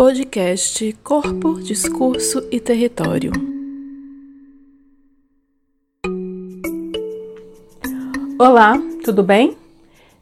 Podcast 0.00 0.96
Corpo, 1.04 1.60
Discurso 1.60 2.42
e 2.50 2.58
Território. 2.58 3.32
Olá, 8.38 8.80
tudo 9.04 9.22
bem? 9.22 9.58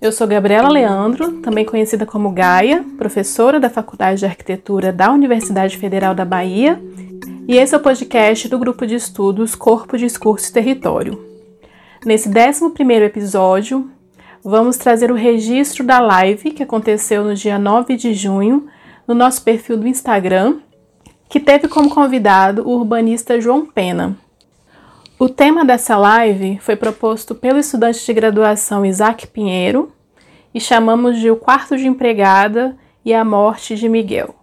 Eu 0.01 0.11
sou 0.11 0.27
Gabriela 0.27 0.69
Leandro, 0.69 1.41
também 1.43 1.65
conhecida 1.65 2.05
como 2.05 2.33
Gaia, 2.33 2.85
professora 2.99 3.61
da 3.61 3.71
Faculdade 3.71 4.19
de 4.19 4.27
Arquitetura 4.27 4.93
da 4.93 5.13
Universidade 5.13 5.79
Federal 5.79 6.13
da 6.13 6.25
Bahia, 6.25 6.83
e 7.47 7.57
esse 7.57 7.73
é 7.73 7.79
o 7.79 7.81
podcast 7.81 8.49
do 8.49 8.59
grupo 8.59 8.85
de 8.85 8.97
estudos 8.97 9.55
Corpo, 9.55 9.97
Discurso 9.97 10.51
e 10.51 10.53
Território. 10.53 11.25
Nesse 12.05 12.29
11 12.29 12.75
episódio, 13.05 13.89
vamos 14.43 14.77
trazer 14.77 15.13
o 15.13 15.15
registro 15.15 15.87
da 15.87 16.01
live 16.01 16.51
que 16.51 16.65
aconteceu 16.65 17.23
no 17.23 17.33
dia 17.33 17.61
9 17.61 17.95
de 17.95 18.13
junho 18.13 18.67
no 19.09 19.15
nosso 19.15 19.41
perfil 19.43 19.79
do 19.79 19.89
Instagram, 19.89 20.59
que 21.31 21.41
teve 21.41 21.67
como 21.67 21.89
convidado 21.89 22.69
o 22.69 22.77
urbanista 22.77 23.41
João 23.41 23.65
Pena. 23.65 24.15
O 25.19 25.31
tema 25.31 25.65
dessa 25.65 25.97
live 25.97 26.59
foi 26.61 26.77
proposto 26.77 27.35
pelo 27.35 27.59
estudante 27.59 28.05
de 28.05 28.13
graduação 28.13 28.85
Isaac 28.85 29.27
Pinheiro 29.27 29.91
e 30.55 30.61
chamamos 30.61 31.19
de 31.19 31.31
O 31.31 31.37
Quarto 31.37 31.77
de 31.77 31.87
Empregada 31.87 32.77
e 33.03 33.15
a 33.15 33.25
Morte 33.25 33.75
de 33.75 33.89
Miguel. 33.89 34.35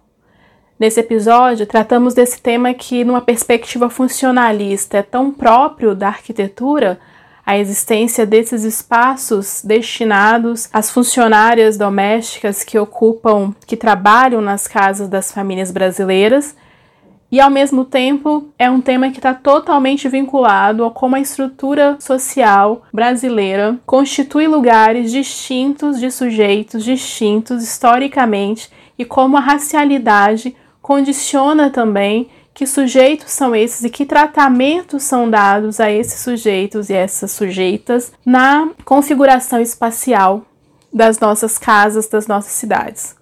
Nesse 0.78 1.00
episódio, 1.00 1.64
tratamos 1.64 2.12
desse 2.12 2.42
tema 2.42 2.74
que, 2.74 3.04
numa 3.04 3.22
perspectiva 3.22 3.88
funcionalista, 3.88 4.98
é 4.98 5.02
tão 5.02 5.32
próprio 5.32 5.94
da 5.94 6.08
arquitetura 6.08 6.98
a 7.46 7.56
existência 7.56 8.26
desses 8.26 8.64
espaços 8.64 9.62
destinados 9.64 10.68
às 10.72 10.90
funcionárias 10.90 11.78
domésticas 11.78 12.64
que 12.64 12.76
ocupam, 12.76 13.54
que 13.64 13.76
trabalham 13.76 14.40
nas 14.40 14.66
casas 14.66 15.08
das 15.08 15.30
famílias 15.30 15.70
brasileiras, 15.70 16.56
e 17.30 17.40
ao 17.40 17.50
mesmo 17.50 17.84
tempo 17.84 18.48
é 18.58 18.68
um 18.68 18.80
tema 18.80 19.10
que 19.10 19.18
está 19.18 19.32
totalmente 19.32 20.08
vinculado 20.08 20.84
a 20.84 20.90
como 20.90 21.16
a 21.16 21.20
estrutura 21.20 21.96
social 22.00 22.82
brasileira 22.92 23.78
constitui 23.84 24.46
lugares 24.46 25.10
distintos 25.10 25.98
de 25.98 26.10
sujeitos 26.10 26.84
distintos 26.84 27.64
historicamente 27.64 28.70
e 28.98 29.04
como 29.04 29.36
a 29.36 29.40
racialidade 29.40 30.54
condiciona 30.80 31.68
também 31.68 32.28
que 32.56 32.66
sujeitos 32.66 33.32
são 33.32 33.54
esses 33.54 33.84
e 33.84 33.90
que 33.90 34.06
tratamentos 34.06 35.02
são 35.02 35.28
dados 35.28 35.78
a 35.78 35.92
esses 35.92 36.20
sujeitos 36.20 36.88
e 36.88 36.94
essas 36.94 37.30
sujeitas 37.32 38.14
na 38.24 38.70
configuração 38.82 39.60
espacial 39.60 40.42
das 40.90 41.20
nossas 41.20 41.58
casas, 41.58 42.08
das 42.08 42.26
nossas 42.26 42.52
cidades. 42.52 43.14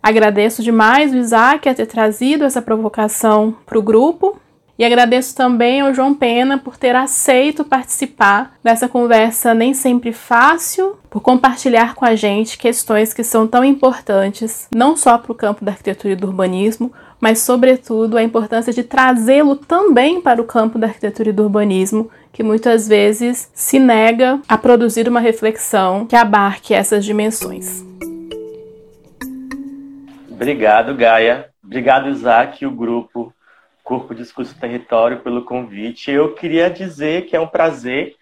Agradeço 0.00 0.62
demais 0.62 1.12
o 1.12 1.16
Isaac 1.16 1.68
a 1.68 1.74
ter 1.74 1.86
trazido 1.86 2.44
essa 2.44 2.62
provocação 2.62 3.52
para 3.66 3.80
o 3.80 3.82
grupo 3.82 4.40
e 4.78 4.84
agradeço 4.84 5.34
também 5.34 5.80
ao 5.80 5.92
João 5.92 6.14
Pena 6.14 6.56
por 6.56 6.76
ter 6.76 6.94
aceito 6.94 7.64
participar 7.64 8.56
dessa 8.62 8.88
conversa 8.88 9.52
nem 9.52 9.74
sempre 9.74 10.12
fácil, 10.12 10.96
por 11.10 11.20
compartilhar 11.20 11.96
com 11.96 12.04
a 12.04 12.14
gente 12.14 12.56
questões 12.56 13.12
que 13.12 13.24
são 13.24 13.44
tão 13.44 13.64
importantes, 13.64 14.68
não 14.72 14.96
só 14.96 15.18
para 15.18 15.32
o 15.32 15.34
campo 15.34 15.64
da 15.64 15.72
arquitetura 15.72 16.14
e 16.14 16.16
do 16.16 16.28
urbanismo, 16.28 16.92
mas, 17.22 17.38
sobretudo, 17.38 18.18
a 18.18 18.22
importância 18.24 18.72
de 18.72 18.82
trazê-lo 18.82 19.54
também 19.54 20.20
para 20.20 20.42
o 20.42 20.44
campo 20.44 20.76
da 20.76 20.88
arquitetura 20.88 21.28
e 21.28 21.32
do 21.32 21.44
urbanismo, 21.44 22.10
que 22.32 22.42
muitas 22.42 22.88
vezes 22.88 23.48
se 23.54 23.78
nega 23.78 24.40
a 24.48 24.58
produzir 24.58 25.06
uma 25.06 25.20
reflexão 25.20 26.04
que 26.04 26.16
abarque 26.16 26.74
essas 26.74 27.04
dimensões. 27.04 27.84
Obrigado, 30.28 30.96
Gaia. 30.96 31.48
Obrigado, 31.62 32.08
Isaac 32.08 32.64
e 32.64 32.66
o 32.66 32.72
grupo 32.72 33.32
Corpo 33.84 34.16
Discurso 34.16 34.58
Território 34.58 35.20
pelo 35.20 35.44
convite. 35.44 36.10
Eu 36.10 36.34
queria 36.34 36.68
dizer 36.68 37.26
que 37.26 37.36
é 37.36 37.40
um 37.40 37.46
prazer 37.46 38.16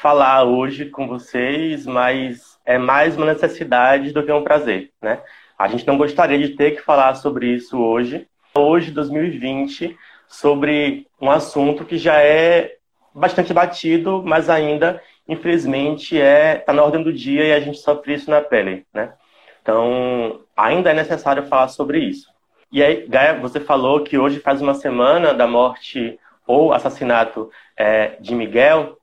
falar 0.00 0.44
hoje 0.44 0.84
com 0.84 1.08
vocês, 1.08 1.86
mas 1.86 2.56
é 2.64 2.78
mais 2.78 3.16
uma 3.16 3.26
necessidade 3.26 4.12
do 4.12 4.22
que 4.22 4.30
um 4.30 4.44
prazer, 4.44 4.92
né? 5.02 5.18
A 5.58 5.66
gente 5.66 5.84
não 5.84 5.98
gostaria 5.98 6.38
de 6.38 6.50
ter 6.50 6.76
que 6.76 6.82
falar 6.82 7.16
sobre 7.16 7.48
isso 7.48 7.80
hoje, 7.80 8.28
hoje, 8.56 8.92
2020, 8.92 9.96
sobre 10.28 11.08
um 11.20 11.28
assunto 11.28 11.84
que 11.84 11.98
já 11.98 12.22
é 12.22 12.76
bastante 13.12 13.52
batido, 13.52 14.22
mas 14.24 14.48
ainda, 14.48 15.02
infelizmente, 15.28 16.20
é 16.20 16.58
está 16.58 16.72
na 16.72 16.84
ordem 16.84 17.02
do 17.02 17.12
dia 17.12 17.44
e 17.44 17.52
a 17.52 17.58
gente 17.58 17.78
sofre 17.78 18.14
isso 18.14 18.30
na 18.30 18.40
pele, 18.40 18.86
né? 18.94 19.12
Então, 19.60 20.40
ainda 20.56 20.90
é 20.90 20.94
necessário 20.94 21.44
falar 21.46 21.68
sobre 21.68 21.98
isso. 21.98 22.28
E 22.70 22.82
aí, 22.82 23.06
Gaia, 23.08 23.40
você 23.40 23.58
falou 23.58 24.04
que 24.04 24.18
hoje 24.18 24.38
faz 24.38 24.62
uma 24.62 24.74
semana 24.74 25.34
da 25.34 25.46
morte 25.46 26.18
ou 26.46 26.72
assassinato 26.72 27.50
é, 27.76 28.16
de 28.20 28.34
Miguel, 28.34 28.98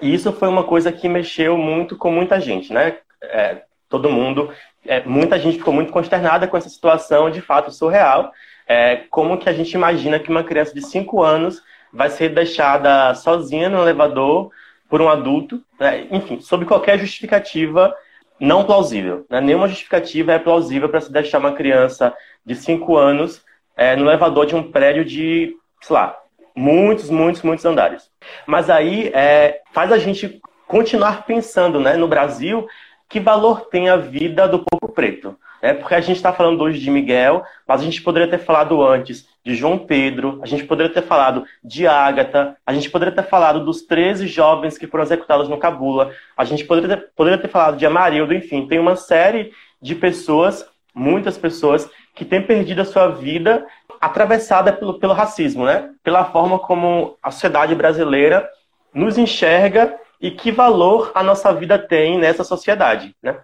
e 0.00 0.14
isso 0.14 0.32
foi 0.32 0.48
uma 0.48 0.64
coisa 0.64 0.92
que 0.92 1.08
mexeu 1.08 1.58
muito 1.58 1.96
com 1.96 2.10
muita 2.10 2.40
gente, 2.40 2.72
né? 2.72 2.98
É, 3.22 3.62
todo 3.88 4.10
mundo, 4.10 4.50
é, 4.86 5.02
muita 5.04 5.38
gente 5.38 5.58
ficou 5.58 5.74
muito 5.74 5.92
consternada 5.92 6.46
com 6.46 6.56
essa 6.56 6.68
situação, 6.68 7.30
de 7.30 7.40
fato 7.40 7.70
surreal, 7.72 8.32
é, 8.68 8.96
como 9.10 9.38
que 9.38 9.48
a 9.48 9.52
gente 9.52 9.72
imagina 9.72 10.18
que 10.18 10.30
uma 10.30 10.44
criança 10.44 10.74
de 10.74 10.82
5 10.82 11.22
anos 11.22 11.62
vai 11.92 12.10
ser 12.10 12.28
deixada 12.28 13.14
sozinha 13.14 13.68
no 13.70 13.80
elevador 13.80 14.50
por 14.88 15.00
um 15.00 15.08
adulto, 15.08 15.62
né? 15.80 16.06
enfim, 16.10 16.40
sob 16.40 16.66
qualquer 16.66 16.98
justificativa 16.98 17.94
não 18.38 18.64
plausível. 18.64 19.26
Né? 19.30 19.40
Nenhuma 19.40 19.68
justificativa 19.68 20.32
é 20.32 20.38
plausível 20.38 20.88
para 20.88 21.00
se 21.00 21.10
deixar 21.10 21.38
uma 21.38 21.52
criança 21.52 22.14
de 22.44 22.54
5 22.54 22.96
anos 22.96 23.42
é, 23.76 23.96
no 23.96 24.06
elevador 24.06 24.44
de 24.44 24.54
um 24.54 24.70
prédio 24.70 25.04
de, 25.04 25.56
sei 25.80 25.94
lá, 25.94 26.18
muitos, 26.54 27.08
muitos, 27.08 27.42
muitos 27.42 27.64
andares. 27.64 28.10
Mas 28.46 28.68
aí 28.68 29.10
é, 29.14 29.60
faz 29.72 29.90
a 29.92 29.98
gente 29.98 30.40
continuar 30.66 31.24
pensando 31.24 31.80
né, 31.80 31.96
no 31.96 32.06
Brasil 32.06 32.66
que 33.08 33.18
valor 33.18 33.62
tem 33.66 33.88
a 33.88 33.96
vida 33.96 34.46
do 34.46 34.58
povo 34.58 34.92
preto. 34.92 35.36
É 35.60 35.72
porque 35.72 35.94
a 35.94 36.00
gente 36.00 36.16
está 36.16 36.32
falando 36.32 36.62
hoje 36.62 36.78
de 36.78 36.90
Miguel, 36.90 37.42
mas 37.66 37.80
a 37.80 37.84
gente 37.84 38.00
poderia 38.02 38.28
ter 38.28 38.38
falado 38.38 38.84
antes 38.84 39.26
de 39.44 39.54
João 39.54 39.78
Pedro, 39.78 40.38
a 40.42 40.46
gente 40.46 40.64
poderia 40.64 40.92
ter 40.92 41.02
falado 41.02 41.44
de 41.64 41.86
Ágata, 41.86 42.56
a 42.64 42.72
gente 42.72 42.90
poderia 42.90 43.14
ter 43.14 43.24
falado 43.24 43.64
dos 43.64 43.82
13 43.82 44.26
jovens 44.26 44.78
que 44.78 44.86
foram 44.86 45.02
executados 45.02 45.48
no 45.48 45.58
Cabula, 45.58 46.12
a 46.36 46.44
gente 46.44 46.64
poderia 46.64 46.96
ter, 46.96 47.08
poderia 47.16 47.38
ter 47.38 47.48
falado 47.48 47.76
de 47.76 47.86
Amarildo, 47.86 48.34
enfim, 48.34 48.68
tem 48.68 48.78
uma 48.78 48.94
série 48.94 49.52
de 49.80 49.94
pessoas, 49.94 50.64
muitas 50.94 51.36
pessoas, 51.36 51.90
que 52.14 52.24
têm 52.24 52.42
perdido 52.42 52.82
a 52.82 52.84
sua 52.84 53.08
vida 53.08 53.66
atravessada 54.00 54.72
pelo, 54.72 54.98
pelo 54.98 55.12
racismo, 55.12 55.64
né? 55.64 55.90
Pela 56.04 56.24
forma 56.26 56.58
como 56.58 57.16
a 57.22 57.30
sociedade 57.30 57.74
brasileira 57.74 58.48
nos 58.94 59.18
enxerga 59.18 59.98
e 60.20 60.30
que 60.30 60.50
valor 60.50 61.12
a 61.14 61.22
nossa 61.22 61.52
vida 61.52 61.78
tem 61.78 62.18
nessa 62.18 62.44
sociedade, 62.44 63.14
né? 63.22 63.38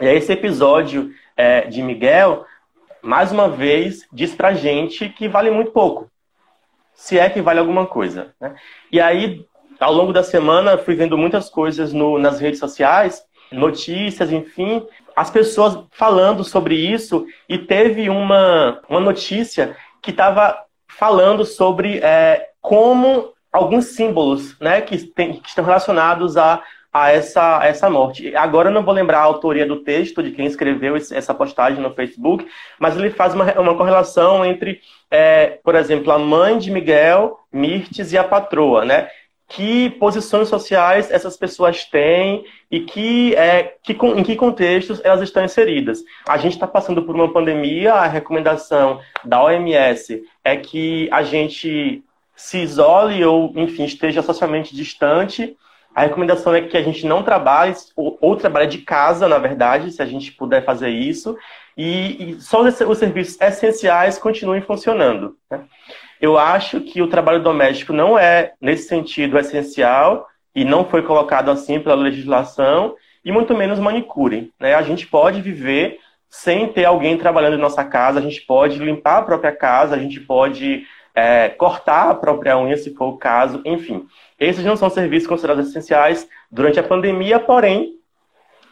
E 0.00 0.06
aí 0.06 0.16
esse 0.16 0.32
episódio 0.32 1.12
é, 1.36 1.62
de 1.62 1.82
Miguel, 1.82 2.44
mais 3.02 3.32
uma 3.32 3.48
vez, 3.48 4.06
diz 4.12 4.34
pra 4.34 4.54
gente 4.54 5.08
que 5.08 5.28
vale 5.28 5.50
muito 5.50 5.72
pouco. 5.72 6.10
Se 6.94 7.18
é 7.18 7.28
que 7.28 7.40
vale 7.40 7.60
alguma 7.60 7.86
coisa. 7.86 8.34
Né? 8.40 8.54
E 8.90 9.00
aí, 9.00 9.44
ao 9.78 9.92
longo 9.92 10.12
da 10.12 10.22
semana, 10.22 10.78
fui 10.78 10.94
vendo 10.94 11.18
muitas 11.18 11.48
coisas 11.48 11.92
no, 11.92 12.18
nas 12.18 12.40
redes 12.40 12.58
sociais, 12.58 13.24
notícias, 13.50 14.32
enfim, 14.32 14.86
as 15.16 15.30
pessoas 15.30 15.78
falando 15.90 16.44
sobre 16.44 16.74
isso, 16.74 17.26
e 17.48 17.58
teve 17.58 18.08
uma, 18.08 18.80
uma 18.88 19.00
notícia 19.00 19.76
que 20.02 20.10
estava 20.10 20.64
falando 20.86 21.44
sobre 21.44 21.98
é, 21.98 22.50
como 22.60 23.32
alguns 23.58 23.86
símbolos 23.86 24.58
né, 24.60 24.80
que, 24.80 24.96
tem, 24.98 25.34
que 25.34 25.48
estão 25.48 25.64
relacionados 25.64 26.36
a 26.36 26.62
a 26.92 27.10
essa, 27.10 27.60
a 27.60 27.66
essa 27.66 27.90
morte. 27.90 28.34
Agora 28.34 28.68
eu 28.68 28.72
não 28.72 28.82
vou 28.82 28.94
lembrar 28.94 29.18
a 29.18 29.24
autoria 29.24 29.66
do 29.66 29.82
texto 29.82 30.22
de 30.22 30.30
quem 30.30 30.46
escreveu 30.46 30.96
essa 30.96 31.34
postagem 31.34 31.80
no 31.80 31.94
Facebook, 31.94 32.46
mas 32.78 32.96
ele 32.96 33.10
faz 33.10 33.34
uma, 33.34 33.52
uma 33.60 33.76
correlação 33.76 34.44
entre, 34.44 34.80
é, 35.10 35.58
por 35.62 35.74
exemplo, 35.74 36.10
a 36.10 36.18
mãe 36.18 36.58
de 36.58 36.70
Miguel, 36.70 37.38
Mirtes 37.52 38.12
e 38.12 38.18
a 38.18 38.24
patroa, 38.24 38.84
né? 38.84 39.08
Que 39.50 39.90
posições 39.90 40.48
sociais 40.48 41.10
essas 41.10 41.36
pessoas 41.36 41.84
têm 41.84 42.44
e 42.70 42.80
que, 42.80 43.34
é, 43.34 43.74
que, 43.82 43.92
em 43.92 44.22
que 44.22 44.36
contextos 44.36 45.00
elas 45.02 45.22
estão 45.22 45.42
inseridas. 45.42 46.02
A 46.28 46.36
gente 46.36 46.52
está 46.52 46.66
passando 46.66 47.02
por 47.02 47.14
uma 47.14 47.32
pandemia, 47.32 47.94
a 47.94 48.06
recomendação 48.06 49.00
da 49.24 49.42
OMS 49.42 50.22
é 50.44 50.56
que 50.56 51.08
a 51.10 51.22
gente 51.22 52.04
se 52.38 52.58
isole 52.58 53.22
ou, 53.24 53.52
enfim, 53.56 53.84
esteja 53.84 54.22
socialmente 54.22 54.74
distante 54.74 55.56
a 55.98 56.02
recomendação 56.02 56.54
é 56.54 56.60
que 56.60 56.76
a 56.76 56.82
gente 56.82 57.04
não 57.04 57.24
trabalhe, 57.24 57.74
ou, 57.96 58.16
ou 58.20 58.36
trabalhe 58.36 58.68
de 58.68 58.78
casa, 58.78 59.26
na 59.26 59.36
verdade, 59.36 59.90
se 59.90 60.00
a 60.00 60.06
gente 60.06 60.30
puder 60.30 60.64
fazer 60.64 60.90
isso, 60.90 61.36
e, 61.76 62.34
e 62.34 62.40
só 62.40 62.62
os, 62.62 62.80
os, 62.80 62.98
serviços 62.98 63.40
essenciais 63.40 64.16
continuem 64.16 64.60
funcionando. 64.60 65.36
Né? 65.50 65.64
Eu 66.20 66.38
acho 66.38 66.80
que 66.82 67.02
o 67.02 67.08
trabalho 67.08 67.42
doméstico 67.42 67.92
não 67.92 68.16
é, 68.16 68.52
nesse 68.60 68.86
sentido, 68.86 69.38
essencial, 69.40 70.28
e 70.54 70.64
não 70.64 70.84
foi 70.84 71.02
colocado 71.02 71.50
assim 71.50 71.80
pela 71.80 71.96
legislação, 71.96 72.94
e 73.24 73.32
muito 73.32 73.52
menos 73.52 73.80
manicure. 73.80 74.52
Né? 74.60 74.74
A 74.74 74.82
gente 74.82 75.04
pode 75.04 75.42
viver 75.42 75.98
sem 76.30 76.68
ter 76.68 76.84
alguém 76.84 77.18
trabalhando 77.18 77.56
em 77.56 77.60
nossa 77.60 77.82
casa. 77.82 78.20
A 78.20 78.22
gente 78.22 78.42
pode 78.42 78.78
limpar 78.78 79.18
a 79.18 79.22
própria 79.22 79.50
casa, 79.50 79.96
a 79.96 79.98
gente 79.98 80.20
pode 80.20 80.86
é, 81.18 81.48
cortar 81.48 82.10
a 82.10 82.14
própria 82.14 82.56
unha, 82.56 82.76
se 82.76 82.94
for 82.94 83.06
o 83.08 83.16
caso, 83.18 83.60
enfim. 83.64 84.06
Esses 84.38 84.64
não 84.64 84.76
são 84.76 84.88
serviços 84.88 85.28
considerados 85.28 85.68
essenciais 85.68 86.28
durante 86.48 86.78
a 86.78 86.82
pandemia, 86.82 87.40
porém, 87.40 87.94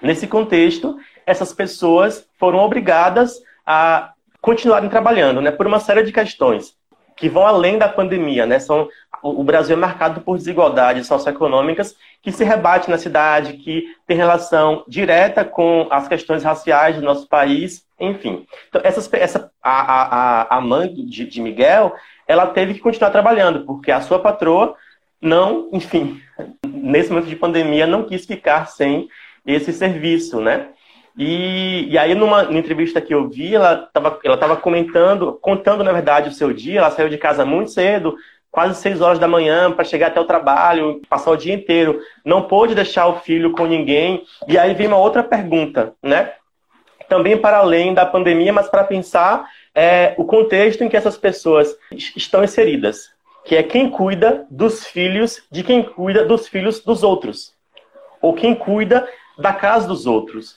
nesse 0.00 0.28
contexto, 0.28 0.96
essas 1.26 1.52
pessoas 1.52 2.28
foram 2.38 2.60
obrigadas 2.60 3.34
a 3.66 4.12
continuarem 4.40 4.88
trabalhando, 4.88 5.40
né, 5.40 5.50
por 5.50 5.66
uma 5.66 5.80
série 5.80 6.04
de 6.04 6.12
questões 6.12 6.76
que 7.16 7.28
vão 7.28 7.46
além 7.46 7.78
da 7.78 7.88
pandemia, 7.88 8.44
né? 8.44 8.58
São 8.58 8.88
o 9.22 9.42
Brasil 9.42 9.74
é 9.74 9.80
marcado 9.80 10.20
por 10.20 10.36
desigualdades 10.36 11.06
socioeconômicas 11.06 11.96
que 12.22 12.30
se 12.30 12.44
rebatem 12.44 12.90
na 12.90 12.98
cidade, 12.98 13.54
que 13.54 13.86
tem 14.06 14.16
relação 14.16 14.84
direta 14.86 15.44
com 15.44 15.88
as 15.90 16.06
questões 16.06 16.44
raciais 16.44 16.96
do 16.96 17.02
nosso 17.02 17.26
país, 17.26 17.84
enfim. 17.98 18.46
Então, 18.68 18.80
essas, 18.84 19.10
essa, 19.14 19.50
a, 19.62 20.42
a, 20.50 20.56
a 20.58 20.60
mãe 20.60 20.92
de, 20.94 21.24
de 21.24 21.40
Miguel, 21.40 21.94
ela 22.26 22.46
teve 22.46 22.74
que 22.74 22.80
continuar 22.80 23.10
trabalhando, 23.10 23.64
porque 23.64 23.90
a 23.90 24.00
sua 24.00 24.18
patroa 24.18 24.76
não, 25.20 25.68
enfim, 25.72 26.20
nesse 26.66 27.10
momento 27.10 27.28
de 27.28 27.36
pandemia, 27.36 27.86
não 27.86 28.04
quis 28.04 28.26
ficar 28.26 28.66
sem 28.66 29.08
esse 29.46 29.72
serviço, 29.72 30.40
né? 30.40 30.68
E, 31.16 31.88
e 31.90 31.96
aí, 31.96 32.14
numa, 32.14 32.42
numa, 32.42 32.58
entrevista 32.58 33.00
que 33.00 33.14
eu 33.14 33.28
vi, 33.28 33.54
ela 33.54 33.84
estava 33.86 34.18
ela 34.22 34.36
tava 34.36 34.56
comentando, 34.56 35.38
contando, 35.40 35.82
na 35.82 35.92
verdade, 35.92 36.28
o 36.28 36.32
seu 36.32 36.52
dia. 36.52 36.80
Ela 36.80 36.90
saiu 36.90 37.08
de 37.08 37.16
casa 37.16 37.44
muito 37.44 37.70
cedo, 37.70 38.16
quase 38.50 38.78
seis 38.80 39.00
horas 39.00 39.18
da 39.18 39.26
manhã, 39.26 39.72
para 39.72 39.84
chegar 39.84 40.08
até 40.08 40.20
o 40.20 40.26
trabalho, 40.26 41.00
passar 41.08 41.30
o 41.30 41.36
dia 41.36 41.54
inteiro. 41.54 42.00
Não 42.22 42.42
pôde 42.42 42.74
deixar 42.74 43.06
o 43.06 43.20
filho 43.20 43.52
com 43.52 43.64
ninguém. 43.64 44.24
E 44.46 44.58
aí 44.58 44.74
vem 44.74 44.88
uma 44.88 44.98
outra 44.98 45.22
pergunta, 45.22 45.94
né? 46.02 46.32
Também 47.08 47.38
para 47.38 47.58
além 47.58 47.94
da 47.94 48.04
pandemia, 48.04 48.52
mas 48.52 48.68
para 48.68 48.84
pensar 48.84 49.48
é, 49.76 50.14
o 50.16 50.24
contexto 50.24 50.82
em 50.82 50.88
que 50.88 50.96
essas 50.96 51.18
pessoas 51.18 51.76
estão 51.92 52.42
inseridas, 52.42 53.10
que 53.44 53.54
é 53.54 53.62
quem 53.62 53.90
cuida 53.90 54.46
dos 54.50 54.86
filhos 54.86 55.42
de 55.52 55.62
quem 55.62 55.82
cuida 55.82 56.24
dos 56.24 56.48
filhos 56.48 56.80
dos 56.80 57.02
outros, 57.02 57.52
ou 58.22 58.32
quem 58.32 58.54
cuida 58.54 59.06
da 59.36 59.52
casa 59.52 59.86
dos 59.86 60.06
outros. 60.06 60.56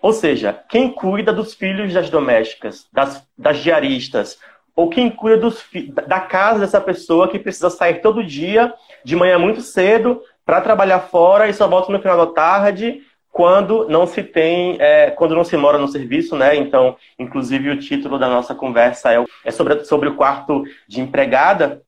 Ou 0.00 0.12
seja, 0.12 0.56
quem 0.68 0.88
cuida 0.92 1.32
dos 1.32 1.52
filhos 1.52 1.92
das 1.92 2.08
domésticas, 2.08 2.86
das, 2.92 3.26
das 3.36 3.58
diaristas, 3.58 4.38
ou 4.74 4.88
quem 4.88 5.10
cuida 5.10 5.38
dos, 5.38 5.64
da 6.06 6.20
casa 6.20 6.60
dessa 6.60 6.80
pessoa 6.80 7.28
que 7.28 7.40
precisa 7.40 7.70
sair 7.70 8.00
todo 8.00 8.24
dia, 8.24 8.72
de 9.04 9.16
manhã 9.16 9.36
muito 9.36 9.60
cedo, 9.60 10.22
para 10.46 10.60
trabalhar 10.60 11.00
fora 11.00 11.48
e 11.48 11.54
só 11.54 11.66
volta 11.66 11.90
no 11.90 12.00
final 12.00 12.16
da 12.16 12.32
tarde, 12.32 13.02
quando 13.32 13.88
não 13.88 14.06
se 14.06 14.22
tem, 14.22 14.76
é, 14.78 15.10
quando 15.10 15.34
não 15.34 15.42
se 15.42 15.56
mora 15.56 15.78
no 15.78 15.88
serviço, 15.88 16.36
né? 16.36 16.54
Então, 16.54 16.96
inclusive 17.18 17.70
o 17.70 17.78
título 17.78 18.18
da 18.18 18.28
nossa 18.28 18.54
conversa 18.54 19.10
é, 19.10 19.24
é 19.46 19.50
sobre, 19.50 19.82
sobre 19.86 20.10
o 20.10 20.14
quarto 20.14 20.62
de 20.86 21.00
empregada, 21.00 21.80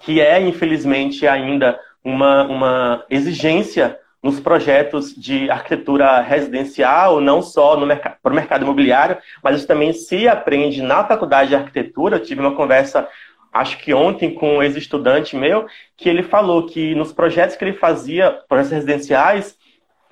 que 0.00 0.18
é, 0.18 0.40
infelizmente, 0.40 1.28
ainda 1.28 1.78
uma, 2.02 2.44
uma 2.44 3.04
exigência 3.10 3.98
nos 4.22 4.40
projetos 4.40 5.14
de 5.14 5.50
arquitetura 5.50 6.20
residencial, 6.20 7.20
não 7.20 7.42
só 7.42 7.76
no 7.76 7.84
mercado, 7.84 8.16
para 8.22 8.32
o 8.32 8.36
mercado 8.36 8.62
imobiliário, 8.62 9.18
mas 9.42 9.58
isso 9.58 9.66
também 9.66 9.92
se 9.92 10.26
aprende 10.26 10.80
na 10.80 11.04
faculdade 11.04 11.50
de 11.50 11.56
arquitetura. 11.56 12.16
Eu 12.16 12.22
tive 12.22 12.40
uma 12.40 12.54
conversa, 12.54 13.06
acho 13.52 13.76
que 13.78 13.92
ontem, 13.92 14.32
com 14.32 14.56
um 14.56 14.62
ex-estudante 14.62 15.36
meu, 15.36 15.66
que 15.98 16.08
ele 16.08 16.22
falou 16.22 16.66
que 16.66 16.94
nos 16.94 17.12
projetos 17.12 17.56
que 17.56 17.64
ele 17.64 17.74
fazia, 17.74 18.38
projetos 18.48 18.72
residenciais, 18.72 19.60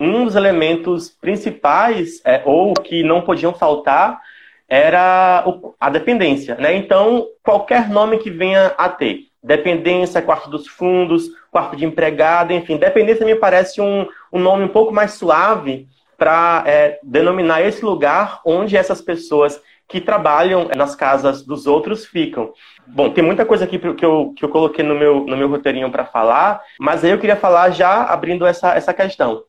um 0.00 0.25
dos 0.25 0.35
elementos 0.35 1.11
principais, 1.11 2.23
é, 2.25 2.43
ou 2.44 2.73
que 2.73 3.02
não 3.02 3.20
podiam 3.20 3.52
faltar, 3.52 4.20
era 4.69 5.44
a 5.79 5.91
dependência. 5.91 6.55
Né? 6.55 6.75
Então, 6.76 7.26
qualquer 7.43 7.88
nome 7.88 8.19
que 8.19 8.31
venha 8.31 8.73
a 8.79 8.88
ter 8.88 9.26
dependência, 9.43 10.23
quarto 10.23 10.49
dos 10.49 10.67
fundos, 10.67 11.29
quarto 11.50 11.76
de 11.76 11.85
empregada, 11.85 12.52
enfim, 12.52 12.76
dependência 12.76 13.26
me 13.26 13.35
parece 13.35 13.81
um, 13.81 14.06
um 14.32 14.38
nome 14.38 14.64
um 14.64 14.69
pouco 14.69 14.93
mais 14.93 15.12
suave 15.12 15.88
para 16.17 16.62
é, 16.67 16.99
denominar 17.02 17.62
esse 17.62 17.85
lugar 17.85 18.41
onde 18.44 18.76
essas 18.76 19.00
pessoas 19.00 19.61
que 19.88 20.00
trabalham 20.00 20.69
nas 20.76 20.94
casas 20.94 21.43
dos 21.43 21.67
outros 21.67 22.06
ficam. 22.06 22.52
Bom, 22.87 23.11
tem 23.11 23.25
muita 23.25 23.44
coisa 23.44 23.64
aqui 23.64 23.79
que 23.79 24.05
eu, 24.05 24.32
que 24.37 24.44
eu 24.44 24.49
coloquei 24.49 24.85
no 24.85 24.94
meu, 24.94 25.25
no 25.25 25.37
meu 25.37 25.49
roteirinho 25.49 25.91
para 25.91 26.05
falar, 26.05 26.61
mas 26.79 27.02
aí 27.02 27.11
eu 27.11 27.19
queria 27.19 27.35
falar 27.35 27.70
já 27.70 28.05
abrindo 28.05 28.47
essa, 28.47 28.75
essa 28.75 28.94
questão. 28.94 29.43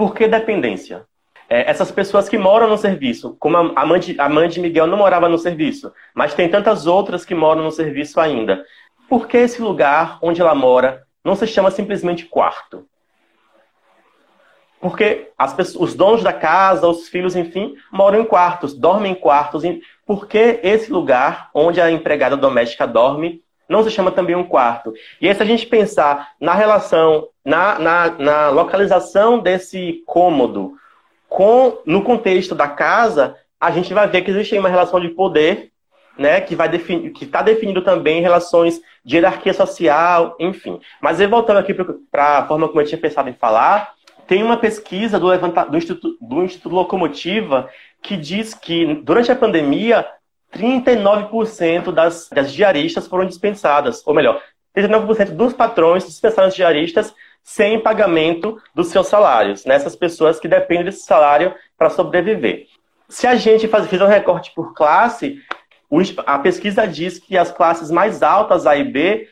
Por 0.00 0.14
que 0.14 0.26
dependência? 0.26 1.04
É, 1.46 1.70
essas 1.70 1.92
pessoas 1.92 2.26
que 2.26 2.38
moram 2.38 2.66
no 2.66 2.78
serviço, 2.78 3.36
como 3.38 3.58
a 3.58 3.84
mãe, 3.84 4.00
de, 4.00 4.18
a 4.18 4.30
mãe 4.30 4.48
de 4.48 4.58
Miguel 4.58 4.86
não 4.86 4.96
morava 4.96 5.28
no 5.28 5.36
serviço, 5.36 5.92
mas 6.14 6.32
tem 6.32 6.48
tantas 6.48 6.86
outras 6.86 7.22
que 7.22 7.34
moram 7.34 7.62
no 7.62 7.70
serviço 7.70 8.18
ainda. 8.18 8.64
Por 9.10 9.28
que 9.28 9.36
esse 9.36 9.60
lugar 9.60 10.18
onde 10.22 10.40
ela 10.40 10.54
mora 10.54 11.02
não 11.22 11.36
se 11.36 11.46
chama 11.46 11.70
simplesmente 11.70 12.24
quarto? 12.24 12.86
Porque 14.80 15.32
pessoas, 15.54 15.90
os 15.90 15.94
donos 15.94 16.22
da 16.22 16.32
casa, 16.32 16.88
os 16.88 17.10
filhos, 17.10 17.36
enfim, 17.36 17.74
moram 17.92 18.22
em 18.22 18.24
quartos, 18.24 18.72
dormem 18.72 19.12
em 19.12 19.14
quartos. 19.14 19.64
Por 20.06 20.26
que 20.26 20.60
esse 20.62 20.90
lugar 20.90 21.50
onde 21.52 21.78
a 21.78 21.90
empregada 21.90 22.38
doméstica 22.38 22.86
dorme 22.86 23.42
não 23.68 23.84
se 23.84 23.90
chama 23.90 24.10
também 24.10 24.34
um 24.34 24.48
quarto? 24.48 24.94
E 25.20 25.28
aí, 25.28 25.34
se 25.34 25.42
a 25.42 25.46
gente 25.46 25.66
pensar 25.66 26.30
na 26.40 26.54
relação, 26.54 27.28
na, 27.50 27.78
na, 27.80 28.10
na 28.10 28.48
localização 28.50 29.40
desse 29.40 30.04
cômodo 30.06 30.74
com, 31.28 31.78
no 31.84 32.02
contexto 32.02 32.54
da 32.54 32.68
casa, 32.68 33.36
a 33.60 33.72
gente 33.72 33.92
vai 33.92 34.06
ver 34.06 34.22
que 34.22 34.30
existe 34.30 34.56
uma 34.56 34.68
relação 34.68 35.00
de 35.00 35.08
poder 35.08 35.72
né, 36.16 36.40
que 36.40 36.54
vai 36.54 36.68
definir, 36.68 37.10
que 37.10 37.24
está 37.24 37.42
definindo 37.42 37.82
também 37.82 38.22
relações 38.22 38.80
de 39.04 39.16
hierarquia 39.16 39.52
social, 39.52 40.36
enfim. 40.38 40.80
Mas 41.00 41.20
aí, 41.20 41.26
voltando 41.26 41.58
aqui 41.58 41.74
para 41.74 42.38
a 42.38 42.46
forma 42.46 42.68
como 42.68 42.80
eu 42.80 42.86
tinha 42.86 43.00
pensado 43.00 43.28
em 43.28 43.34
falar, 43.34 43.94
tem 44.28 44.44
uma 44.44 44.56
pesquisa 44.56 45.18
do, 45.18 45.26
levanta, 45.26 45.64
do, 45.64 45.76
Instituto, 45.76 46.16
do 46.20 46.44
Instituto 46.44 46.72
Locomotiva 46.72 47.68
que 48.00 48.16
diz 48.16 48.54
que 48.54 48.94
durante 49.02 49.32
a 49.32 49.36
pandemia 49.36 50.06
39% 50.54 51.90
das, 51.90 52.28
das 52.28 52.52
diaristas 52.52 53.08
foram 53.08 53.26
dispensadas, 53.26 54.06
ou 54.06 54.14
melhor, 54.14 54.40
39% 54.76 55.30
dos 55.30 55.52
patrões 55.52 56.06
dispensaram 56.06 56.48
os 56.48 56.54
diaristas 56.54 57.12
sem 57.42 57.80
pagamento 57.80 58.60
dos 58.74 58.88
seus 58.88 59.06
salários, 59.06 59.64
nessas 59.64 59.94
né? 59.94 59.98
pessoas 59.98 60.38
que 60.38 60.48
dependem 60.48 60.84
desse 60.84 61.04
salário 61.04 61.54
para 61.76 61.90
sobreviver. 61.90 62.66
Se 63.08 63.26
a 63.26 63.34
gente 63.34 63.66
faz, 63.66 63.86
fizer 63.88 64.04
um 64.04 64.08
recorte 64.08 64.52
por 64.54 64.72
classe, 64.74 65.40
a 66.24 66.38
pesquisa 66.38 66.86
diz 66.86 67.18
que 67.18 67.36
as 67.36 67.50
classes 67.50 67.90
mais 67.90 68.22
altas, 68.22 68.66
A 68.66 68.76
e 68.76 68.84
B, 68.84 69.28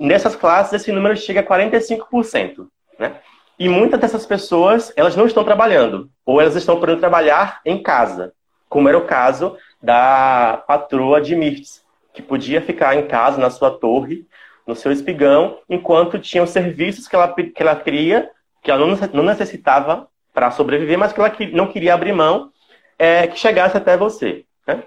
nessas 0.00 0.34
classes 0.34 0.72
esse 0.72 0.90
número 0.90 1.16
chega 1.16 1.40
a 1.40 1.44
45%. 1.44 2.66
Né? 2.98 3.16
E 3.58 3.68
muitas 3.68 4.00
dessas 4.00 4.24
pessoas, 4.24 4.90
elas 4.96 5.14
não 5.14 5.26
estão 5.26 5.44
trabalhando, 5.44 6.10
ou 6.24 6.40
elas 6.40 6.56
estão 6.56 6.80
podendo 6.80 7.00
trabalhar 7.00 7.60
em 7.64 7.82
casa, 7.82 8.32
como 8.68 8.88
era 8.88 8.96
o 8.96 9.06
caso 9.06 9.56
da 9.82 10.64
patroa 10.66 11.20
de 11.20 11.36
Mirtz, 11.36 11.84
que 12.14 12.22
podia 12.22 12.62
ficar 12.62 12.96
em 12.96 13.06
casa, 13.06 13.38
na 13.38 13.50
sua 13.50 13.70
torre, 13.70 14.26
no 14.66 14.74
seu 14.74 14.92
espigão, 14.92 15.58
enquanto 15.68 16.18
tinham 16.18 16.46
serviços 16.46 17.08
que 17.08 17.16
ela, 17.16 17.32
que 17.32 17.62
ela 17.62 17.76
queria, 17.76 18.30
que 18.62 18.70
ela 18.70 18.86
não 19.12 19.22
necessitava 19.22 20.08
para 20.32 20.50
sobreviver, 20.50 20.98
mas 20.98 21.12
que 21.12 21.20
ela 21.20 21.32
não 21.52 21.66
queria 21.66 21.94
abrir 21.94 22.12
mão, 22.12 22.50
é, 22.98 23.26
que 23.26 23.38
chegasse 23.38 23.76
até 23.76 23.96
você. 23.96 24.44
Né? 24.66 24.82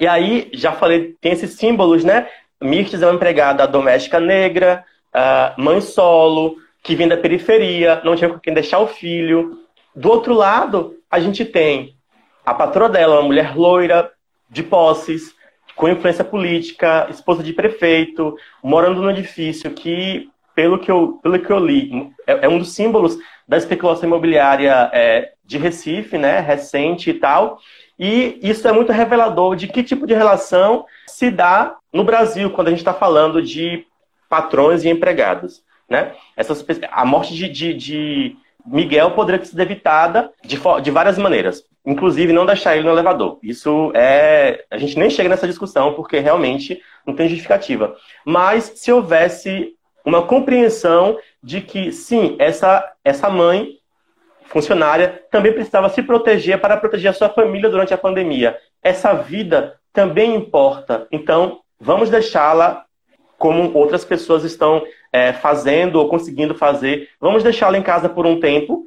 E 0.00 0.06
aí, 0.06 0.50
já 0.52 0.72
falei, 0.72 1.16
tem 1.20 1.32
esses 1.32 1.54
símbolos, 1.54 2.04
né? 2.04 2.28
Mirtes 2.60 3.02
é 3.02 3.06
uma 3.06 3.14
empregada 3.14 3.66
doméstica 3.66 4.20
negra, 4.20 4.84
uh, 5.14 5.60
mãe 5.60 5.80
solo, 5.80 6.56
que 6.82 6.94
vem 6.94 7.08
da 7.08 7.16
periferia, 7.16 8.00
não 8.04 8.16
tinha 8.16 8.30
com 8.30 8.38
quem 8.38 8.54
deixar 8.54 8.78
o 8.78 8.86
filho. 8.86 9.58
Do 9.94 10.10
outro 10.10 10.32
lado, 10.32 10.96
a 11.10 11.20
gente 11.20 11.44
tem 11.44 11.96
a 12.44 12.54
patroa 12.54 12.88
dela, 12.88 13.16
uma 13.16 13.26
mulher 13.26 13.56
loira, 13.56 14.10
de 14.48 14.62
posses, 14.62 15.34
com 15.76 15.88
influência 15.88 16.24
política, 16.24 17.06
esposa 17.10 17.42
de 17.42 17.52
prefeito, 17.52 18.36
morando 18.62 19.00
num 19.00 19.10
edifício 19.10 19.70
que, 19.70 20.28
pelo 20.54 20.78
que 20.78 20.90
eu, 20.90 21.18
pelo 21.22 21.38
que 21.38 21.50
eu 21.50 21.58
li, 21.58 22.10
é, 22.26 22.46
é 22.46 22.48
um 22.48 22.58
dos 22.58 22.74
símbolos 22.74 23.18
da 23.46 23.56
especulação 23.56 24.08
imobiliária 24.08 24.90
é, 24.92 25.32
de 25.44 25.58
Recife, 25.58 26.16
né, 26.16 26.40
recente 26.40 27.10
e 27.10 27.14
tal. 27.14 27.58
E 27.98 28.38
isso 28.42 28.66
é 28.66 28.72
muito 28.72 28.92
revelador 28.92 29.54
de 29.54 29.68
que 29.68 29.82
tipo 29.82 30.06
de 30.06 30.14
relação 30.14 30.84
se 31.06 31.30
dá 31.30 31.76
no 31.92 32.04
Brasil 32.04 32.50
quando 32.50 32.68
a 32.68 32.70
gente 32.70 32.80
está 32.80 32.94
falando 32.94 33.42
de 33.42 33.86
patrões 34.28 34.84
e 34.84 34.88
empregados. 34.88 35.62
Né? 35.88 36.12
Essas, 36.36 36.64
a 36.90 37.04
morte 37.04 37.34
de, 37.34 37.48
de, 37.48 37.74
de 37.74 38.36
Miguel 38.66 39.12
poderia 39.12 39.40
ter 39.40 39.46
sido 39.46 39.60
evitada 39.60 40.30
de, 40.44 40.58
de, 40.82 40.90
várias 40.90 41.18
maneiras, 41.18 41.64
inclusive 41.84 42.32
não 42.32 42.46
deixar 42.46 42.76
ele 42.76 42.84
no 42.84 42.92
elevador. 42.92 43.38
Isso 43.42 43.92
é. 43.94 44.64
A 44.70 44.78
gente 44.78 44.98
nem 44.98 45.10
chega 45.10 45.28
nessa 45.28 45.46
discussão 45.46 45.94
porque 45.94 46.18
realmente 46.18 46.80
não 47.06 47.14
tem 47.14 47.28
justificativa. 47.28 47.96
Mas 48.24 48.72
se 48.76 48.92
houvesse 48.92 49.74
uma 50.04 50.22
compreensão 50.22 51.18
de 51.42 51.60
que, 51.60 51.92
sim, 51.92 52.36
essa, 52.38 52.92
essa 53.04 53.28
mãe 53.28 53.78
funcionária, 54.46 55.22
também 55.30 55.52
precisava 55.52 55.88
se 55.88 56.02
proteger 56.02 56.60
para 56.60 56.76
proteger 56.76 57.10
a 57.10 57.14
sua 57.14 57.28
família 57.28 57.70
durante 57.70 57.94
a 57.94 57.98
pandemia. 57.98 58.56
Essa 58.82 59.14
vida 59.14 59.76
também 59.92 60.34
importa. 60.34 61.06
Então, 61.10 61.60
vamos 61.80 62.10
deixá-la 62.10 62.84
como 63.42 63.76
outras 63.76 64.04
pessoas 64.04 64.44
estão 64.44 64.84
é, 65.12 65.32
fazendo 65.32 65.96
ou 65.96 66.08
conseguindo 66.08 66.54
fazer. 66.54 67.08
Vamos 67.20 67.42
deixá-la 67.42 67.76
em 67.76 67.82
casa 67.82 68.08
por 68.08 68.24
um 68.24 68.38
tempo, 68.38 68.86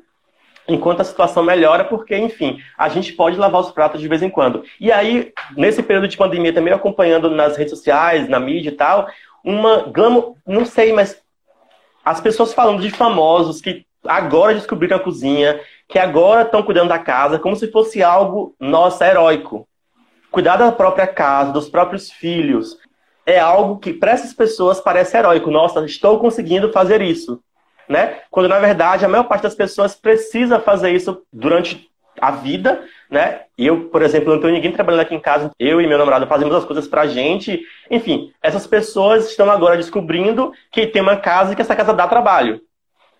enquanto 0.65 1.01
a 1.01 1.03
situação 1.03 1.43
melhora, 1.43 1.83
porque, 1.83 2.15
enfim, 2.15 2.59
a 2.77 2.87
gente 2.87 3.11
pode 3.11 3.35
lavar 3.35 3.59
os 3.59 3.71
pratos 3.71 3.99
de 3.99 4.07
vez 4.07 4.23
em 4.23 4.29
quando. 4.29 4.63
E 4.79 4.93
aí, 4.93 5.33
nesse 5.57 5.83
período 5.83 6.07
de 6.07 6.15
pandemia, 6.15 6.53
também 6.53 6.73
acompanhando 6.73 7.29
nas 7.29 7.57
redes 7.57 7.71
sociais, 7.71 8.29
na 8.29 8.39
mídia 8.39 8.69
e 8.69 8.75
tal, 8.77 9.09
uma 9.43 9.89
glamo, 9.91 10.37
não 10.47 10.63
sei, 10.63 10.93
mas 10.93 11.21
as 12.05 12.21
pessoas 12.21 12.53
falando 12.53 12.81
de 12.81 12.91
famosos 12.91 13.59
que 13.59 13.85
agora 14.07 14.53
descobriram 14.53 14.95
a 14.95 15.01
cozinha, 15.01 15.59
que 15.89 15.99
agora 15.99 16.43
estão 16.43 16.63
cuidando 16.63 16.87
da 16.87 16.99
casa, 16.99 17.37
como 17.37 17.57
se 17.57 17.69
fosse 17.69 18.01
algo, 18.01 18.55
nossa, 18.57 19.05
heróico. 19.05 19.67
Cuidar 20.31 20.55
da 20.55 20.71
própria 20.71 21.07
casa, 21.07 21.51
dos 21.51 21.67
próprios 21.67 22.09
filhos, 22.09 22.77
é 23.25 23.39
algo 23.39 23.79
que 23.79 23.93
para 23.93 24.11
essas 24.11 24.33
pessoas 24.33 24.79
parece 24.79 25.17
heróico. 25.17 25.49
Nossa, 25.49 25.83
estou 25.85 26.19
conseguindo 26.19 26.71
fazer 26.71 27.01
isso. 27.01 27.41
Né? 27.87 28.19
Quando 28.31 28.49
na 28.49 28.59
verdade 28.59 29.05
a 29.05 29.07
maior 29.07 29.25
parte 29.25 29.43
das 29.43 29.55
pessoas 29.55 29.95
precisa 29.95 30.59
fazer 30.59 30.91
isso 30.91 31.21
durante 31.31 31.89
a 32.19 32.31
vida, 32.31 32.83
né? 33.09 33.41
Eu, 33.57 33.89
por 33.89 34.01
exemplo, 34.01 34.33
não 34.33 34.39
tenho 34.39 34.53
ninguém 34.53 34.71
trabalhando 34.71 35.01
aqui 35.01 35.15
em 35.15 35.19
casa, 35.19 35.51
eu 35.59 35.81
e 35.81 35.87
meu 35.87 35.97
namorado 35.97 36.27
fazemos 36.27 36.55
as 36.55 36.65
coisas 36.65 36.87
pra 36.87 37.07
gente. 37.07 37.61
Enfim, 37.89 38.31
essas 38.41 38.65
pessoas 38.65 39.29
estão 39.29 39.51
agora 39.51 39.77
descobrindo 39.77 40.51
que 40.71 40.87
tem 40.87 41.01
uma 41.01 41.17
casa 41.17 41.53
e 41.53 41.55
que 41.55 41.61
essa 41.61 41.75
casa 41.75 41.93
dá 41.93 42.07
trabalho. 42.07 42.61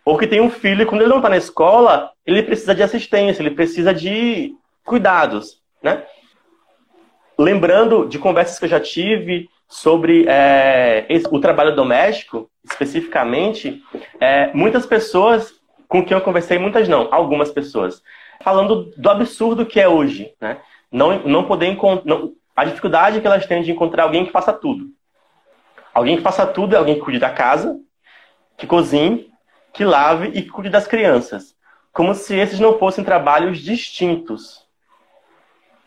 Ou 0.03 0.17
que 0.17 0.27
tem 0.27 0.39
um 0.39 0.49
filho 0.49 0.83
e 0.83 0.85
quando 0.85 1.01
ele 1.01 1.09
não 1.09 1.17
está 1.17 1.29
na 1.29 1.37
escola, 1.37 2.11
ele 2.25 2.43
precisa 2.43 2.75
de 2.75 2.83
assistência, 2.83 3.41
ele 3.41 3.51
precisa 3.51 3.93
de 3.93 4.53
cuidados, 4.83 5.61
né? 5.81 6.03
Lembrando 7.37 8.07
de 8.07 8.17
conversas 8.17 8.57
que 8.57 8.65
eu 8.65 8.69
já 8.69 8.79
tive 8.79 9.49
sobre 9.67 10.25
é, 10.27 11.07
o 11.31 11.39
trabalho 11.39 11.75
doméstico, 11.75 12.49
especificamente, 12.63 13.81
é, 14.19 14.53
muitas 14.53 14.85
pessoas 14.85 15.53
com 15.87 16.03
quem 16.03 16.15
eu 16.15 16.21
conversei, 16.21 16.57
muitas 16.57 16.87
não, 16.87 17.07
algumas 17.13 17.51
pessoas, 17.51 18.01
falando 18.41 18.91
do 18.97 19.09
absurdo 19.09 19.65
que 19.65 19.79
é 19.79 19.87
hoje, 19.87 20.33
né? 20.41 20.59
Não, 20.91 21.19
não 21.19 21.45
poder 21.45 21.67
encontrar. 21.67 22.19
A 22.55 22.63
dificuldade 22.63 23.19
que 23.19 23.27
elas 23.27 23.45
têm 23.45 23.61
de 23.61 23.71
encontrar 23.71 24.03
alguém 24.03 24.25
que 24.25 24.31
faça 24.31 24.53
tudo. 24.53 24.87
Alguém 25.93 26.15
que 26.17 26.23
faça 26.23 26.45
tudo 26.45 26.73
é 26.73 26.77
alguém 26.77 26.95
que 26.95 27.01
cuide 27.01 27.19
da 27.19 27.29
casa, 27.29 27.77
que 28.57 28.65
cozinhe, 28.65 29.29
que 29.73 29.83
lave 29.83 30.29
e 30.29 30.41
que 30.41 30.49
cuide 30.49 30.69
das 30.69 30.87
crianças. 30.87 31.53
Como 31.91 32.13
se 32.13 32.35
esses 32.35 32.59
não 32.59 32.77
fossem 32.77 33.03
trabalhos 33.03 33.59
distintos. 33.59 34.65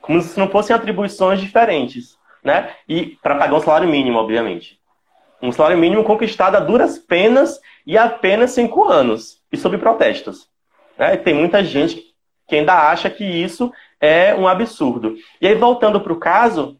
Como 0.00 0.20
se 0.20 0.38
não 0.38 0.48
fossem 0.48 0.76
atribuições 0.76 1.40
diferentes. 1.40 2.17
Né? 2.48 2.70
E 2.88 3.18
para 3.22 3.34
pagar 3.34 3.56
um 3.56 3.60
salário 3.60 3.86
mínimo, 3.86 4.18
obviamente. 4.18 4.80
Um 5.42 5.52
salário 5.52 5.76
mínimo 5.76 6.02
conquistado 6.02 6.56
a 6.56 6.60
duras 6.60 6.98
penas 6.98 7.60
e 7.86 7.98
apenas 7.98 8.52
cinco 8.52 8.84
anos. 8.84 9.42
E 9.52 9.56
sob 9.58 9.76
protestos. 9.76 10.48
Né? 10.96 11.14
tem 11.18 11.34
muita 11.34 11.62
gente 11.62 12.02
que 12.48 12.56
ainda 12.56 12.72
acha 12.90 13.10
que 13.10 13.22
isso 13.22 13.70
é 14.00 14.34
um 14.34 14.48
absurdo. 14.48 15.14
E 15.42 15.46
aí, 15.46 15.54
voltando 15.54 16.00
para 16.00 16.12
o 16.12 16.18
caso, 16.18 16.78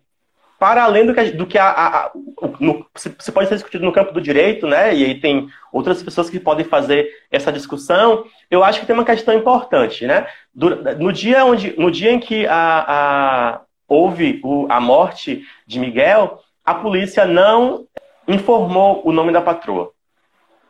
para 0.59 0.85
além 0.85 1.05
do 1.05 1.13
que, 1.13 1.25
do 1.33 1.47
que 1.47 1.59
a, 1.59 1.69
a, 1.69 2.07
a 2.07 2.13
no, 2.59 2.87
se, 2.97 3.11
pode 3.31 3.49
ser 3.49 3.57
discutido 3.57 3.85
no 3.85 3.93
campo 3.93 4.11
do 4.11 4.23
direito, 4.23 4.67
né? 4.67 4.95
E 4.95 5.05
aí 5.05 5.21
tem 5.21 5.51
outras 5.71 6.03
pessoas 6.03 6.31
que 6.31 6.41
podem 6.41 6.65
fazer 6.65 7.07
essa 7.31 7.53
discussão. 7.53 8.25
Eu 8.51 8.65
acho 8.65 8.81
que 8.81 8.87
tem 8.87 8.95
uma 8.95 9.05
questão 9.05 9.35
importante, 9.35 10.07
né? 10.07 10.27
no 10.99 11.13
dia 11.13 11.45
onde, 11.45 11.79
no 11.79 11.91
dia 11.91 12.11
em 12.11 12.19
que 12.19 12.47
a, 12.47 13.61
houve 13.89 14.41
o, 14.45 14.67
a 14.69 14.79
morte 14.79 15.43
de 15.67 15.81
Miguel, 15.81 16.41
a 16.65 16.75
polícia 16.75 17.25
não 17.25 17.87
informou 18.27 19.01
o 19.05 19.11
nome 19.11 19.33
da 19.33 19.41
patroa. 19.41 19.91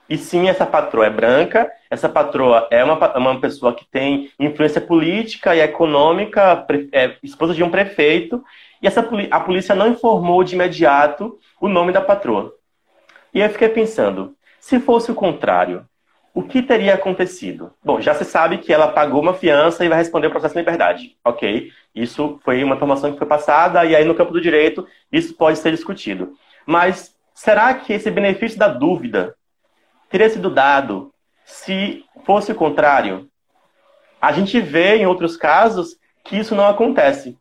E 0.09 0.17
sim, 0.17 0.49
essa 0.49 0.65
patroa 0.65 1.07
é 1.07 1.11
branca, 1.11 1.71
essa 1.91 2.09
patroa 2.09 2.67
é 2.71 2.83
uma, 2.83 3.19
uma 3.19 3.41
pessoa 3.41 3.75
que 3.75 3.85
tem 3.85 4.31
influência 4.39 4.81
política 4.81 5.55
e 5.55 5.61
econômica, 5.61 6.65
é 6.93 7.17
esposa 7.23 7.53
de 7.53 7.63
um 7.63 7.71
prefeito, 7.71 8.43
e 8.81 8.87
essa, 8.87 9.07
a 9.31 9.41
polícia 9.41 9.75
não 9.75 9.89
informou 9.89 10.43
de 10.43 10.55
imediato 10.55 11.39
o 11.61 11.69
nome 11.69 11.93
da 11.93 12.01
patroa. 12.01 12.55
E 13.35 13.41
eu 13.41 13.51
fiquei 13.51 13.69
pensando, 13.69 14.35
se 14.59 14.81
fosse 14.81 15.11
o 15.11 15.15
contrário, 15.15 15.85
o 16.33 16.43
que 16.43 16.63
teria 16.63 16.95
acontecido? 16.95 17.73
Bom, 17.85 18.01
já 18.01 18.15
se 18.15 18.25
sabe 18.25 18.59
que 18.59 18.73
ela 18.73 18.89
pagou 18.89 19.21
uma 19.21 19.35
fiança 19.35 19.85
e 19.85 19.89
vai 19.89 19.99
responder 19.99 20.29
o 20.29 20.31
processo 20.31 20.55
de 20.55 20.61
liberdade. 20.61 21.17
Ok, 21.25 21.71
isso 21.95 22.39
foi 22.45 22.63
uma 22.63 22.77
informação 22.77 23.13
que 23.13 23.19
foi 23.19 23.27
passada, 23.27 23.85
e 23.85 23.95
aí 23.95 24.05
no 24.05 24.15
campo 24.15 24.33
do 24.33 24.41
direito 24.41 24.87
isso 25.11 25.35
pode 25.35 25.59
ser 25.59 25.71
discutido. 25.71 26.35
Mas 26.67 27.15
será 27.35 27.75
que 27.75 27.93
esse 27.93 28.11
benefício 28.11 28.59
da 28.59 28.69
dúvida 28.69 29.35
teria 30.11 30.29
sido 30.29 30.51
dado 30.51 31.13
se 31.45 32.05
fosse 32.25 32.53
o 32.53 32.55
contrário? 32.55 33.29
A 34.21 34.33
gente 34.33 34.61
vê 34.61 34.97
em 34.97 35.07
outros 35.07 35.37
casos 35.37 35.97
que 36.25 36.37
isso 36.37 36.55
não 36.55 36.67
acontece. 36.67 37.37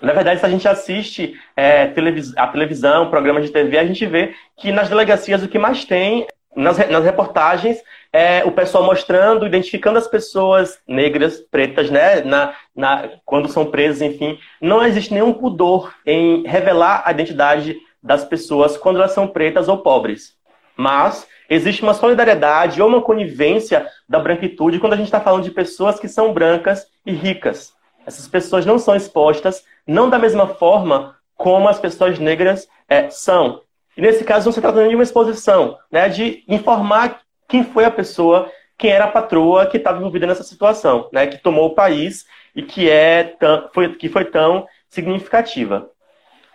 Na 0.00 0.12
verdade, 0.12 0.40
se 0.40 0.46
a 0.46 0.48
gente 0.48 0.66
assiste 0.66 1.38
é, 1.54 1.86
televis 1.88 2.34
a 2.36 2.46
televisão, 2.46 3.10
programas 3.10 3.44
de 3.44 3.50
TV, 3.50 3.76
a 3.76 3.86
gente 3.86 4.06
vê 4.06 4.34
que 4.56 4.72
nas 4.72 4.88
delegacias 4.88 5.42
o 5.42 5.48
que 5.48 5.58
mais 5.58 5.84
tem, 5.84 6.26
nas, 6.54 6.76
nas 6.88 7.04
reportagens, 7.04 7.82
é 8.12 8.44
o 8.44 8.50
pessoal 8.50 8.84
mostrando, 8.84 9.46
identificando 9.46 9.98
as 9.98 10.08
pessoas 10.08 10.78
negras, 10.86 11.40
pretas, 11.40 11.90
né, 11.90 12.22
na, 12.22 12.54
na, 12.74 13.08
quando 13.24 13.48
são 13.48 13.66
presas, 13.66 14.02
enfim. 14.02 14.38
Não 14.60 14.84
existe 14.84 15.12
nenhum 15.12 15.32
pudor 15.32 15.94
em 16.04 16.42
revelar 16.46 17.02
a 17.04 17.12
identidade 17.12 17.76
das 18.02 18.24
pessoas 18.24 18.76
quando 18.76 18.96
elas 18.96 19.12
são 19.12 19.28
pretas 19.28 19.68
ou 19.68 19.78
pobres. 19.78 20.34
Mas 20.76 21.26
existe 21.48 21.82
uma 21.82 21.94
solidariedade 21.94 22.80
ou 22.80 22.88
uma 22.88 23.02
conivência 23.02 23.86
da 24.08 24.18
branquitude 24.18 24.78
quando 24.78 24.94
a 24.94 24.96
gente 24.96 25.06
está 25.06 25.20
falando 25.20 25.44
de 25.44 25.50
pessoas 25.50 26.00
que 26.00 26.08
são 26.08 26.32
brancas 26.32 26.86
e 27.04 27.12
ricas. 27.12 27.74
Essas 28.06 28.26
pessoas 28.26 28.64
não 28.64 28.78
são 28.78 28.96
expostas, 28.96 29.62
não 29.86 30.08
da 30.08 30.18
mesma 30.18 30.46
forma 30.46 31.16
como 31.36 31.68
as 31.68 31.78
pessoas 31.78 32.18
negras 32.18 32.68
é, 32.88 33.08
são. 33.10 33.62
E 34.00 34.02
nesse 34.02 34.24
caso 34.24 34.46
não 34.46 34.52
se 34.52 34.62
trata 34.62 34.88
de 34.88 34.94
uma 34.94 35.02
exposição, 35.02 35.76
né, 35.92 36.08
de 36.08 36.42
informar 36.48 37.20
quem 37.46 37.62
foi 37.62 37.84
a 37.84 37.90
pessoa, 37.90 38.50
quem 38.78 38.90
era 38.90 39.04
a 39.04 39.10
patroa 39.10 39.66
que 39.66 39.76
estava 39.76 39.98
envolvida 39.98 40.26
nessa 40.26 40.42
situação, 40.42 41.10
né, 41.12 41.26
que 41.26 41.36
tomou 41.36 41.66
o 41.66 41.74
país 41.74 42.24
e 42.56 42.62
que, 42.62 42.88
é 42.88 43.24
tão, 43.24 43.68
foi, 43.74 43.94
que 43.94 44.08
foi 44.08 44.24
tão 44.24 44.66
significativa. 44.88 45.90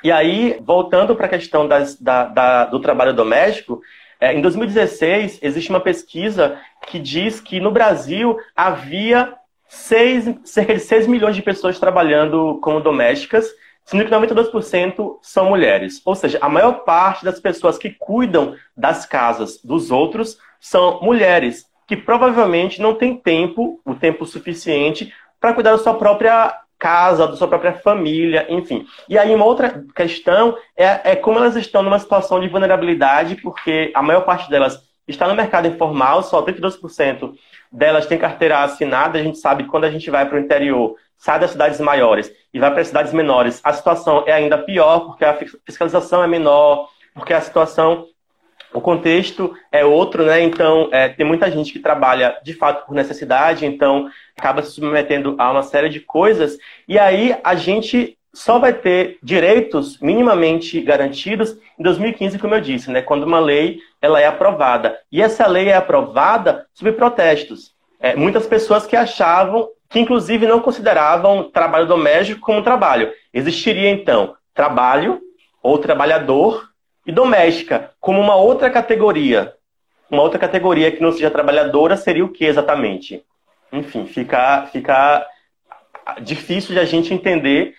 E 0.04 0.12
aí, 0.12 0.60
voltando 0.60 1.16
para 1.16 1.28
a 1.28 1.30
questão 1.30 1.68
das, 1.68 1.96
da, 2.02 2.24
da, 2.24 2.66
do 2.66 2.80
trabalho 2.80 3.14
doméstico, 3.14 3.80
é, 4.20 4.34
em 4.34 4.42
2016 4.42 5.38
existe 5.44 5.70
uma 5.70 5.80
pesquisa 5.80 6.60
que 6.88 6.98
diz 6.98 7.40
que 7.40 7.60
no 7.60 7.70
Brasil 7.70 8.40
havia 8.56 9.36
seis, 9.68 10.26
cerca 10.44 10.74
de 10.74 10.80
6 10.80 11.06
milhões 11.06 11.36
de 11.36 11.44
pessoas 11.44 11.78
trabalhando 11.80 12.60
como 12.64 12.82
domésticas, 12.82 13.46
sendo 13.86 14.04
que 14.04 14.12
92% 14.12 15.18
são 15.22 15.50
mulheres. 15.50 16.02
Ou 16.04 16.16
seja, 16.16 16.40
a 16.42 16.50
maior 16.50 16.84
parte 16.84 17.24
das 17.24 17.40
pessoas 17.40 17.78
que 17.78 17.92
cuidam 17.92 18.56
das 18.76 19.06
casas 19.06 19.62
dos 19.64 19.92
outros 19.92 20.38
são 20.60 21.00
mulheres, 21.02 21.66
que 21.88 21.96
provavelmente 21.96 22.82
não 22.82 22.96
têm 22.96 23.16
tempo, 23.16 23.80
o 23.86 23.94
tempo 23.94 24.26
suficiente, 24.26 25.14
para 25.40 25.54
cuidar 25.54 25.72
da 25.72 25.78
sua 25.78 25.94
própria 25.94 26.60
casa, 26.80 27.28
da 27.28 27.36
sua 27.36 27.48
própria 27.48 27.74
família, 27.74 28.48
enfim. 28.50 28.86
E 29.08 29.18
aí 29.18 29.34
uma 29.34 29.46
outra 29.46 29.84
questão 29.96 30.58
é, 30.76 31.12
é 31.12 31.16
como 31.16 31.38
elas 31.38 31.56
estão 31.56 31.84
numa 31.84 32.00
situação 32.00 32.40
de 32.40 32.48
vulnerabilidade, 32.48 33.36
porque 33.36 33.92
a 33.94 34.02
maior 34.02 34.22
parte 34.22 34.50
delas 34.50 34.84
está 35.08 35.28
no 35.28 35.36
mercado 35.36 35.68
informal, 35.68 36.24
só 36.24 36.44
32% 36.44 37.34
delas 37.72 38.08
têm 38.08 38.18
carteira 38.18 38.64
assinada. 38.64 39.20
A 39.20 39.24
gente 39.24 39.38
sabe 39.38 39.64
que 39.64 39.70
quando 39.70 39.86
a 39.86 39.92
gente 39.92 40.10
vai 40.10 40.28
para 40.28 40.38
o 40.38 40.42
interior, 40.42 40.96
sai 41.18 41.40
das 41.40 41.52
cidades 41.52 41.80
maiores 41.80 42.32
e 42.54 42.60
vai 42.60 42.72
para 42.72 42.82
as 42.82 42.88
cidades 42.88 43.14
menores, 43.14 43.60
a 43.64 43.74
situação 43.74 44.24
é 44.26 44.32
ainda 44.32 44.58
pior, 44.58 45.02
porque 45.02 45.26
a 45.26 45.38
fiscalização 45.66 46.24
é 46.24 46.28
menor, 46.28 46.90
porque 47.14 47.34
a 47.34 47.42
situação, 47.42 48.08
o 48.74 48.80
contexto 48.82 49.54
é 49.72 49.84
outro, 49.84 50.26
né? 50.26 50.42
Então, 50.42 50.90
é, 50.92 51.10
tem 51.10 51.26
muita 51.26 51.50
gente 51.50 51.74
que 51.74 51.80
trabalha 51.80 52.38
de 52.44 52.54
fato 52.54 52.86
por 52.86 52.94
necessidade, 52.94 53.66
então 53.66 54.10
acaba 54.38 54.62
se 54.62 54.72
submetendo 54.72 55.36
a 55.38 55.52
uma 55.52 55.64
série 55.64 55.90
de 55.90 56.00
coisas, 56.00 56.58
e 56.88 57.00
aí 57.00 57.36
a 57.44 57.56
gente 57.56 58.18
só 58.36 58.60
vai 58.60 58.74
ter 58.74 59.18
direitos 59.24 59.98
minimamente 60.00 60.82
garantidos 60.82 61.58
em 61.80 61.84
2015, 61.84 62.38
como 62.38 62.54
eu 62.54 62.62
disse, 62.62 62.92
né, 62.92 63.02
quando 63.02 63.24
uma 63.24 63.40
lei 63.40 63.80
ela 64.02 64.20
é 64.20 64.28
aprovada. 64.28 65.00
E 65.10 65.22
essa 65.22 65.48
lei 65.48 65.70
é 65.70 65.76
aprovada 65.76 66.68
sob 66.74 66.92
protestos. 66.92 67.74
É, 68.00 68.14
muitas 68.16 68.46
pessoas 68.46 68.86
que 68.86 68.96
achavam, 68.96 69.70
que 69.96 70.00
inclusive 70.02 70.46
não 70.46 70.60
consideravam 70.60 71.50
trabalho 71.50 71.88
doméstico 71.88 72.42
como 72.42 72.62
trabalho. 72.62 73.14
Existiria 73.34 73.90
então 73.90 74.36
trabalho 74.54 75.22
ou 75.64 75.78
trabalhador 75.78 76.68
e 77.08 77.14
doméstica 77.14 77.92
como 78.02 78.20
uma 78.20 78.36
outra 78.36 78.70
categoria. 78.70 79.54
Uma 80.12 80.22
outra 80.22 80.38
categoria 80.38 80.92
que 80.92 81.02
não 81.02 81.14
seja 81.14 81.32
trabalhadora 81.32 81.96
seria 81.96 82.26
o 82.26 82.30
que 82.30 82.44
exatamente? 82.44 83.24
enfim, 83.72 84.06
fica, 84.06 84.66
fica 84.68 85.26
difícil 86.22 86.74
de 86.74 86.80
a 86.82 86.86
gente 86.86 87.14
entender, 87.14 87.74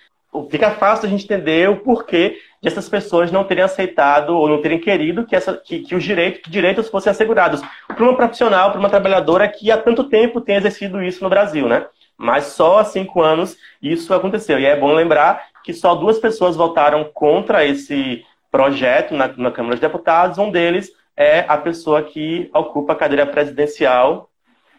fica 0.51 0.71
fácil 0.71 1.03
de 1.03 1.15
a 1.15 1.19
gente 1.19 1.25
entender 1.31 1.69
o 1.69 1.77
porquê 1.77 2.39
de 2.63 2.69
essas 2.69 2.89
pessoas 2.89 3.31
não 3.31 3.45
terem 3.45 3.65
aceitado 3.65 4.31
ou 4.31 4.49
não 4.49 4.63
terem 4.63 4.79
querido 4.79 5.27
que, 5.27 5.37
essa, 5.37 5.55
que, 5.55 5.81
que 5.81 5.95
os 5.95 6.03
direitos, 6.03 6.41
que 6.41 6.51
direitos 6.51 6.89
fossem 6.89 7.11
assegurados 7.11 7.61
para 7.87 8.03
uma 8.03 8.17
profissional, 8.17 8.71
para 8.71 8.81
uma 8.81 8.91
trabalhadora 8.91 9.47
que 9.49 9.71
há 9.71 9.77
tanto 9.77 10.05
tempo 10.05 10.41
tem 10.41 10.57
exercido 10.57 11.03
isso 11.03 11.23
no 11.23 11.31
Brasil, 11.31 11.69
né? 11.69 11.87
Mas 12.17 12.45
só 12.45 12.79
há 12.79 12.85
cinco 12.85 13.21
anos 13.21 13.57
isso 13.83 14.15
aconteceu. 14.15 14.59
E 14.59 14.65
é 14.65 14.79
bom 14.79 14.93
lembrar 14.93 15.49
que 15.63 15.75
só 15.75 15.95
duas 15.95 16.19
pessoas 16.19 16.57
votaram 16.57 17.05
contra 17.13 17.65
esse 17.65 18.25
projeto 18.51 19.15
na, 19.15 19.29
na 19.29 19.51
Câmara 19.51 19.75
dos 19.75 19.81
Deputados. 19.81 20.39
Um 20.39 20.51
deles 20.51 20.91
é 21.17 21.41
a 21.49 21.59
pessoa 21.59 22.03
que 22.03 22.51
ocupa 22.55 22.93
a 22.93 22.97
cadeira 22.97 23.27
presidencial 23.27 24.31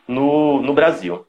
no, 0.07 0.61
no 0.61 0.73
Brasil. 0.73 1.25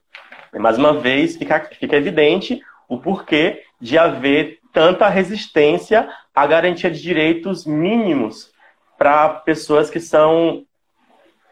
E 0.54 0.58
mais 0.58 0.78
uma 0.78 0.94
vez, 0.94 1.36
fica, 1.36 1.60
fica 1.78 1.96
evidente 1.96 2.62
o 2.88 2.98
porquê 2.98 3.62
de 3.80 3.98
haver 3.98 4.60
tanta 4.72 5.08
resistência 5.08 6.08
à 6.34 6.46
garantia 6.46 6.90
de 6.90 7.02
direitos 7.02 7.66
mínimos 7.66 8.50
para 8.96 9.28
pessoas 9.28 9.90
que 9.90 10.00
são 10.00 10.64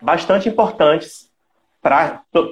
bastante 0.01 0.49
importantes 0.49 1.26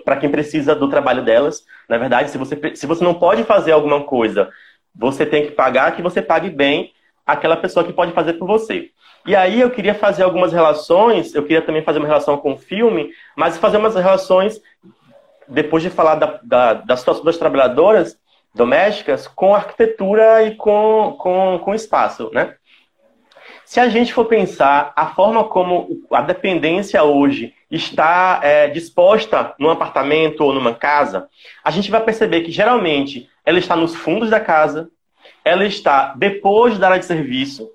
para 0.05 0.17
quem 0.17 0.31
precisa 0.31 0.75
do 0.75 0.88
trabalho 0.88 1.25
delas. 1.25 1.64
Na 1.88 1.99
verdade, 1.99 2.31
se 2.31 2.38
você, 2.38 2.76
se 2.76 2.87
você 2.87 3.03
não 3.03 3.14
pode 3.14 3.45
fazer 3.45 3.73
alguma 3.73 4.05
coisa, 4.05 4.49
você 4.95 5.26
tem 5.26 5.47
que 5.47 5.53
pagar 5.53 5.95
que 5.97 6.03
você 6.03 6.23
pague 6.23 6.50
bem 6.50 6.93
aquela 7.26 7.57
pessoa 7.57 7.85
que 7.85 7.93
pode 7.93 8.12
fazer 8.12 8.35
por 8.35 8.47
você. 8.47 8.91
E 9.26 9.35
aí 9.35 9.61
eu 9.61 9.71
queria 9.71 9.95
fazer 9.95 10.23
algumas 10.23 10.53
relações, 10.53 11.35
eu 11.35 11.43
queria 11.43 11.62
também 11.62 11.83
fazer 11.83 11.99
uma 11.99 12.07
relação 12.07 12.37
com 12.37 12.53
o 12.53 12.59
filme, 12.59 13.11
mas 13.35 13.57
fazer 13.57 13.79
umas 13.79 13.95
relações, 13.95 14.61
depois 15.49 15.83
de 15.83 15.91
falar 15.91 16.17
da, 16.17 16.38
da, 16.43 16.75
da 16.75 16.97
situação 16.97 17.25
das 17.25 17.38
trabalhadoras 17.38 18.19
domésticas, 18.55 19.26
com 19.26 19.55
arquitetura 19.55 20.45
e 20.45 20.55
com, 20.55 21.17
com, 21.19 21.59
com 21.64 21.75
espaço, 21.75 22.31
né? 22.33 22.55
Se 23.75 23.81
a 23.81 23.88
gente 23.88 24.14
for 24.14 24.26
pensar 24.26 24.93
a 24.95 25.09
forma 25.09 25.43
como 25.43 26.07
a 26.12 26.21
dependência 26.21 27.02
hoje 27.02 27.52
está 27.69 28.38
é, 28.40 28.69
disposta 28.69 29.52
num 29.59 29.69
apartamento 29.69 30.43
ou 30.45 30.52
numa 30.52 30.73
casa, 30.73 31.28
a 31.64 31.73
gente 31.73 31.90
vai 31.90 32.00
perceber 32.00 32.43
que 32.43 32.52
geralmente 32.52 33.28
ela 33.45 33.59
está 33.59 33.75
nos 33.75 33.93
fundos 33.93 34.31
da 34.31 34.38
casa, 34.38 34.90
ela 35.45 35.64
está 35.64 36.14
depois 36.16 36.78
da 36.78 36.87
área 36.87 37.00
de 37.00 37.04
serviço, 37.04 37.69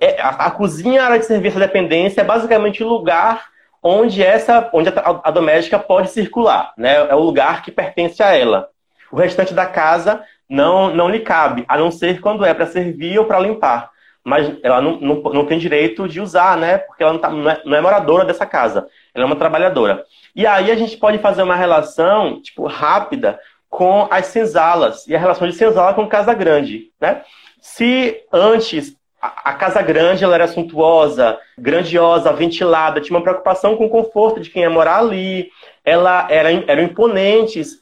é, 0.00 0.18
a, 0.18 0.46
a 0.46 0.50
cozinha, 0.50 1.02
a 1.02 1.04
área 1.08 1.18
de 1.18 1.26
serviço, 1.26 1.58
a 1.58 1.66
dependência 1.66 2.22
é 2.22 2.24
basicamente 2.24 2.82
o 2.82 2.88
lugar 2.88 3.50
onde 3.82 4.22
essa, 4.22 4.70
onde 4.72 4.88
a, 4.88 5.20
a, 5.24 5.30
doméstica 5.30 5.78
pode 5.78 6.08
circular, 6.08 6.72
né? 6.74 7.06
É 7.10 7.14
o 7.14 7.20
lugar 7.20 7.60
que 7.60 7.70
pertence 7.70 8.22
a 8.22 8.34
ela. 8.34 8.70
O 9.12 9.16
restante 9.16 9.52
da 9.52 9.66
casa 9.66 10.24
não, 10.48 10.88
não 10.94 11.10
lhe 11.10 11.20
cabe, 11.20 11.66
a 11.68 11.76
não 11.76 11.90
ser 11.90 12.18
quando 12.22 12.46
é 12.46 12.54
para 12.54 12.66
servir 12.66 13.18
ou 13.18 13.26
para 13.26 13.40
limpar. 13.40 13.90
Mas 14.24 14.52
ela 14.62 14.80
não, 14.80 15.00
não, 15.00 15.22
não, 15.22 15.46
tem 15.46 15.58
direito 15.58 16.06
de 16.06 16.20
usar, 16.20 16.56
né? 16.56 16.78
Porque 16.78 17.02
ela 17.02 17.14
não, 17.14 17.20
tá, 17.20 17.30
não, 17.30 17.50
é, 17.50 17.62
não 17.64 17.76
é 17.76 17.80
moradora 17.80 18.24
dessa 18.24 18.44
casa. 18.44 18.86
Ela 19.14 19.24
é 19.24 19.26
uma 19.26 19.36
trabalhadora. 19.36 20.04
E 20.36 20.46
aí 20.46 20.70
a 20.70 20.76
gente 20.76 20.96
pode 20.96 21.18
fazer 21.18 21.42
uma 21.42 21.56
relação, 21.56 22.40
tipo, 22.40 22.66
rápida 22.66 23.38
com 23.68 24.06
as 24.10 24.26
senzalas 24.26 25.06
e 25.06 25.14
a 25.14 25.18
relação 25.18 25.48
de 25.48 25.54
senzala 25.54 25.94
com 25.94 26.06
casa 26.08 26.34
grande, 26.34 26.90
né? 27.00 27.22
Se 27.60 28.22
antes 28.32 28.96
a, 29.20 29.52
Casa 29.52 29.82
Grande 29.82 30.24
ela 30.24 30.34
era 30.34 30.48
suntuosa, 30.48 31.38
grandiosa, 31.58 32.32
ventilada, 32.32 33.00
tinha 33.00 33.16
uma 33.16 33.22
preocupação 33.22 33.76
com 33.76 33.84
o 33.84 33.90
conforto 33.90 34.40
de 34.40 34.48
quem 34.48 34.62
ia 34.62 34.70
morar 34.70 34.98
ali, 34.98 35.50
ela 35.84 36.26
era, 36.30 36.50
eram 36.50 36.82
imponentes. 36.82 37.80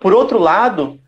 Por 0.00 0.12
outro 0.12 0.38
lado, 0.38 0.98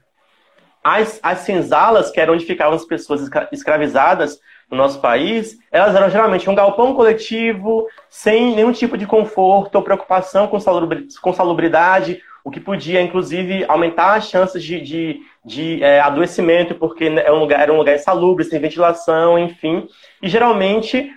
as, 0.82 1.18
as 1.22 1.38
senzalas, 1.40 2.10
que 2.10 2.20
eram 2.20 2.34
onde 2.34 2.46
ficavam 2.46 2.74
as 2.74 2.84
pessoas 2.84 3.28
escravizadas 3.50 4.38
no 4.70 4.76
nosso 4.76 5.00
país, 5.00 5.58
elas 5.70 5.94
eram 5.94 6.10
geralmente 6.10 6.48
um 6.48 6.54
galpão 6.54 6.94
coletivo, 6.94 7.86
sem 8.08 8.54
nenhum 8.54 8.72
tipo 8.72 8.96
de 8.96 9.06
conforto 9.06 9.76
ou 9.76 9.82
preocupação 9.82 10.48
com 10.48 11.32
salubridade, 11.32 12.20
o 12.44 12.50
que 12.50 12.60
podia, 12.60 13.00
inclusive, 13.00 13.64
aumentar 13.66 14.14
as 14.14 14.28
chances 14.28 14.62
de, 14.62 14.80
de, 14.80 15.20
de 15.42 15.82
é, 15.82 16.00
adoecimento, 16.00 16.74
porque 16.74 17.04
é 17.06 17.32
um 17.32 17.38
lugar, 17.38 17.60
era 17.60 17.72
um 17.72 17.78
lugar 17.78 17.94
insalubre, 17.94 18.44
sem 18.44 18.60
ventilação, 18.60 19.38
enfim. 19.38 19.88
E 20.22 20.28
geralmente 20.28 21.10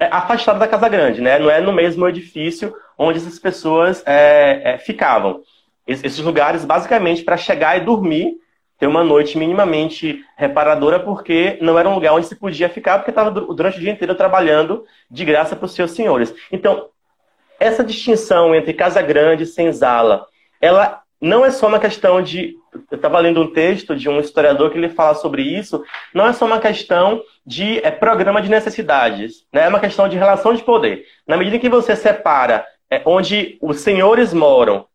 é 0.00 0.06
afastado 0.06 0.58
da 0.58 0.66
casa 0.66 0.88
grande, 0.88 1.20
né? 1.20 1.38
Não 1.38 1.48
é 1.48 1.60
no 1.60 1.72
mesmo 1.72 2.08
edifício 2.08 2.74
onde 2.98 3.18
essas 3.18 3.38
pessoas 3.38 4.02
é, 4.04 4.74
é, 4.74 4.78
ficavam. 4.78 5.42
Esses 5.86 6.18
lugares, 6.18 6.64
basicamente, 6.64 7.22
para 7.22 7.36
chegar 7.36 7.76
e 7.76 7.84
dormir, 7.84 8.34
ter 8.78 8.86
uma 8.86 9.04
noite 9.04 9.38
minimamente 9.38 10.24
reparadora, 10.36 11.00
porque 11.00 11.58
não 11.60 11.78
era 11.78 11.88
um 11.88 11.94
lugar 11.94 12.12
onde 12.12 12.26
se 12.26 12.36
podia 12.36 12.68
ficar, 12.68 12.98
porque 12.98 13.10
estava 13.10 13.30
durante 13.30 13.78
o 13.78 13.80
dia 13.80 13.92
inteiro 13.92 14.14
trabalhando 14.14 14.84
de 15.10 15.24
graça 15.24 15.54
para 15.54 15.66
os 15.66 15.74
seus 15.74 15.92
senhores. 15.92 16.34
Então, 16.50 16.88
essa 17.58 17.84
distinção 17.84 18.54
entre 18.54 18.72
casa 18.72 19.00
grande 19.00 19.44
e 19.44 19.46
senzala 19.46 20.26
ela 20.64 21.02
não 21.20 21.44
é 21.44 21.50
só 21.50 21.66
uma 21.66 21.78
questão 21.78 22.22
de. 22.22 22.56
Eu 22.90 22.96
estava 22.96 23.18
lendo 23.18 23.40
um 23.40 23.52
texto 23.52 23.94
de 23.94 24.08
um 24.08 24.18
historiador 24.18 24.70
que 24.70 24.78
ele 24.78 24.88
fala 24.88 25.14
sobre 25.14 25.42
isso. 25.42 25.84
Não 26.12 26.26
é 26.26 26.32
só 26.32 26.46
uma 26.46 26.58
questão 26.58 27.22
de 27.46 27.78
é, 27.84 27.90
programa 27.90 28.40
de 28.40 28.48
necessidades, 28.48 29.46
né? 29.52 29.64
é 29.64 29.68
uma 29.68 29.78
questão 29.78 30.08
de 30.08 30.16
relação 30.16 30.54
de 30.54 30.62
poder. 30.62 31.04
Na 31.26 31.36
medida 31.36 31.58
que 31.58 31.68
você 31.68 31.94
separa 31.94 32.66
é, 32.90 33.02
onde 33.04 33.58
os 33.60 33.80
senhores 33.80 34.32
moram 34.32 34.86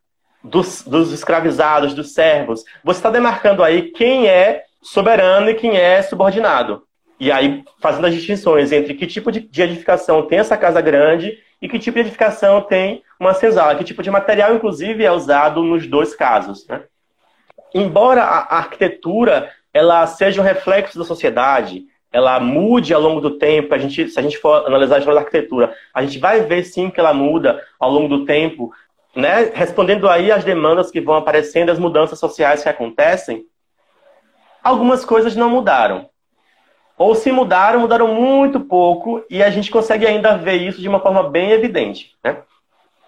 dos, 0.43 0.83
dos 0.83 1.11
escravizados, 1.11 1.93
dos 1.93 2.13
servos, 2.13 2.63
você 2.83 2.99
está 2.99 3.09
demarcando 3.09 3.63
aí 3.63 3.91
quem 3.91 4.27
é 4.27 4.63
soberano 4.81 5.49
e 5.49 5.55
quem 5.55 5.77
é 5.77 6.01
subordinado. 6.01 6.83
E 7.19 7.31
aí, 7.31 7.63
fazendo 7.81 8.07
as 8.07 8.13
distinções 8.13 8.71
entre 8.71 8.93
que 8.93 9.05
tipo 9.05 9.31
de, 9.31 9.41
de 9.41 9.61
edificação 9.61 10.21
tem 10.25 10.39
essa 10.39 10.57
casa 10.57 10.79
grande 10.79 11.37
e 11.61 11.67
que 11.67 11.77
tipo 11.77 11.95
de 11.95 12.01
edificação 12.01 12.61
tem 12.61 13.03
uma 13.19 13.33
senzala, 13.33 13.75
que 13.75 13.83
tipo 13.83 14.01
de 14.01 14.09
material, 14.09 14.55
inclusive, 14.55 15.03
é 15.03 15.11
usado 15.11 15.61
nos 15.61 15.85
dois 15.85 16.15
casos. 16.15 16.65
Né? 16.67 16.81
Embora 17.73 18.23
a 18.23 18.57
arquitetura 18.57 19.51
ela 19.73 20.07
seja 20.07 20.41
um 20.41 20.43
reflexo 20.43 20.97
da 20.97 21.05
sociedade, 21.05 21.83
ela 22.11 22.39
mude 22.39 22.93
ao 22.93 23.01
longo 23.01 23.21
do 23.21 23.37
tempo, 23.37 23.73
a 23.73 23.77
gente, 23.77 24.09
se 24.09 24.19
a 24.19 24.23
gente 24.23 24.37
for 24.37 24.65
analisar 24.65 24.95
a 24.95 24.99
história 24.99 25.19
da 25.19 25.25
arquitetura, 25.25 25.75
a 25.93 26.03
gente 26.03 26.17
vai 26.17 26.41
ver 26.41 26.63
sim 26.63 26.89
que 26.89 26.99
ela 26.99 27.13
muda 27.13 27.63
ao 27.79 27.91
longo 27.91 28.07
do 28.07 28.25
tempo, 28.25 28.71
né? 29.15 29.51
respondendo 29.53 30.07
aí 30.07 30.31
às 30.31 30.43
demandas 30.43 30.91
que 30.91 31.01
vão 31.01 31.15
aparecendo, 31.15 31.69
as 31.69 31.79
mudanças 31.79 32.19
sociais 32.19 32.63
que 32.63 32.69
acontecem, 32.69 33.45
algumas 34.63 35.03
coisas 35.05 35.35
não 35.35 35.49
mudaram. 35.49 36.09
Ou 36.97 37.15
se 37.15 37.31
mudaram, 37.31 37.79
mudaram 37.79 38.13
muito 38.13 38.59
pouco, 38.59 39.23
e 39.29 39.41
a 39.41 39.49
gente 39.49 39.71
consegue 39.71 40.05
ainda 40.05 40.37
ver 40.37 40.55
isso 40.55 40.81
de 40.81 40.89
uma 40.89 40.99
forma 40.99 41.29
bem 41.29 41.51
evidente. 41.51 42.13
Né? 42.23 42.37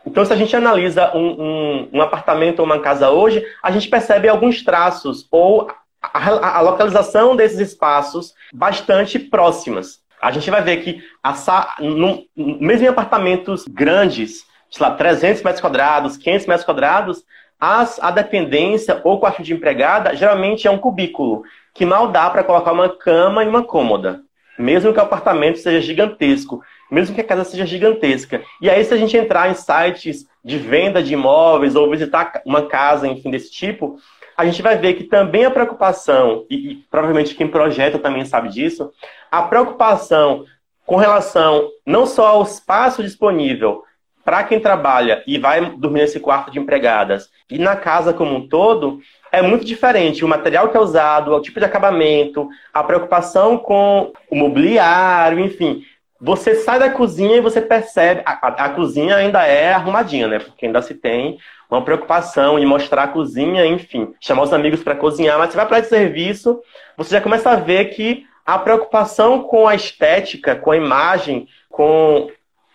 Então, 0.06 0.26
se 0.26 0.34
a 0.34 0.36
gente 0.36 0.56
analisa 0.56 1.16
um, 1.16 1.42
um, 1.42 1.90
um, 1.94 2.02
apartamento 2.02 2.60
ou 2.60 2.66
uma 2.66 2.80
casa 2.80 3.10
hoje, 3.10 3.46
a 3.62 3.70
gente 3.70 3.90
percebe 3.90 4.28
alguns 4.28 4.64
traços 4.64 5.28
ou 5.30 5.70
a, 6.02 6.58
a, 6.58 6.62
localização 6.62 7.36
desses 7.36 7.60
espaços 7.60 8.34
bastante 8.52 9.20
próximas. 9.20 10.00
A 10.22 10.32
gente 10.32 10.50
vai 10.50 10.62
ver 10.62 10.78
que, 10.78 11.04
a, 11.24 11.76
no, 11.80 12.24
mesmo 12.36 12.86
em 12.86 12.90
apartamentos 12.90 13.66
grandes, 13.68 14.46
sei 14.71 14.88
lá, 14.88 14.95
300 14.95 15.43
metros 15.43 15.62
quadrados, 15.62 16.17
500 16.17 16.47
metros 16.47 16.65
quadrados, 16.65 17.23
as, 17.60 17.99
a 18.01 18.10
dependência 18.10 19.01
ou 19.03 19.19
quarto 19.19 19.43
de 19.43 19.53
empregada 19.53 20.15
geralmente 20.15 20.67
é 20.67 20.71
um 20.71 20.79
cubículo 20.79 21.43
que 21.73 21.86
mal 21.86 22.07
dá 22.07 22.29
para 22.29 22.43
colocar 22.43 22.71
uma 22.71 22.89
cama 22.89 23.43
e 23.43 23.47
uma 23.47 23.63
cômoda, 23.63 24.21
mesmo 24.57 24.91
que 24.91 24.99
o 24.99 25.03
apartamento 25.03 25.60
seja 25.60 25.79
gigantesco, 25.79 26.62
mesmo 26.89 27.13
que 27.13 27.21
a 27.21 27.25
casa 27.25 27.43
seja 27.43 27.65
gigantesca. 27.65 28.41
E 28.60 28.69
aí, 28.69 28.84
se 28.84 28.93
a 28.93 28.97
gente 28.97 29.15
entrar 29.15 29.49
em 29.49 29.53
sites 29.53 30.25
de 30.43 30.57
venda 30.57 31.03
de 31.03 31.13
imóveis 31.13 31.75
ou 31.75 31.89
visitar 31.89 32.41
uma 32.45 32.65
casa, 32.65 33.07
enfim, 33.07 33.29
desse 33.29 33.51
tipo, 33.51 33.97
a 34.36 34.45
gente 34.45 34.62
vai 34.62 34.77
ver 34.77 34.95
que 34.95 35.03
também 35.03 35.45
a 35.45 35.51
preocupação, 35.51 36.45
e, 36.49 36.71
e 36.71 36.75
provavelmente 36.89 37.36
quem 37.36 37.47
projeta 37.47 37.99
também 37.99 38.25
sabe 38.25 38.49
disso, 38.49 38.91
a 39.29 39.43
preocupação 39.43 40.45
com 40.86 40.95
relação 40.95 41.69
não 41.86 42.05
só 42.05 42.27
ao 42.27 42.43
espaço 42.43 43.03
disponível 43.03 43.84
para 44.23 44.43
quem 44.43 44.60
trabalha 44.60 45.23
e 45.25 45.38
vai 45.38 45.62
dormir 45.77 46.01
nesse 46.01 46.19
quarto 46.19 46.51
de 46.51 46.60
empregadas 46.60 47.29
e 47.49 47.57
na 47.57 47.75
casa 47.75 48.13
como 48.13 48.36
um 48.36 48.47
todo, 48.47 48.99
é 49.31 49.41
muito 49.41 49.65
diferente. 49.65 50.23
O 50.23 50.27
material 50.27 50.69
que 50.69 50.77
é 50.77 50.79
usado, 50.79 51.34
o 51.34 51.41
tipo 51.41 51.60
de 51.60 51.65
acabamento, 51.65 52.49
a 52.73 52.84
preocupação 52.84 53.57
com 53.57 54.12
o 54.29 54.36
mobiliário, 54.36 55.39
enfim. 55.39 55.84
Você 56.19 56.55
sai 56.55 56.77
da 56.77 56.89
cozinha 56.89 57.38
e 57.38 57.41
você 57.41 57.62
percebe. 57.62 58.21
A, 58.25 58.47
a, 58.47 58.65
a 58.65 58.69
cozinha 58.69 59.15
ainda 59.15 59.45
é 59.45 59.73
arrumadinha, 59.73 60.27
né? 60.27 60.39
Porque 60.39 60.65
ainda 60.65 60.81
se 60.81 60.93
tem 60.93 61.39
uma 61.69 61.81
preocupação 61.81 62.60
em 62.60 62.65
mostrar 62.65 63.03
a 63.03 63.07
cozinha, 63.07 63.65
enfim, 63.65 64.13
chamar 64.19 64.43
os 64.43 64.53
amigos 64.53 64.84
para 64.84 64.95
cozinhar. 64.95 65.39
Mas 65.39 65.51
você 65.51 65.57
vai 65.57 65.65
para 65.65 65.79
esse 65.79 65.89
serviço, 65.89 66.62
você 66.97 67.12
já 67.15 67.21
começa 67.21 67.49
a 67.49 67.55
ver 67.55 67.86
que 67.86 68.25
a 68.45 68.60
preocupação 68.60 69.43
com 69.43 69.67
a 69.67 69.73
estética, 69.73 70.55
com 70.55 70.71
a 70.71 70.77
imagem, 70.77 71.47
com 71.69 72.29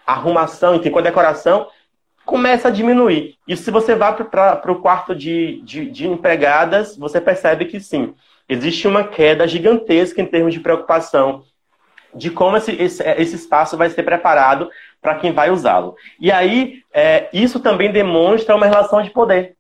arrumação, 0.07 0.75
enfim, 0.75 0.91
com 0.91 0.99
a 0.99 1.03
decoração, 1.03 1.67
começa 2.25 2.69
a 2.69 2.71
diminuir. 2.71 3.37
E 3.47 3.57
se 3.57 3.71
você 3.71 3.95
vai 3.95 4.15
para 4.15 4.73
o 4.73 4.81
quarto 4.81 5.15
de, 5.15 5.61
de, 5.63 5.91
de 5.91 6.07
empregadas, 6.07 6.97
você 6.97 7.21
percebe 7.21 7.67
que 7.67 7.81
sim, 7.81 8.15
existe 8.49 8.87
uma 8.87 9.05
queda 9.05 9.47
gigantesca 9.47 10.21
em 10.21 10.27
termos 10.27 10.53
de 10.53 10.61
preocupação 10.61 11.45
de 12.15 12.31
como 12.31 12.57
esse, 12.57 12.73
esse, 12.73 13.03
esse 13.03 13.37
espaço 13.37 13.77
vai 13.77 13.91
ser 13.91 14.03
preparado 14.03 14.71
para 15.03 15.17
quem 15.17 15.33
vai 15.33 15.51
usá-lo. 15.51 15.95
E 16.19 16.33
aí, 16.33 16.83
é, 16.93 17.29
isso 17.33 17.61
também 17.61 17.93
demonstra 17.93 18.57
uma 18.57 18.67
relação 18.67 19.03
de 19.03 19.11
poder. 19.11 19.55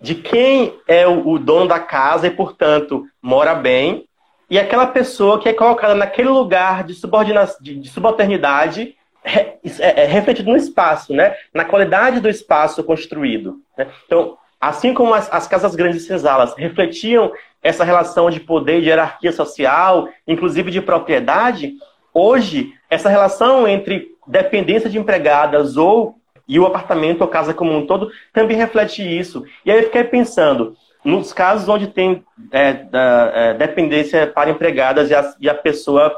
De 0.00 0.14
quem 0.14 0.78
é 0.88 1.06
o, 1.06 1.28
o 1.28 1.38
dono 1.38 1.68
da 1.68 1.78
casa 1.78 2.26
e, 2.26 2.30
portanto, 2.30 3.06
mora 3.22 3.54
bem, 3.54 4.08
e 4.50 4.58
aquela 4.58 4.86
pessoa 4.86 5.38
que 5.38 5.48
é 5.48 5.52
colocada 5.52 5.94
naquele 5.94 6.28
lugar 6.28 6.84
de, 6.84 6.94
subordinação, 6.94 7.56
de, 7.60 7.78
de 7.78 7.88
subalternidade 7.88 8.96
é, 9.24 10.02
é, 10.02 10.04
refletido 10.04 10.50
no 10.50 10.56
espaço, 10.56 11.14
né? 11.14 11.34
na 11.52 11.64
qualidade 11.64 12.20
do 12.20 12.28
espaço 12.28 12.84
construído. 12.84 13.60
Né? 13.76 13.86
Então, 14.06 14.36
assim 14.60 14.92
como 14.92 15.14
as, 15.14 15.32
as 15.32 15.46
casas 15.46 15.74
grandes 15.74 16.02
e 16.02 16.06
senzalas 16.06 16.54
refletiam 16.56 17.32
essa 17.62 17.84
relação 17.84 18.28
de 18.28 18.40
poder, 18.40 18.82
de 18.82 18.88
hierarquia 18.88 19.32
social, 19.32 20.08
inclusive 20.28 20.70
de 20.70 20.82
propriedade, 20.82 21.74
hoje, 22.12 22.74
essa 22.90 23.08
relação 23.08 23.66
entre 23.66 24.08
dependência 24.26 24.90
de 24.90 24.98
empregadas 24.98 25.76
ou 25.76 26.16
e 26.46 26.58
o 26.58 26.66
apartamento 26.66 27.22
ou 27.22 27.28
casa 27.28 27.54
como 27.54 27.74
um 27.74 27.86
todo 27.86 28.10
também 28.32 28.56
reflete 28.56 29.02
isso. 29.02 29.44
E 29.64 29.70
aí 29.70 29.78
eu 29.78 29.84
fiquei 29.84 30.04
pensando, 30.04 30.76
nos 31.02 31.32
casos 31.32 31.68
onde 31.68 31.86
tem 31.86 32.22
é, 32.52 32.74
da, 32.74 33.32
é, 33.34 33.54
dependência 33.54 34.26
para 34.26 34.50
empregadas 34.50 35.10
e 35.10 35.14
a, 35.14 35.34
e 35.40 35.48
a 35.48 35.54
pessoa 35.54 36.14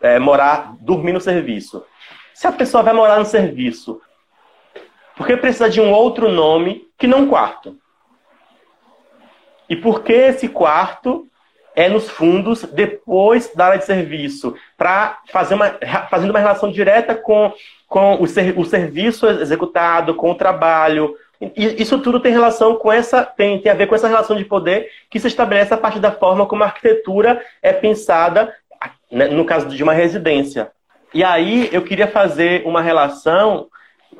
é, 0.00 0.18
morar, 0.18 0.74
dormir 0.80 1.12
no 1.12 1.20
serviço. 1.20 1.84
Se 2.38 2.46
a 2.46 2.52
pessoa 2.52 2.84
vai 2.84 2.94
morar 2.94 3.18
no 3.18 3.24
serviço, 3.24 4.00
por 5.16 5.26
que 5.26 5.36
precisa 5.36 5.68
de 5.68 5.80
um 5.80 5.90
outro 5.90 6.30
nome 6.30 6.86
que 6.96 7.08
não 7.08 7.26
quarto? 7.26 7.76
E 9.68 9.74
por 9.74 10.04
que 10.04 10.12
esse 10.12 10.48
quarto 10.48 11.26
é 11.74 11.88
nos 11.88 12.08
fundos 12.08 12.62
depois 12.62 13.52
da 13.56 13.66
área 13.66 13.78
de 13.80 13.86
serviço, 13.86 14.54
para 14.76 15.18
fazer 15.32 15.56
uma, 15.56 15.76
fazendo 16.08 16.30
uma 16.30 16.38
relação 16.38 16.70
direta 16.70 17.12
com, 17.16 17.52
com 17.88 18.22
o, 18.22 18.26
ser, 18.28 18.56
o 18.56 18.64
serviço 18.64 19.26
executado, 19.26 20.14
com 20.14 20.30
o 20.30 20.36
trabalho. 20.36 21.16
Isso 21.56 21.98
tudo 21.98 22.20
tem 22.20 22.30
relação 22.30 22.76
com 22.76 22.92
essa, 22.92 23.24
tem, 23.24 23.60
tem 23.60 23.72
a 23.72 23.74
ver 23.74 23.88
com 23.88 23.96
essa 23.96 24.06
relação 24.06 24.36
de 24.36 24.44
poder 24.44 24.88
que 25.10 25.18
se 25.18 25.26
estabelece 25.26 25.74
a 25.74 25.76
partir 25.76 25.98
da 25.98 26.12
forma 26.12 26.46
como 26.46 26.62
a 26.62 26.66
arquitetura 26.66 27.44
é 27.60 27.72
pensada, 27.72 28.54
né, 29.10 29.26
no 29.26 29.44
caso 29.44 29.66
de 29.66 29.82
uma 29.82 29.92
residência. 29.92 30.70
E 31.12 31.24
aí 31.24 31.68
eu 31.72 31.82
queria 31.82 32.06
fazer 32.06 32.66
uma 32.66 32.82
relação 32.82 33.68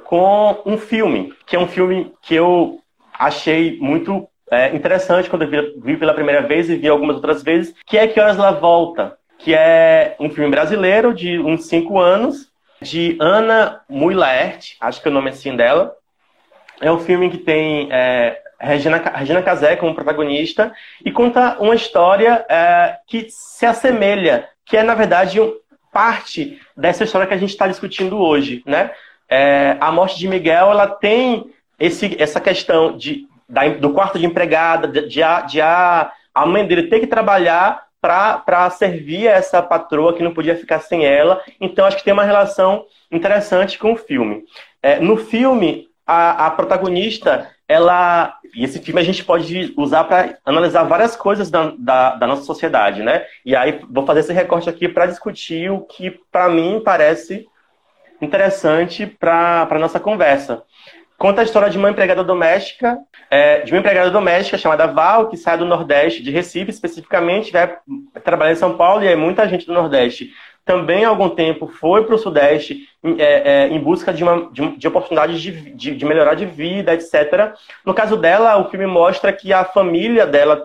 com 0.05 0.63
um 0.65 0.79
filme, 0.79 1.35
que 1.47 1.55
é 1.55 1.59
um 1.59 1.69
filme 1.69 2.13
que 2.23 2.35
eu 2.35 2.81
achei 3.13 3.79
muito 3.79 4.27
é, 4.51 4.75
interessante 4.75 5.29
quando 5.29 5.43
eu 5.43 5.51
vi, 5.51 5.81
vi, 5.83 5.97
pela 5.97 6.15
primeira 6.15 6.43
vez 6.43 6.71
e 6.71 6.77
vi 6.77 6.89
algumas 6.89 7.17
outras 7.17 7.43
vezes, 7.43 7.75
que 7.87 7.99
é 7.99 8.07
Que 8.07 8.21
Horas 8.21 8.39
Ela 8.39 8.53
Volta, 8.53 9.19
que 9.37 9.55
é 9.55 10.17
um 10.19 10.31
filme 10.31 10.51
brasileiro 10.51 11.13
de 11.13 11.39
uns 11.39 11.67
cinco 11.67 11.99
anos, 11.99 12.51
de 12.81 13.17
Ana 13.21 13.81
Mui 13.89 14.15
acho 14.81 15.03
que 15.03 15.09
é 15.09 15.11
o 15.11 15.15
nome 15.15 15.31
assim 15.31 15.57
dela. 15.57 15.95
É 16.81 16.91
um 16.91 16.99
filme 17.01 17.29
que 17.29 17.39
tem 17.39 17.89
é, 17.91 18.41
Regina, 18.61 18.99
Regina 18.99 19.43
Casé 19.43 19.77
como 19.77 19.95
protagonista 19.95 20.73
e 21.05 21.11
conta 21.11 21.57
uma 21.61 21.75
história 21.75 22.47
é, 22.49 22.97
que 23.07 23.27
se 23.31 23.67
assemelha, 23.67 24.49
que 24.65 24.77
é, 24.77 24.83
na 24.83 24.95
verdade, 24.95 25.41
parte 25.93 26.61
dessa 26.77 27.05
história 27.05 27.27
que 27.27 27.35
a 27.35 27.39
gente 27.39 27.51
está 27.51 27.67
discutindo 27.67 28.19
hoje, 28.19 28.63
né? 28.67 28.91
É, 29.29 29.77
a 29.81 29.93
morte 29.93 30.19
de 30.19 30.27
Miguel, 30.27 30.71
ela 30.71 30.87
tem 30.87 31.51
esse, 31.79 32.17
essa 32.21 32.41
questão 32.41 32.97
de 32.97 33.29
da, 33.49 33.67
do 33.69 33.93
quarto 33.93 34.19
de 34.19 34.27
empregada, 34.27 34.87
de, 34.87 35.09
de, 35.09 35.23
a, 35.23 35.41
de 35.41 35.61
a, 35.61 36.13
a 36.35 36.47
mãe 36.47 36.67
dele 36.67 36.85
ter 36.85 37.01
que 37.01 37.07
trabalhar 37.07 37.87
para 38.01 38.71
servir 38.71 39.27
essa 39.27 39.63
patroa 39.63 40.13
que 40.15 40.23
não 40.23 40.33
podia 40.35 40.57
ficar 40.57 40.81
sem 40.81 41.05
ela. 41.05 41.43
Então, 41.61 41.85
acho 41.85 41.97
que 41.97 42.05
tem 42.05 42.13
uma 42.13 42.25
relação 42.25 42.85
interessante 43.11 43.79
com 43.79 43.93
o 43.93 43.97
filme. 43.97 44.45
É, 44.83 45.01
no 45.01 45.17
filme, 45.17 45.89
a, 46.07 46.47
a, 46.47 46.51
protagonista, 46.51 47.51
ela. 47.67 48.38
E 48.55 48.65
esse 48.65 48.81
filme 48.81 49.01
a 49.01 49.05
gente 49.05 49.25
pode 49.25 49.73
usar 49.77 50.05
para 50.05 50.39
analisar 50.45 50.85
várias 50.85 51.17
coisas 51.17 51.51
da, 51.51 51.73
da, 51.79 52.17
da, 52.17 52.27
nossa 52.27 52.43
sociedade, 52.43 53.03
né? 53.03 53.25
E 53.45 53.55
aí 53.55 53.81
vou 53.89 54.05
fazer 54.07 54.21
esse 54.21 54.33
recorte 54.33 54.69
aqui 54.69 54.89
para 54.89 55.07
discutir 55.07 55.71
o 55.71 55.81
que, 55.81 56.11
para 56.31 56.49
mim, 56.49 56.83
parece 56.85 57.47
interessante 58.21 59.07
para 59.07 59.69
a 59.71 59.79
nossa 59.79 60.01
conversa. 60.01 60.63
Conta 61.17 61.41
a 61.41 61.45
história 61.45 61.69
de 61.69 61.77
uma 61.77 61.91
empregada 61.91 62.23
doméstica, 62.23 62.97
é, 63.29 63.63
de 63.63 63.73
uma 63.73 63.81
empregada 63.81 64.09
doméstica 64.09 64.57
chamada 64.57 64.87
Val, 64.87 65.29
que 65.29 65.37
sai 65.37 65.59
do 65.59 65.65
Nordeste, 65.65 66.23
de 66.23 66.31
Recife 66.31 66.71
especificamente, 66.71 67.51
vai 67.51 67.77
trabalhar 68.23 68.53
em 68.53 68.57
São 68.57 68.77
Paulo, 68.77 69.03
e 69.03 69.09
é 69.09 69.17
muita 69.17 69.49
gente 69.49 69.67
do 69.67 69.73
Nordeste 69.73 70.31
também 70.69 71.03
há 71.03 71.09
algum 71.09 71.31
tempo 71.31 71.67
foi 71.67 72.05
para 72.05 72.15
o 72.15 72.19
Sudeste 72.19 72.87
é, 73.17 73.23
é, 73.23 73.69
em 73.69 73.81
busca 73.81 74.13
de, 74.13 74.23
uma, 74.23 74.51
de, 74.53 74.77
de 74.77 74.87
oportunidades 74.87 75.41
de, 75.41 75.51
de, 75.73 75.97
de, 75.97 76.05
melhorar 76.05 76.35
de 76.35 76.45
vida, 76.45 76.93
etc. 76.93 77.55
No 77.87 77.95
caso 77.95 78.19
dela, 78.19 78.59
o 78.59 78.69
filme 78.69 78.85
mostra 78.85 79.33
que 79.33 79.51
a 79.51 79.65
família 79.65 80.27
dela 80.27 80.63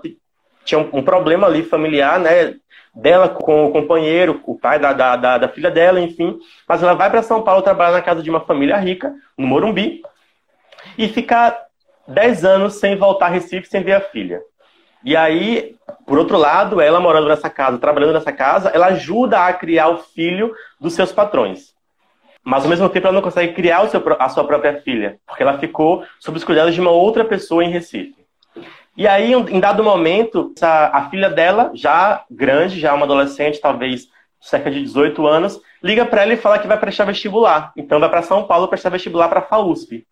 tinha 0.65 0.77
um, 0.77 0.89
um 0.91 1.01
problema 1.01 1.47
ali 1.47 1.63
familiar, 1.63 2.19
né? 2.19 2.55
Dela 2.93 3.29
com 3.29 3.65
o 3.65 3.71
companheiro, 3.71 4.41
o 4.45 4.59
pai 4.59 4.77
da, 4.77 4.91
da, 4.91 5.15
da, 5.15 5.37
da 5.37 5.47
filha 5.47 5.71
dela, 5.71 6.01
enfim. 6.01 6.37
Mas 6.67 6.83
ela 6.83 6.95
vai 6.95 7.09
para 7.09 7.23
São 7.23 7.41
Paulo 7.41 7.61
trabalhar 7.61 7.93
na 7.93 8.01
casa 8.01 8.21
de 8.21 8.29
uma 8.29 8.41
família 8.41 8.75
rica, 8.75 9.15
no 9.37 9.47
Morumbi, 9.47 10.01
e 10.97 11.07
ficar 11.07 11.57
10 12.09 12.43
anos 12.43 12.73
sem 12.73 12.97
voltar 12.97 13.27
a 13.27 13.29
Recife, 13.29 13.69
sem 13.69 13.81
ver 13.81 13.93
a 13.93 14.01
filha. 14.01 14.41
E 15.03 15.15
aí, 15.15 15.75
por 16.05 16.17
outro 16.17 16.37
lado, 16.37 16.79
ela 16.79 16.99
morando 16.99 17.27
nessa 17.27 17.49
casa, 17.49 17.77
trabalhando 17.77 18.13
nessa 18.13 18.31
casa, 18.31 18.69
ela 18.69 18.87
ajuda 18.87 19.45
a 19.45 19.53
criar 19.53 19.89
o 19.89 19.97
filho 19.97 20.53
dos 20.79 20.93
seus 20.93 21.11
patrões. 21.11 21.73
Mas 22.43 22.63
ao 22.63 22.69
mesmo 22.69 22.89
tempo 22.89 23.07
ela 23.07 23.15
não 23.15 23.21
consegue 23.21 23.53
criar 23.53 23.87
seu, 23.87 24.03
a 24.19 24.29
sua 24.29 24.43
própria 24.43 24.81
filha, 24.81 25.17
porque 25.25 25.43
ela 25.43 25.57
ficou 25.57 26.03
sob 26.19 26.37
os 26.37 26.43
cuidados 26.43 26.73
de 26.73 26.81
uma 26.81 26.91
outra 26.91 27.23
pessoa 27.23 27.63
em 27.63 27.69
Recife. 27.69 28.15
E 28.95 29.07
aí, 29.07 29.33
em 29.33 29.59
dado 29.59 29.83
momento, 29.83 30.53
a 30.61 31.09
filha 31.09 31.29
dela, 31.29 31.71
já 31.73 32.23
grande, 32.29 32.79
já 32.79 32.93
uma 32.93 33.05
adolescente, 33.05 33.59
talvez 33.59 34.07
cerca 34.39 34.69
de 34.69 34.81
18 34.81 35.25
anos, 35.25 35.59
liga 35.81 36.05
para 36.05 36.21
ela 36.21 36.33
e 36.33 36.37
fala 36.37 36.59
que 36.59 36.67
vai 36.67 36.77
prestar 36.77 37.05
vestibular. 37.05 37.71
Então 37.75 37.99
vai 37.99 38.09
para 38.09 38.21
São 38.21 38.43
Paulo 38.43 38.67
prestar 38.67 38.89
vestibular 38.89 39.29
para 39.29 39.39
a 39.39 39.43
FAUSP. 39.43 40.05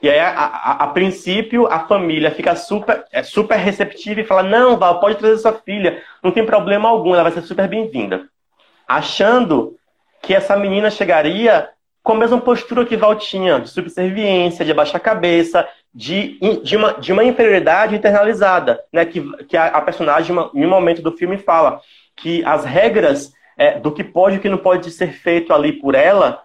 E 0.00 0.08
aí, 0.08 0.18
a, 0.18 0.30
a, 0.30 0.72
a, 0.84 0.86
princípio, 0.88 1.66
a 1.66 1.80
família 1.80 2.30
fica 2.30 2.54
super, 2.54 3.04
é 3.12 3.22
super 3.22 3.56
receptiva 3.56 4.20
e 4.20 4.24
fala: 4.24 4.42
Não, 4.44 4.76
Val, 4.76 5.00
pode 5.00 5.16
trazer 5.16 5.38
sua 5.38 5.52
filha, 5.52 6.02
não 6.22 6.30
tem 6.30 6.46
problema 6.46 6.88
algum, 6.88 7.14
ela 7.14 7.24
vai 7.24 7.32
ser 7.32 7.42
super 7.42 7.66
bem-vinda. 7.66 8.28
Achando 8.86 9.76
que 10.22 10.34
essa 10.34 10.56
menina 10.56 10.90
chegaria 10.90 11.68
com 12.02 12.12
a 12.12 12.16
mesma 12.16 12.40
postura 12.40 12.86
que 12.86 12.96
Val 12.96 13.16
tinha, 13.16 13.58
de 13.58 13.68
subserviência, 13.68 14.64
de 14.64 14.70
abaixar 14.70 14.96
a 14.96 15.00
cabeça, 15.00 15.68
de, 15.92 16.38
de, 16.62 16.76
uma, 16.76 16.92
de 16.94 17.12
uma 17.12 17.24
inferioridade 17.24 17.96
internalizada, 17.96 18.80
né? 18.92 19.04
Que, 19.04 19.20
que 19.46 19.56
a, 19.56 19.66
a 19.66 19.80
personagem, 19.80 20.34
em 20.54 20.64
um 20.64 20.70
momento 20.70 21.02
do 21.02 21.16
filme, 21.16 21.38
fala 21.38 21.80
que 22.16 22.44
as 22.44 22.64
regras 22.64 23.32
é, 23.56 23.80
do 23.80 23.90
que 23.90 24.04
pode 24.04 24.36
e 24.36 24.38
o 24.38 24.40
que 24.40 24.48
não 24.48 24.58
pode 24.58 24.92
ser 24.92 25.12
feito 25.12 25.52
ali 25.52 25.72
por 25.72 25.96
ela 25.96 26.44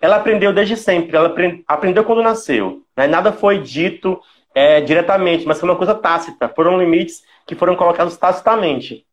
ela 0.00 0.16
aprendeu 0.16 0.52
desde 0.52 0.76
sempre, 0.76 1.16
ela 1.16 1.34
aprendeu 1.66 2.04
quando 2.04 2.22
nasceu. 2.22 2.82
Né? 2.96 3.06
Nada 3.06 3.32
foi 3.32 3.58
dito 3.58 4.20
é, 4.54 4.80
diretamente, 4.80 5.46
mas 5.46 5.60
foi 5.60 5.68
uma 5.68 5.76
coisa 5.76 5.94
tácita. 5.94 6.48
Foram 6.48 6.78
limites 6.78 7.22
que 7.46 7.54
foram 7.54 7.76
colocados 7.76 8.16
tacitamente. 8.16 9.04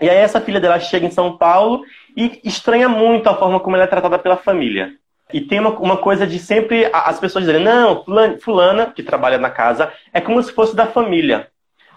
E 0.00 0.10
aí 0.10 0.16
essa 0.16 0.40
filha 0.40 0.60
dela 0.60 0.80
chega 0.80 1.06
em 1.06 1.10
São 1.10 1.36
Paulo 1.38 1.84
e 2.16 2.40
estranha 2.44 2.88
muito 2.88 3.28
a 3.28 3.36
forma 3.36 3.60
como 3.60 3.76
ela 3.76 3.84
é 3.84 3.88
tratada 3.88 4.18
pela 4.18 4.36
família. 4.36 4.94
E 5.32 5.40
tem 5.40 5.60
uma, 5.60 5.70
uma 5.78 5.96
coisa 5.96 6.26
de 6.26 6.38
sempre 6.38 6.90
as 6.92 7.18
pessoas 7.20 7.44
dizerem, 7.44 7.64
não, 7.64 8.04
fulana, 8.04 8.38
fulana, 8.38 8.86
que 8.86 9.02
trabalha 9.02 9.38
na 9.38 9.48
casa, 9.48 9.92
é 10.12 10.20
como 10.20 10.42
se 10.42 10.52
fosse 10.52 10.74
da 10.74 10.86
família. 10.86 11.48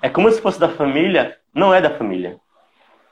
É 0.02 0.08
como 0.08 0.32
se 0.32 0.40
fosse 0.40 0.60
da 0.60 0.70
família, 0.70 1.36
não 1.54 1.74
é 1.74 1.82
da 1.82 1.90
família. 1.90 2.38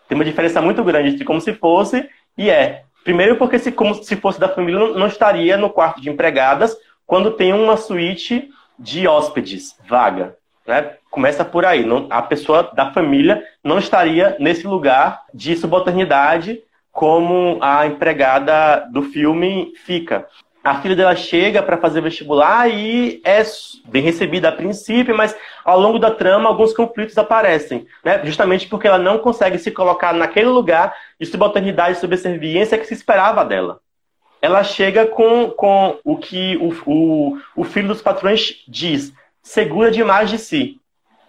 Tem 0.08 0.16
uma 0.16 0.24
diferença 0.24 0.62
muito 0.62 0.84
grande 0.84 1.10
entre 1.10 1.26
como 1.26 1.42
se 1.42 1.54
fosse 1.54 2.08
e 2.38 2.50
é. 2.50 2.84
Primeiro 3.04 3.36
porque 3.36 3.60
se, 3.60 3.72
como 3.72 3.96
se 3.96 4.16
fosse 4.16 4.40
da 4.40 4.48
família, 4.48 4.80
não 4.80 5.08
estaria 5.08 5.58
no 5.58 5.70
quarto 5.70 6.00
de 6.00 6.10
empregadas 6.10 6.78
quando 7.06 7.32
tem 7.32 7.54
uma 7.54 7.78
suíte 7.78 8.50
de 8.78 9.08
hóspedes 9.08 9.78
vaga. 9.88 10.36
Né? 10.66 10.94
Começa 11.10 11.44
por 11.44 11.66
aí. 11.66 11.86
Não, 11.86 12.08
a 12.10 12.22
pessoa 12.22 12.72
da 12.74 12.92
família 12.92 13.44
não 13.64 13.78
estaria 13.78 14.36
nesse 14.40 14.66
lugar 14.66 15.24
de 15.34 15.56
subalternidade 15.56 16.62
como 16.92 17.58
a 17.62 17.86
empregada 17.86 18.88
do 18.92 19.02
filme 19.02 19.74
fica 19.84 20.28
a 20.64 20.76
filha 20.76 20.96
dela 20.96 21.16
chega 21.16 21.62
para 21.62 21.78
fazer 21.78 22.00
vestibular 22.00 22.70
e 22.70 23.22
é 23.26 23.44
bem 23.86 24.02
recebida 24.02 24.48
a 24.48 24.52
princípio, 24.52 25.16
mas 25.16 25.36
ao 25.66 25.78
longo 25.78 26.00
da 26.00 26.10
trama 26.10 26.48
alguns 26.48 26.74
conflitos 26.74 27.18
aparecem, 27.18 27.86
né? 28.04 28.22
justamente 28.24 28.68
porque 28.68 28.88
ela 28.88 28.98
não 28.98 29.18
consegue 29.18 29.58
se 29.58 29.72
colocar 29.72 30.14
naquele 30.14 30.48
lugar 30.48 30.96
de 31.20 31.26
subalternidade 31.26 31.98
e 31.98 32.00
subserviência 32.00 32.78
que 32.78 32.86
se 32.86 32.94
esperava 32.94 33.44
dela. 33.44 33.82
Ela 34.44 34.62
chega 34.62 35.08
com, 35.08 35.50
com 35.52 35.98
o 36.04 36.18
que 36.18 36.58
o, 36.58 36.74
o, 36.86 37.38
o 37.56 37.64
filho 37.64 37.88
dos 37.88 38.02
patrões 38.02 38.62
diz, 38.68 39.14
segura 39.42 39.90
demais 39.90 40.30
de 40.30 40.38
si. 40.38 40.82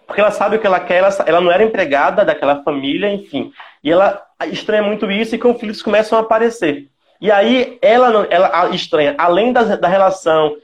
Porque 0.05 0.19
ela 0.19 0.31
sabe 0.31 0.57
o 0.57 0.59
que 0.59 0.67
ela 0.67 0.81
quer, 0.81 0.97
ela, 0.97 1.09
ela 1.25 1.39
não 1.39 1.49
era 1.49 1.63
empregada 1.63 2.25
daquela 2.25 2.61
família, 2.61 3.09
enfim. 3.09 3.53
E 3.81 3.89
ela 3.89 4.21
estranha 4.51 4.83
muito 4.83 5.09
isso 5.09 5.33
e 5.33 5.39
conflitos 5.39 5.81
começam 5.81 6.17
a 6.17 6.21
aparecer. 6.23 6.89
E 7.21 7.31
aí 7.31 7.79
ela, 7.81 8.27
ela 8.29 8.69
estranha, 8.75 9.15
além 9.17 9.53
da, 9.53 9.63
da 9.77 9.87
relação 9.87 10.57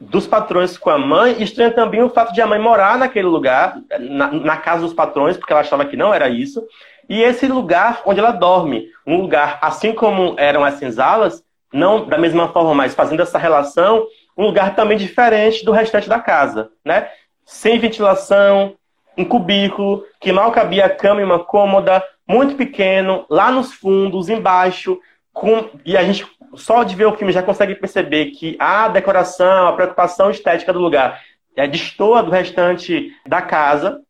dos 0.00 0.26
patrões 0.26 0.78
com 0.78 0.88
a 0.88 0.96
mãe, 0.96 1.42
estranha 1.42 1.72
também 1.72 2.02
o 2.02 2.08
fato 2.08 2.32
de 2.32 2.40
a 2.40 2.46
mãe 2.46 2.58
morar 2.58 2.96
naquele 2.96 3.28
lugar, 3.28 3.78
na, 4.00 4.32
na, 4.32 4.56
casa 4.56 4.80
dos 4.80 4.94
patrões, 4.94 5.36
porque 5.36 5.52
ela 5.52 5.60
achava 5.60 5.84
que 5.84 5.96
não 5.96 6.14
era 6.14 6.30
isso. 6.30 6.66
E 7.06 7.20
esse 7.20 7.46
lugar 7.46 8.00
onde 8.06 8.18
ela 8.18 8.32
dorme, 8.32 8.88
um 9.06 9.20
lugar, 9.20 9.58
assim 9.60 9.92
como 9.92 10.34
eram 10.38 10.64
as 10.64 10.76
senzalas, 10.76 11.44
não 11.72 12.06
da 12.06 12.18
mesma 12.18 12.48
forma, 12.48 12.74
mas 12.74 12.94
fazendo 12.94 13.22
essa 13.22 13.38
relação, 13.38 14.06
um 14.36 14.46
lugar 14.46 14.74
também 14.74 14.98
diferente 14.98 15.64
do 15.64 15.72
restante 15.72 16.08
da 16.08 16.20
casa, 16.20 16.70
né? 16.84 17.08
Sem 17.44 17.78
ventilação, 17.78 18.74
um 19.16 19.24
cubículo 19.24 20.04
que 20.20 20.32
mal 20.32 20.52
cabia 20.52 20.86
a 20.86 20.90
cama 20.90 21.20
e 21.20 21.24
uma 21.24 21.44
cômoda, 21.44 22.02
muito 22.26 22.54
pequeno, 22.54 23.26
lá 23.28 23.50
nos 23.50 23.72
fundos, 23.72 24.28
embaixo, 24.28 24.98
com... 25.32 25.68
e 25.84 25.96
a 25.96 26.02
gente 26.02 26.26
só 26.54 26.82
de 26.82 26.94
ver 26.94 27.06
o 27.06 27.16
filme 27.16 27.32
já 27.32 27.42
consegue 27.42 27.74
perceber 27.74 28.26
que 28.26 28.56
a 28.58 28.88
decoração, 28.88 29.68
a 29.68 29.72
preocupação 29.72 30.30
estética 30.30 30.72
do 30.72 30.78
lugar 30.78 31.20
é, 31.56 31.66
destoa 31.66 32.22
do 32.22 32.30
restante 32.30 33.10
da 33.26 33.42
casa. 33.42 34.00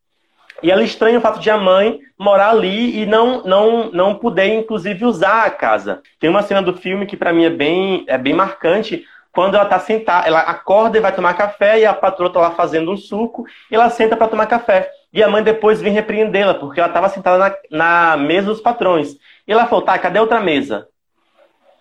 E 0.63 0.71
ela 0.71 0.81
estranha 0.81 1.17
o 1.17 1.21
fato 1.21 1.41
de 1.41 1.49
a 1.49 1.57
mãe 1.57 1.99
morar 2.17 2.51
ali 2.51 3.01
e 3.01 3.05
não, 3.05 3.43
não, 3.43 3.91
não 3.91 4.15
poder, 4.15 4.47
inclusive, 4.47 5.03
usar 5.03 5.43
a 5.43 5.51
casa. 5.51 6.01
Tem 6.17 6.29
uma 6.29 6.41
cena 6.41 6.61
do 6.61 6.73
filme 6.73 7.05
que, 7.05 7.17
para 7.17 7.33
mim, 7.33 7.43
é 7.43 7.49
bem, 7.49 8.05
é 8.07 8.17
bem 8.17 8.33
marcante, 8.33 9.05
quando 9.33 9.55
ela 9.55 9.65
está 9.65 9.77
sentada, 9.79 10.25
ela 10.25 10.39
acorda 10.39 10.97
e 10.97 11.01
vai 11.01 11.13
tomar 11.13 11.33
café, 11.33 11.79
e 11.79 11.85
a 11.85 11.93
patroa 11.93 12.27
está 12.27 12.39
lá 12.39 12.51
fazendo 12.51 12.91
um 12.91 12.95
suco, 12.95 13.45
e 13.69 13.75
ela 13.75 13.89
senta 13.89 14.15
para 14.15 14.29
tomar 14.29 14.45
café. 14.45 14.89
E 15.11 15.21
a 15.21 15.27
mãe 15.27 15.43
depois 15.43 15.81
vem 15.81 15.91
repreendê-la, 15.91 16.53
porque 16.53 16.79
ela 16.79 16.87
estava 16.87 17.09
sentada 17.09 17.37
na, 17.69 18.13
na, 18.13 18.17
mesa 18.17 18.47
dos 18.47 18.61
patrões. 18.61 19.17
E 19.45 19.51
ela 19.51 19.65
falou, 19.65 19.83
tá, 19.83 19.97
cadê 19.99 20.17
outra 20.17 20.39
mesa? 20.39 20.87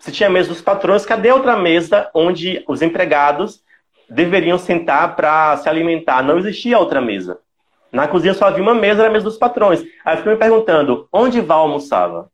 Se 0.00 0.10
tinha 0.10 0.28
mesa 0.28 0.48
dos 0.48 0.60
patrões, 0.60 1.06
cadê 1.06 1.30
outra 1.30 1.56
mesa 1.56 2.10
onde 2.12 2.64
os 2.66 2.82
empregados 2.82 3.62
deveriam 4.10 4.58
sentar 4.58 5.14
para 5.14 5.56
se 5.58 5.68
alimentar? 5.68 6.22
Não 6.22 6.38
existia 6.38 6.78
outra 6.78 7.00
mesa. 7.00 7.38
Na 7.92 8.08
cozinha 8.08 8.32
só 8.32 8.46
havia 8.46 8.62
uma 8.62 8.74
mesa, 8.74 9.02
era 9.02 9.10
a 9.10 9.12
mesa 9.12 9.26
dos 9.26 9.36
patrões. 9.36 9.84
Aí 10.04 10.14
eu 10.14 10.16
fiquei 10.18 10.32
me 10.32 10.38
perguntando, 10.38 11.06
onde 11.12 11.40
Val 11.42 11.60
almoçava? 11.60 12.30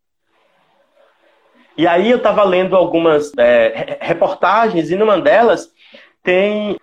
E 1.77 1.87
aí 1.87 2.11
eu 2.11 2.19
estava 2.19 2.45
lendo 2.45 2.77
algumas 2.77 3.33
é, 3.37 3.99
reportagens, 4.01 4.91
e 4.91 4.97
numa 4.97 5.21
delas 5.21 5.69
tem 6.23 6.77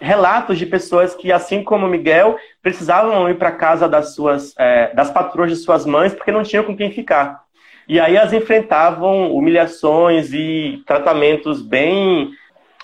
relatos 0.00 0.58
de 0.58 0.66
pessoas 0.66 1.14
que, 1.14 1.30
assim 1.30 1.62
como 1.62 1.86
Miguel, 1.86 2.36
precisavam 2.62 3.28
ir 3.28 3.36
para 3.36 3.52
casa 3.52 3.88
das 3.88 4.14
suas, 4.14 4.54
é, 4.58 4.94
das 4.94 5.10
patroas 5.10 5.50
de 5.50 5.56
suas 5.56 5.84
mães 5.84 6.14
porque 6.14 6.32
não 6.32 6.42
tinham 6.42 6.64
com 6.64 6.76
quem 6.76 6.90
ficar. 6.90 7.42
E 7.86 7.98
aí 8.00 8.16
elas 8.16 8.32
enfrentavam 8.32 9.34
humilhações 9.34 10.32
e 10.32 10.82
tratamentos 10.86 11.60
bem 11.60 12.30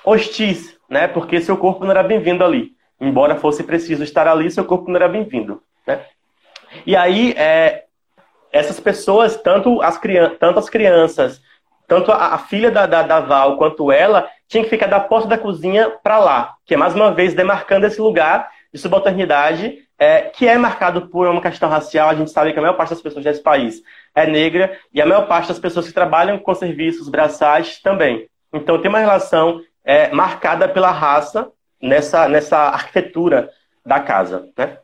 hostis, 0.04 0.78
né? 0.88 1.08
Porque 1.08 1.40
seu 1.40 1.56
corpo 1.56 1.84
não 1.84 1.92
era 1.92 2.02
bem-vindo 2.02 2.44
ali. 2.44 2.75
Embora 3.00 3.36
fosse 3.36 3.62
preciso 3.62 4.02
estar 4.02 4.26
ali, 4.26 4.50
seu 4.50 4.64
corpo 4.64 4.88
não 4.88 4.96
era 4.96 5.08
bem-vindo, 5.08 5.62
né? 5.86 6.00
E 6.84 6.96
aí, 6.96 7.32
é, 7.36 7.84
essas 8.50 8.80
pessoas, 8.80 9.36
tanto 9.36 9.82
as, 9.82 10.00
tanto 10.38 10.58
as 10.58 10.68
crianças, 10.68 11.40
tanto 11.86 12.10
a, 12.10 12.34
a 12.34 12.38
filha 12.38 12.70
da, 12.70 12.86
da, 12.86 13.02
da, 13.02 13.20
Val 13.20 13.56
quanto 13.56 13.92
ela, 13.92 14.28
tinha 14.48 14.64
que 14.64 14.70
ficar 14.70 14.86
da 14.86 15.00
porta 15.00 15.28
da 15.28 15.38
cozinha 15.38 15.90
para 16.02 16.18
lá, 16.18 16.54
que 16.64 16.74
é 16.74 16.76
mais 16.76 16.94
uma 16.94 17.12
vez 17.12 17.34
demarcando 17.34 17.86
esse 17.86 18.00
lugar 18.00 18.48
de 18.72 18.80
subalternidade, 18.80 19.78
é, 19.98 20.22
que 20.22 20.46
é 20.46 20.58
marcado 20.58 21.08
por 21.08 21.26
uma 21.26 21.40
questão 21.40 21.68
racial. 21.68 22.08
A 22.08 22.14
gente 22.14 22.30
sabe 22.30 22.52
que 22.52 22.58
a 22.58 22.62
maior 22.62 22.76
parte 22.76 22.90
das 22.90 23.00
pessoas 23.00 23.24
desse 23.24 23.42
país 23.42 23.82
é 24.14 24.26
negra 24.26 24.78
e 24.92 25.00
a 25.00 25.06
maior 25.06 25.26
parte 25.26 25.48
das 25.48 25.58
pessoas 25.58 25.86
que 25.86 25.92
trabalham 25.92 26.38
com 26.38 26.54
serviços 26.54 27.08
braçais 27.08 27.80
também. 27.80 28.28
Então 28.52 28.80
tem 28.80 28.88
uma 28.88 28.98
relação 28.98 29.60
é, 29.84 30.10
marcada 30.10 30.68
pela 30.68 30.90
raça 30.90 31.50
nessa, 31.80 32.28
nessa 32.28 32.58
arquitetura 32.58 33.50
da 33.84 34.00
casa. 34.00 34.48
Né? 34.56 34.78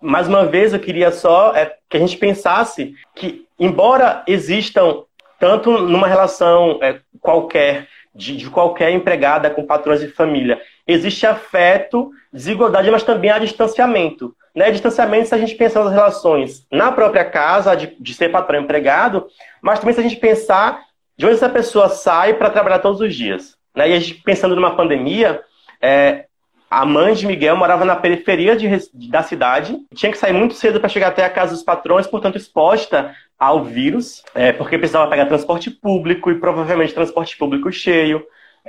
Mais 0.00 0.28
uma 0.28 0.46
vez, 0.46 0.72
eu 0.72 0.80
queria 0.80 1.10
só 1.10 1.54
é, 1.54 1.74
que 1.88 1.96
a 1.96 2.00
gente 2.00 2.16
pensasse 2.16 2.94
que, 3.14 3.46
embora 3.58 4.22
existam, 4.26 5.02
tanto 5.38 5.70
numa 5.78 6.06
relação 6.06 6.78
é, 6.82 7.00
qualquer, 7.20 7.88
de, 8.14 8.36
de, 8.36 8.48
qualquer 8.48 8.90
empregada 8.90 9.50
com 9.50 9.66
patrões 9.66 10.00
de 10.00 10.08
família, 10.08 10.60
existe 10.86 11.26
afeto, 11.26 12.10
desigualdade, 12.32 12.90
mas 12.90 13.02
também 13.02 13.30
há 13.30 13.38
distanciamento. 13.38 14.34
Né? 14.54 14.70
Distanciamento 14.70 15.28
se 15.28 15.34
a 15.34 15.38
gente 15.38 15.54
pensar 15.54 15.84
nas 15.84 15.92
relações 15.92 16.66
na 16.70 16.90
própria 16.92 17.24
casa, 17.24 17.74
de, 17.74 17.96
de 17.98 18.14
ser 18.14 18.30
patrão 18.30 18.60
empregado, 18.60 19.26
mas 19.60 19.78
também 19.78 19.94
se 19.94 20.00
a 20.00 20.02
gente 20.02 20.16
pensar 20.16 20.82
de 21.16 21.26
onde 21.26 21.34
essa 21.34 21.48
pessoa 21.48 21.88
sai 21.88 22.34
para 22.34 22.50
trabalhar 22.50 22.78
todos 22.78 23.00
os 23.00 23.14
dias. 23.14 23.56
Né? 23.74 23.90
E 23.90 23.94
a 23.94 23.98
gente 23.98 24.14
pensando 24.22 24.54
numa 24.54 24.76
pandemia, 24.76 25.42
é, 25.80 26.26
a 26.70 26.84
mãe 26.84 27.14
de 27.14 27.26
Miguel 27.26 27.56
morava 27.56 27.84
na 27.84 27.96
periferia 27.96 28.54
de, 28.54 28.68
da 29.08 29.22
cidade, 29.22 29.78
tinha 29.94 30.12
que 30.12 30.18
sair 30.18 30.32
muito 30.32 30.54
cedo 30.54 30.78
para 30.80 30.88
chegar 30.88 31.08
até 31.08 31.24
a 31.24 31.30
casa 31.30 31.54
dos 31.54 31.62
patrões, 31.62 32.06
portanto 32.06 32.36
exposta 32.36 33.14
ao 33.38 33.64
vírus, 33.64 34.22
é, 34.34 34.52
porque 34.52 34.76
precisava 34.76 35.08
pegar 35.08 35.26
transporte 35.26 35.70
público 35.70 36.30
e 36.30 36.38
provavelmente 36.38 36.92
transporte 36.92 37.36
público 37.36 37.72
cheio. 37.72 38.22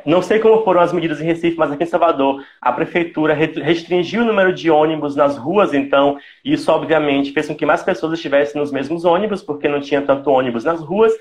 Não 0.05 0.21
sei 0.21 0.39
como 0.39 0.63
foram 0.63 0.79
as 0.79 0.93
medidas 0.93 1.19
em 1.19 1.25
Recife, 1.25 1.57
mas 1.57 1.71
aqui 1.71 1.83
em 1.83 1.87
Salvador 1.87 2.41
a 2.61 2.71
prefeitura 2.71 3.33
restringiu 3.33 4.21
o 4.21 4.25
número 4.25 4.53
de 4.53 4.71
ônibus 4.71 5.15
nas 5.15 5.37
ruas, 5.37 5.73
então 5.73 6.17
isso 6.45 6.71
obviamente 6.71 7.33
fez 7.33 7.47
com 7.47 7.55
que 7.55 7.65
mais 7.65 7.83
pessoas 7.83 8.13
estivessem 8.13 8.61
nos 8.61 8.71
mesmos 8.71 9.03
ônibus, 9.03 9.41
porque 9.41 9.67
não 9.67 9.81
tinha 9.81 10.01
tanto 10.01 10.29
ônibus 10.29 10.63
nas 10.63 10.79
ruas. 10.79 11.11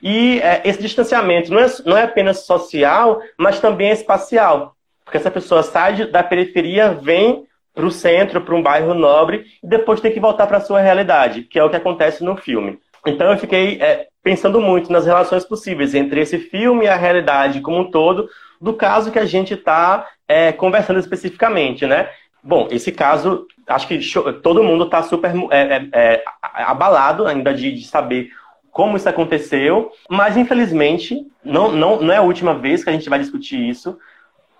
E 0.00 0.38
é, 0.40 0.62
esse 0.64 0.80
distanciamento 0.80 1.52
não 1.52 1.58
é, 1.58 1.66
não 1.84 1.96
é 1.96 2.04
apenas 2.04 2.46
social, 2.46 3.20
mas 3.36 3.58
também 3.58 3.90
é 3.90 3.94
espacial. 3.94 4.76
Porque 5.08 5.16
essa 5.16 5.30
pessoa 5.30 5.62
sai 5.62 6.06
da 6.06 6.22
periferia, 6.22 6.92
vem 6.92 7.46
para 7.74 7.86
o 7.86 7.90
centro, 7.90 8.42
para 8.42 8.54
um 8.54 8.62
bairro 8.62 8.92
nobre, 8.92 9.46
e 9.62 9.66
depois 9.66 10.02
tem 10.02 10.12
que 10.12 10.20
voltar 10.20 10.46
para 10.46 10.58
a 10.58 10.60
sua 10.60 10.82
realidade, 10.82 11.44
que 11.44 11.58
é 11.58 11.64
o 11.64 11.70
que 11.70 11.76
acontece 11.76 12.22
no 12.22 12.36
filme. 12.36 12.78
Então 13.06 13.32
eu 13.32 13.38
fiquei 13.38 13.80
é, 13.80 14.06
pensando 14.22 14.60
muito 14.60 14.92
nas 14.92 15.06
relações 15.06 15.46
possíveis 15.46 15.94
entre 15.94 16.20
esse 16.20 16.36
filme 16.36 16.84
e 16.84 16.88
a 16.88 16.96
realidade 16.96 17.62
como 17.62 17.78
um 17.78 17.90
todo, 17.90 18.28
do 18.60 18.74
caso 18.74 19.10
que 19.10 19.18
a 19.18 19.24
gente 19.24 19.54
está 19.54 20.06
é, 20.28 20.52
conversando 20.52 21.00
especificamente, 21.00 21.86
né? 21.86 22.10
Bom, 22.44 22.68
esse 22.70 22.92
caso, 22.92 23.46
acho 23.66 23.88
que 23.88 23.98
todo 24.42 24.62
mundo 24.62 24.84
está 24.84 25.02
super 25.02 25.32
é, 25.50 25.76
é, 25.76 25.88
é, 25.94 26.24
abalado 26.42 27.26
ainda 27.26 27.54
de, 27.54 27.72
de, 27.72 27.86
saber 27.86 28.28
como 28.70 28.98
isso 28.98 29.08
aconteceu, 29.08 29.90
mas 30.10 30.36
infelizmente 30.36 31.26
não, 31.42 31.72
não, 31.72 31.98
não 32.02 32.12
é 32.12 32.18
a 32.18 32.22
última 32.22 32.52
vez 32.52 32.84
que 32.84 32.90
a 32.90 32.92
gente 32.92 33.08
vai 33.08 33.18
discutir 33.18 33.66
isso. 33.66 33.98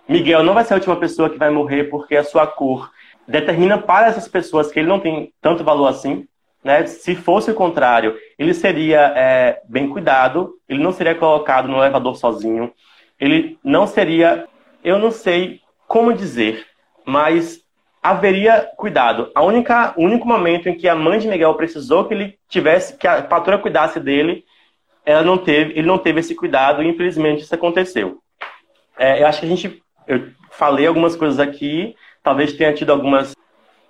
Miguel 0.08 0.42
não 0.42 0.54
vai 0.54 0.64
ser 0.64 0.74
a 0.74 0.76
última 0.76 0.96
pessoa 0.96 1.28
que 1.28 1.38
vai 1.38 1.50
morrer 1.50 1.84
porque 1.84 2.16
a 2.16 2.24
sua 2.24 2.46
cor 2.46 2.90
determina 3.26 3.76
para 3.76 4.06
essas 4.06 4.26
pessoas 4.26 4.72
que 4.72 4.78
ele 4.78 4.88
não 4.88 4.98
tem 4.98 5.32
tanto 5.40 5.62
valor 5.62 5.86
assim. 5.86 6.26
Né? 6.64 6.86
Se 6.86 7.14
fosse 7.14 7.50
o 7.50 7.54
contrário, 7.54 8.16
ele 8.38 8.54
seria 8.54 9.12
é, 9.14 9.60
bem 9.68 9.88
cuidado, 9.88 10.54
ele 10.68 10.82
não 10.82 10.92
seria 10.92 11.14
colocado 11.14 11.68
no 11.68 11.78
elevador 11.78 12.16
sozinho, 12.16 12.72
ele 13.20 13.58
não 13.62 13.86
seria, 13.86 14.48
eu 14.82 14.98
não 14.98 15.10
sei 15.10 15.60
como 15.86 16.12
dizer, 16.12 16.66
mas 17.04 17.60
haveria 18.02 18.70
cuidado. 18.76 19.30
A 19.34 19.42
única, 19.42 19.92
o 19.96 20.02
único 20.02 20.26
momento 20.26 20.68
em 20.68 20.76
que 20.76 20.88
a 20.88 20.94
mãe 20.94 21.18
de 21.18 21.28
Miguel 21.28 21.54
precisou 21.54 22.04
que 22.04 22.14
ele 22.14 22.38
tivesse, 22.48 22.96
que 22.96 23.06
a 23.06 23.22
patroa 23.22 23.58
cuidasse 23.58 24.00
dele, 24.00 24.44
ela 25.04 25.22
não 25.22 25.38
teve, 25.38 25.72
ele 25.72 25.86
não 25.86 25.98
teve 25.98 26.20
esse 26.20 26.34
cuidado 26.34 26.82
e 26.82 26.88
infelizmente 26.88 27.42
isso 27.42 27.54
aconteceu. 27.54 28.18
É, 28.98 29.22
eu 29.22 29.26
acho 29.26 29.40
que 29.40 29.46
a 29.46 29.48
gente, 29.48 29.82
eu 30.08 30.32
falei 30.50 30.86
algumas 30.86 31.14
coisas 31.14 31.38
aqui, 31.38 31.94
talvez 32.22 32.52
tenha 32.54 32.72
tido 32.72 32.90
algumas 32.90 33.36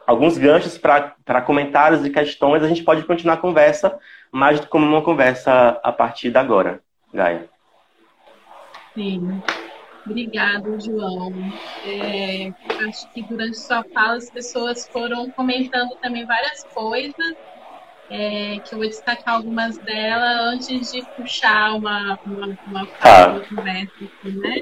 alguns 0.06 0.38
ganchos 0.38 0.78
para 0.78 1.42
comentários 1.42 2.04
e 2.04 2.10
questões. 2.10 2.62
A 2.62 2.68
gente 2.68 2.82
pode 2.82 3.04
continuar 3.04 3.34
a 3.34 3.38
conversa, 3.38 3.98
mais 4.32 4.58
como 4.64 4.86
uma 4.86 5.02
conversa 5.02 5.78
a 5.82 5.92
partir 5.92 6.30
de 6.30 6.38
agora, 6.38 6.80
Gaia. 7.12 7.48
Sim. 8.94 9.42
Obrigado, 10.06 10.80
João. 10.80 11.30
É, 11.84 12.50
acho 12.88 13.12
que 13.12 13.22
durante 13.22 13.58
sua 13.58 13.84
fala 13.84 14.14
as 14.14 14.30
pessoas 14.30 14.88
foram 14.88 15.30
comentando 15.32 15.94
também 15.96 16.24
várias 16.24 16.64
coisas, 16.72 17.36
é, 18.10 18.58
que 18.60 18.74
eu 18.74 18.78
vou 18.78 18.88
destacar 18.88 19.34
algumas 19.34 19.76
delas 19.78 20.54
antes 20.54 20.92
de 20.92 21.02
puxar 21.16 21.74
uma, 21.74 22.18
uma, 22.24 22.58
uma, 22.66 22.86
fala, 22.86 23.24
ah. 23.24 23.28
uma 23.28 23.40
conversa 23.40 23.92
aqui, 24.00 24.30
né? 24.30 24.56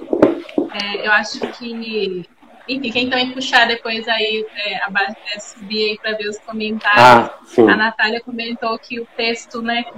É, 0.82 1.06
eu 1.06 1.12
acho 1.12 1.40
que 1.52 2.26
enfim, 2.68 2.90
quem 2.90 3.08
também 3.08 3.30
puxar 3.30 3.68
depois 3.68 4.08
aí, 4.08 4.44
é, 4.56 4.74
é, 4.74 5.38
subir 5.38 5.90
aí 5.90 5.98
para 5.98 6.16
ver 6.16 6.28
os 6.28 6.38
comentários. 6.38 7.00
Ah, 7.00 7.38
a 7.58 7.76
Natália 7.76 8.20
comentou 8.20 8.76
que 8.78 8.98
o 9.00 9.06
texto, 9.16 9.62
né, 9.62 9.84
que 9.84 9.92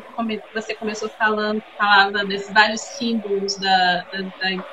você 0.52 0.74
começou 0.74 1.08
falando, 1.08 1.62
falava 1.78 2.24
desses 2.26 2.52
vários 2.52 2.82
símbolos 2.82 3.56
da, 3.56 4.04
da, 4.12 4.20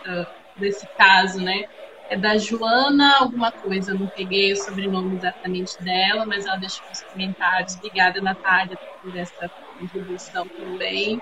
da, 0.06 0.28
desse 0.58 0.86
caso, 0.98 1.42
né? 1.42 1.66
É 2.10 2.16
da 2.16 2.38
Joana 2.38 3.18
alguma 3.18 3.52
coisa, 3.52 3.92
eu 3.92 4.00
não 4.00 4.08
peguei 4.08 4.54
o 4.54 4.56
sobrenome 4.56 5.16
exatamente 5.16 5.82
dela, 5.82 6.26
mas 6.26 6.46
ela 6.46 6.58
deixou 6.58 6.88
nos 6.88 7.02
comentários. 7.02 7.76
Obrigada, 7.76 8.22
Natália, 8.22 8.78
por 9.02 9.16
essa 9.18 9.50
contribuição 9.80 10.48
também. 10.48 11.20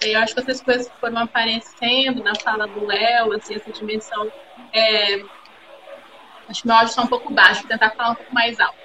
Eu 0.00 0.18
acho 0.20 0.34
que 0.34 0.40
essas 0.40 0.62
coisas 0.62 0.90
foram 0.98 1.18
aparecendo 1.18 2.22
na 2.22 2.34
fala 2.34 2.66
do 2.66 2.86
Léo, 2.86 3.32
assim, 3.34 3.54
essa 3.54 3.70
dimensão 3.70 4.32
é, 4.72 5.22
Acho 6.48 6.62
que 6.62 6.68
meu 6.68 6.76
áudio 6.76 6.90
está 6.90 7.02
um 7.02 7.06
pouco 7.06 7.32
baixo, 7.32 7.60
vou 7.60 7.68
tentar 7.68 7.90
falar 7.90 8.10
um 8.10 8.14
pouco 8.14 8.34
mais 8.34 8.58
alto. 8.60 8.76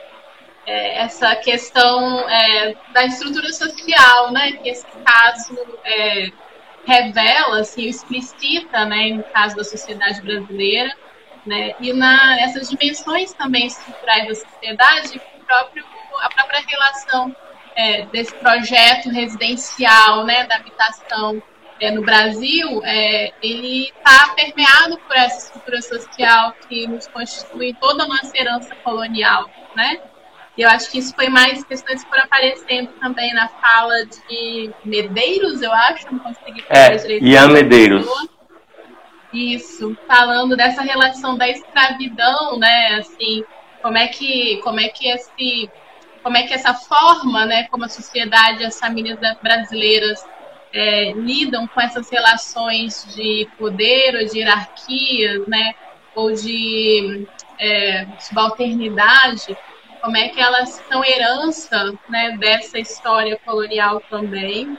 É, 0.65 0.99
essa 0.99 1.35
questão 1.35 2.29
é, 2.29 2.75
da 2.93 3.05
estrutura 3.05 3.51
social, 3.51 4.31
né, 4.31 4.53
que 4.53 4.69
esse 4.69 4.85
caso 5.05 5.57
é, 5.83 6.29
revela, 6.87 7.59
assim, 7.59 7.83
explicita, 7.83 8.85
né, 8.85 9.09
no 9.09 9.23
caso 9.23 9.57
da 9.57 9.63
sociedade 9.63 10.21
brasileira, 10.21 10.95
né, 11.45 11.75
e 11.79 11.91
na 11.93 12.39
essas 12.39 12.69
dimensões 12.69 13.33
também 13.33 13.67
estruturais 13.67 14.27
da 14.27 14.35
sociedade, 14.35 15.21
próprio, 15.45 15.85
a 16.21 16.29
própria 16.29 16.61
relação 16.65 17.35
é, 17.75 18.05
desse 18.05 18.33
projeto 18.35 19.09
residencial, 19.09 20.25
né, 20.25 20.45
da 20.45 20.55
habitação 20.55 21.41
é, 21.79 21.91
no 21.91 22.01
Brasil, 22.01 22.81
é, 22.83 23.31
ele 23.41 23.89
está 23.89 24.33
permeado 24.33 24.97
por 24.99 25.15
essa 25.15 25.47
estrutura 25.47 25.81
social 25.81 26.53
que 26.67 26.87
nos 26.87 27.07
constitui 27.07 27.73
toda 27.79 28.03
a 28.03 28.07
nossa 28.07 28.35
herança 28.35 28.73
colonial, 28.77 29.49
né? 29.75 29.99
E 30.57 30.63
eu 30.63 30.69
acho 30.69 30.89
que 30.91 30.97
isso 30.97 31.13
foi 31.13 31.29
mais 31.29 31.63
questões 31.63 32.03
que 32.03 32.09
foram 32.09 32.23
aparecendo 32.23 32.89
também 32.99 33.33
na 33.33 33.47
fala 33.47 34.05
de 34.05 34.71
Medeiros, 34.83 35.61
eu 35.61 35.71
acho, 35.71 36.11
não 36.11 36.19
consegui 36.19 36.63
falar 36.63 36.93
é, 36.93 36.95
direito. 36.95 37.25
Ian 37.25 37.47
Medeiros. 37.49 38.07
Isso, 39.31 39.95
falando 40.07 40.55
dessa 40.55 40.81
relação 40.81 41.37
da 41.37 41.47
escravidão, 41.47 42.57
né? 42.57 42.95
Assim, 42.99 43.43
como 43.81 43.97
é 43.97 44.07
que, 44.07 44.59
como 44.63 44.79
é 44.79 44.87
que 44.87 45.07
esse, 45.07 45.69
como 46.23 46.37
é 46.37 46.43
que 46.43 46.53
essa 46.53 46.73
forma, 46.73 47.45
né? 47.45 47.67
Como 47.69 47.85
a 47.85 47.89
sociedade, 47.89 48.65
as 48.65 48.79
famílias 48.79 49.19
brasileiras 49.43 50.25
é, 50.73 51.11
lidam 51.13 51.67
com 51.67 51.81
essas 51.81 52.09
relações 52.09 53.05
de 53.15 53.47
poder 53.57 54.15
ou 54.15 54.25
de 54.25 54.39
hierarquias, 54.39 55.47
né, 55.47 55.73
ou 56.15 56.33
de 56.33 57.27
é, 57.59 58.05
subalternidade, 58.19 59.57
como 60.07 60.15
é 60.15 60.29
que 60.29 60.39
elas 60.39 60.81
são 60.89 61.03
herança 61.03 61.93
né, 62.07 62.37
dessa 62.37 62.79
história 62.79 63.37
colonial 63.43 64.01
também. 64.09 64.77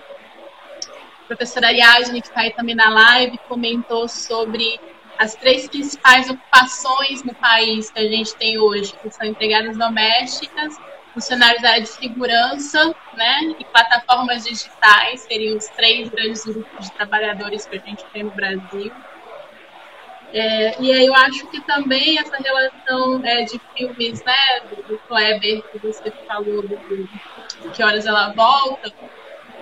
A 1.22 1.26
professora 1.26 1.66
Ariadne, 1.66 2.22
que 2.22 2.28
está 2.28 2.40
aí 2.40 2.50
também 2.54 2.74
na 2.74 2.88
live, 2.88 3.36
comentou 3.46 4.08
sobre 4.08 4.80
as 5.18 5.34
três 5.34 5.68
principais 5.68 6.30
ocupações 6.30 7.22
no 7.24 7.34
país 7.34 7.90
que 7.90 7.98
a 7.98 8.08
gente 8.08 8.34
tem 8.36 8.58
hoje, 8.58 8.94
que 9.02 9.10
são 9.10 9.26
empregadas 9.26 9.76
domésticas, 9.76 10.78
funcionários 11.12 11.60
da 11.60 11.72
área 11.72 11.82
de 11.82 11.90
segurança 11.90 12.96
né, 13.14 13.54
e 13.58 13.64
plataformas 13.66 14.44
digitais, 14.44 15.20
seriam 15.20 15.58
os 15.58 15.66
três 15.68 16.08
grandes 16.08 16.42
grupos 16.46 16.86
de 16.86 16.92
trabalhadores 16.92 17.66
que 17.66 17.76
a 17.76 17.80
gente 17.80 18.02
tem 18.14 18.22
no 18.22 18.30
Brasil. 18.30 18.90
É, 20.32 20.80
e 20.80 20.92
aí 20.92 21.06
eu 21.06 21.14
acho 21.14 21.46
que 21.46 21.60
também 21.62 22.18
essa 22.18 22.36
relação 22.36 23.24
é, 23.24 23.44
de 23.44 23.58
filmes, 23.74 24.22
né, 24.24 24.60
do, 24.86 24.98
Kleber, 25.08 25.62
que 25.62 25.78
você 25.78 26.10
falou, 26.26 26.62
do, 26.62 26.76
do 26.76 27.70
Que 27.72 27.82
Horas 27.82 28.06
Ela 28.06 28.32
Volta, 28.34 28.92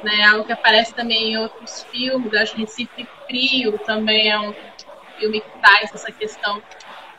né, 0.02 0.24
algo 0.24 0.44
que 0.44 0.52
aparece 0.52 0.92
também 0.92 1.32
em 1.32 1.38
outros 1.38 1.84
filmes, 1.84 2.34
acho 2.34 2.54
que 2.54 2.62
Recife 2.62 3.08
Frio 3.26 3.78
também 3.86 4.30
é 4.30 4.38
um 4.40 4.52
filme 5.18 5.40
que 5.40 5.58
traz 5.60 5.94
essa 5.94 6.10
questão 6.10 6.60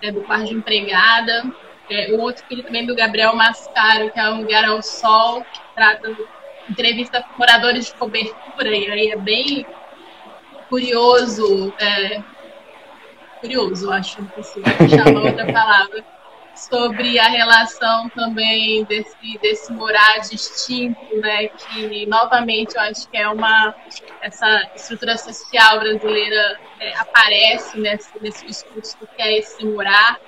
né, 0.03 0.11
do 0.11 0.21
par 0.21 0.43
de 0.43 0.53
empregada, 0.53 1.43
é, 1.89 2.11
o 2.11 2.19
outro 2.19 2.45
filme 2.45 2.63
também 2.63 2.85
do 2.85 2.95
Gabriel 2.95 3.33
Mascaro, 3.33 4.11
que 4.11 4.19
é 4.19 4.29
Um 4.29 4.41
Lugar 4.41 4.65
ao 4.65 4.83
Sol, 4.83 5.41
que 5.41 5.59
trata 5.73 6.15
entrevista 6.69 7.23
com 7.23 7.37
moradores 7.37 7.85
de 7.85 7.93
cobertura, 7.93 8.75
e 8.75 8.91
aí 8.91 9.11
é 9.11 9.15
bem 9.15 9.65
curioso, 10.67 11.73
é, 11.79 12.21
curioso, 13.39 13.91
acho, 13.91 14.23
consigo 14.27 14.65
chamar 14.89 15.23
outra 15.23 15.51
palavra, 15.51 16.05
sobre 16.55 17.19
a 17.19 17.27
relação 17.27 18.09
também 18.09 18.83
desse, 18.85 19.37
desse 19.39 19.71
morar 19.71 20.19
distinto, 20.19 20.99
né, 21.17 21.47
que 21.49 22.05
novamente 22.07 22.75
eu 22.75 22.81
acho 22.81 23.07
que 23.09 23.17
é 23.17 23.27
uma, 23.29 23.75
essa 24.21 24.67
estrutura 24.75 25.17
social 25.17 25.79
brasileira 25.79 26.59
é, 26.79 26.97
aparece 26.97 27.79
nesse, 27.79 28.09
nesse 28.19 28.45
discurso 28.45 28.97
que 29.15 29.21
é 29.21 29.37
esse 29.37 29.63
morar, 29.65 30.19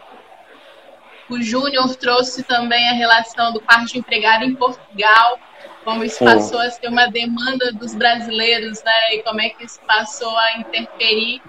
o 1.29 1.41
Júnior 1.41 1.95
trouxe 1.95 2.43
também 2.43 2.89
a 2.89 2.93
relação 2.93 3.53
do 3.53 3.61
quarto 3.61 3.85
de 3.85 3.99
empregado 3.99 4.43
em 4.43 4.55
Portugal, 4.55 5.39
como 5.83 6.03
isso 6.03 6.23
passou 6.23 6.59
a 6.59 6.69
ser 6.69 6.87
uma 6.87 7.07
demanda 7.07 7.71
dos 7.71 7.93
brasileiros, 7.93 8.83
né? 8.83 9.15
E 9.15 9.23
como 9.23 9.39
é 9.39 9.49
que 9.49 9.63
isso 9.63 9.79
passou 9.87 10.35
a 10.35 10.57
interferir 10.57 11.41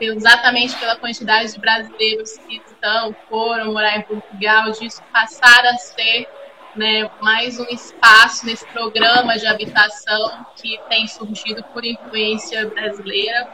exatamente 0.00 0.76
pela 0.76 0.96
quantidade 0.96 1.52
de 1.52 1.58
brasileiros 1.58 2.36
que 2.38 2.56
estão, 2.56 3.14
foram 3.28 3.72
morar 3.72 3.98
em 3.98 4.02
Portugal, 4.02 4.70
disso 4.72 5.02
passar 5.12 5.64
a 5.66 5.74
ser 5.76 6.28
né, 6.76 7.10
mais 7.20 7.58
um 7.58 7.64
espaço 7.64 8.46
nesse 8.46 8.66
programa 8.66 9.36
de 9.38 9.46
habitação 9.46 10.46
que 10.56 10.78
tem 10.88 11.06
surgido 11.06 11.62
por 11.72 11.84
influência 11.84 12.68
brasileira. 12.68 13.48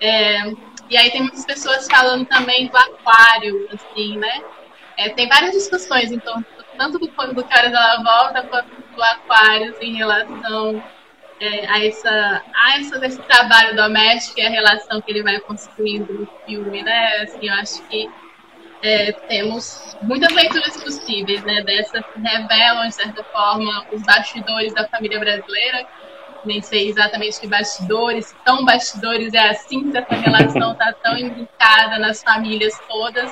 É, 0.00 0.50
e 0.88 0.96
aí 0.96 1.10
tem 1.10 1.22
muitas 1.22 1.44
pessoas 1.44 1.86
falando 1.86 2.26
também 2.26 2.68
do 2.68 2.76
aquário, 2.76 3.68
assim, 3.72 4.18
né? 4.18 4.42
É, 4.96 5.08
tem 5.10 5.28
várias 5.28 5.52
discussões, 5.52 6.12
então, 6.12 6.44
tanto 6.76 6.98
do, 6.98 7.06
do 7.06 7.44
horas 7.44 7.72
ela 7.72 8.02
volta, 8.02 8.42
quanto 8.42 8.70
do 8.94 9.02
Aquários 9.02 9.76
em 9.80 9.94
relação 9.94 10.82
é, 11.40 11.66
a, 11.66 11.84
essa, 11.84 12.42
a 12.54 12.78
essa, 12.78 13.06
esse 13.06 13.22
trabalho 13.22 13.74
doméstico 13.74 14.38
e 14.38 14.46
a 14.46 14.50
relação 14.50 15.00
que 15.00 15.10
ele 15.10 15.22
vai 15.22 15.40
construindo 15.40 16.12
no 16.12 16.28
filme, 16.44 16.82
né? 16.82 17.22
Assim, 17.22 17.48
eu 17.48 17.54
acho 17.54 17.82
que 17.88 18.08
é, 18.82 19.12
temos 19.12 19.96
muitas 20.02 20.32
leituras 20.32 20.76
possíveis, 20.82 21.42
né? 21.44 21.62
Dessa 21.62 22.02
que 22.02 22.20
revelam, 22.20 22.86
de 22.86 22.94
certa 22.94 23.24
forma, 23.24 23.86
os 23.92 24.02
bastidores 24.02 24.74
da 24.74 24.86
família 24.88 25.18
brasileira. 25.18 25.86
Nem 26.44 26.62
sei 26.62 26.88
exatamente 26.88 27.38
que 27.38 27.46
bastidores, 27.46 28.34
tão 28.44 28.64
bastidores 28.64 29.34
é 29.34 29.50
assim, 29.50 29.90
que 29.90 29.98
essa 29.98 30.14
relação 30.14 30.72
está 30.72 30.90
tão 30.92 31.16
imbricada 31.18 31.98
nas 31.98 32.22
famílias 32.22 32.72
todas 32.88 33.30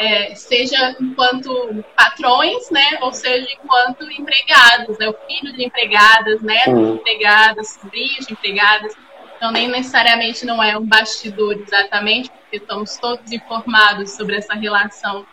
é, 0.00 0.34
seja 0.34 0.96
enquanto 0.98 1.84
patrões, 1.94 2.70
né, 2.70 2.98
ou 3.02 3.12
seja 3.12 3.46
enquanto 3.52 4.10
empregados, 4.10 4.96
né, 4.98 5.10
o 5.10 5.14
filho 5.28 5.52
de 5.52 5.62
empregadas, 5.62 6.40
netos 6.40 6.74
de 6.74 6.92
empregadas, 6.92 7.78
sobrinhos 7.78 8.26
de 8.26 8.32
empregadas. 8.32 8.96
Então, 9.36 9.52
nem 9.52 9.68
necessariamente 9.68 10.46
não 10.46 10.62
é 10.62 10.76
um 10.76 10.86
bastidor 10.86 11.54
exatamente, 11.60 12.30
porque 12.30 12.56
estamos 12.56 12.96
todos 12.96 13.30
informados 13.30 14.12
sobre 14.12 14.36
essa 14.36 14.54
relação 14.54 15.26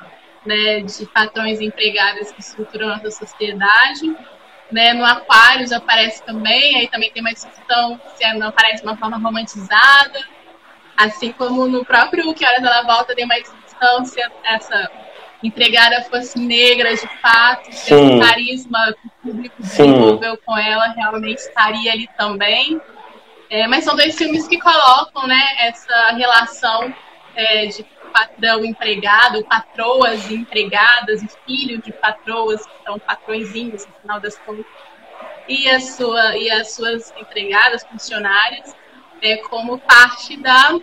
né, 0.46 0.82
de 0.82 1.06
patrões 1.08 1.62
e 1.62 1.66
empregadas 1.66 2.34
que 2.34 2.42
estruturam 2.42 2.90
a 2.90 2.98
nossa 2.98 3.12
sociedade. 3.12 4.16
Né, 4.70 4.94
no 4.94 5.06
Aquários 5.06 5.72
aparece 5.72 6.22
também, 6.26 6.76
aí 6.76 6.88
também 6.90 7.10
tem 7.10 7.22
uma 7.22 7.34
discussão 7.34 7.98
se 8.16 8.34
não 8.34 8.50
aparece 8.50 8.82
de 8.82 8.88
uma 8.88 8.98
forma 8.98 9.18
romantizada, 9.18 10.20
assim 10.98 11.32
como 11.32 11.68
no 11.68 11.86
próprio 11.86 12.34
Que 12.34 12.46
Horas 12.46 12.64
Ela 12.64 12.84
Volta 12.84 13.16
tem 13.16 13.24
uma 13.24 13.36
questão 13.36 13.57
se 14.06 14.22
essa 14.44 14.90
empregada 15.44 16.04
fosse 16.04 16.40
negra 16.40 16.96
de 16.96 17.08
fato, 17.22 17.72
se 17.72 17.94
o 17.94 18.20
carisma 18.20 18.94
que 18.94 19.08
o 19.08 19.12
público 19.22 19.56
desenvolveu 19.60 20.38
com 20.38 20.58
ela 20.58 20.88
realmente 20.94 21.40
estaria 21.40 21.92
ali 21.92 22.10
também. 22.18 22.82
É, 23.50 23.66
mas 23.68 23.86
são 23.86 23.96
dois 23.96 24.18
filmes 24.18 24.48
que 24.48 24.60
colocam 24.60 25.26
né, 25.26 25.42
essa 25.60 26.12
relação 26.12 26.94
é, 27.36 27.68
de 27.68 27.86
patrão 28.12 28.66
empregado, 28.66 29.44
patroas 29.46 30.30
e 30.30 30.36
empregadas, 30.36 31.22
e 31.22 31.30
filhos 31.46 31.84
de 31.84 31.94
patroas, 31.94 32.66
que 32.66 32.84
são 32.84 33.00
patrõezinhos, 33.00 33.86
no 33.86 33.94
final 34.02 34.20
das 34.20 34.38
contas, 34.40 34.66
e, 35.48 35.70
a 35.70 35.80
sua, 35.80 36.36
e 36.36 36.50
as 36.50 36.74
suas 36.74 37.14
empregadas, 37.18 37.86
funcionárias, 37.86 38.76
é, 39.22 39.38
como 39.38 39.78
parte 39.80 40.36
da 40.38 40.78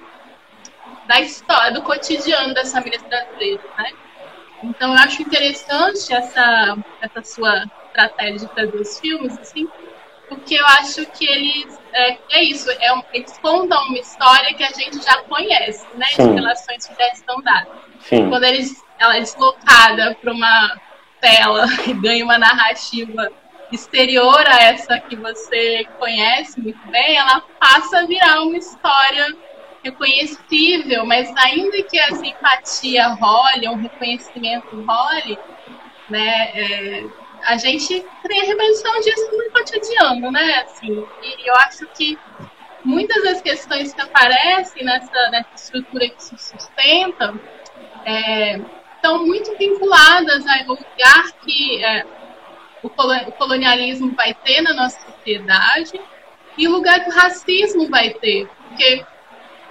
da 1.07 1.21
história, 1.21 1.73
do 1.73 1.83
cotidiano 1.83 2.55
das 2.55 2.73
famílias 2.73 3.03
brasileiras, 3.03 3.65
né? 3.79 3.93
Então 4.63 4.93
eu 4.93 4.99
acho 4.99 5.23
interessante 5.23 6.13
essa, 6.13 6.77
essa 7.01 7.23
sua 7.23 7.65
estratégia 7.87 8.39
de 8.39 8.49
trazer 8.49 8.77
os 8.77 8.99
filmes, 8.99 9.39
assim, 9.39 9.69
porque 10.29 10.55
eu 10.55 10.67
acho 10.67 11.05
que 11.07 11.27
eles 11.27 11.79
é, 11.93 12.19
é 12.33 12.43
isso, 12.43 12.71
é 12.71 12.93
um, 12.93 13.03
eles 13.13 13.39
contam 13.39 13.81
uma 13.87 13.99
história 13.99 14.53
que 14.55 14.65
a 14.65 14.71
gente 14.71 15.03
já 15.03 15.19
conhece, 15.23 15.87
né? 15.95 16.07
Sim. 16.15 16.29
De 16.29 16.35
relações 16.35 16.87
que 16.87 16.95
já 16.95 17.09
estão 17.13 17.41
dadas. 17.43 17.69
Sim. 18.01 18.29
Quando 18.29 18.45
eles, 18.45 18.83
ela 18.99 19.17
é 19.17 19.21
deslocada 19.21 20.17
para 20.21 20.33
uma 20.33 20.81
tela 21.21 21.67
e 21.87 21.93
ganha 21.95 22.25
uma 22.25 22.39
narrativa 22.39 23.31
exterior 23.71 24.47
a 24.47 24.63
essa 24.63 24.99
que 25.01 25.17
você 25.17 25.87
conhece 25.99 26.61
muito 26.61 26.87
bem, 26.89 27.17
ela 27.17 27.43
passa 27.61 28.01
a 28.01 28.07
virar 28.07 28.43
uma 28.43 28.57
história 28.57 29.37
reconhecível, 29.85 31.05
mas 31.05 31.33
ainda 31.37 31.83
que 31.83 31.99
a 31.99 32.15
simpatia 32.15 33.09
role, 33.09 33.69
um 33.69 33.77
reconhecimento 33.77 34.83
role, 34.83 35.39
né, 36.09 36.51
é, 36.55 37.05
a 37.45 37.57
gente 37.59 38.05
tem 38.27 38.41
a 38.41 38.45
reprodução 38.45 39.01
disso 39.01 39.31
no 39.33 39.51
cotidiano, 39.53 40.31
né? 40.31 40.63
Assim, 40.63 41.07
e 41.23 41.49
eu 41.49 41.55
acho 41.57 41.87
que 41.89 42.19
muitas 42.85 43.23
das 43.23 43.43
questões 43.43 43.93
que 43.93 44.01
aparecem 44.01 44.85
nessa, 44.85 45.31
nessa 45.31 45.51
estrutura 45.55 46.09
que 46.09 46.23
se 46.23 46.37
sustenta 46.39 47.35
é, 48.05 48.61
estão 48.97 49.27
muito 49.27 49.57
vinculadas 49.59 50.45
ao 50.47 50.69
lugar 50.69 51.33
que 51.45 51.85
é, 51.85 52.07
o 52.83 52.91
colonialismo 53.33 54.15
vai 54.15 54.35
ter 54.35 54.61
na 54.63 54.75
nossa 54.75 55.01
sociedade 55.01 56.01
e 56.57 56.69
o 56.69 56.73
lugar 56.73 57.01
que 57.01 57.11
o 57.11 57.15
racismo 57.15 57.89
vai 57.89 58.11
ter. 58.11 58.49
Porque 58.69 59.05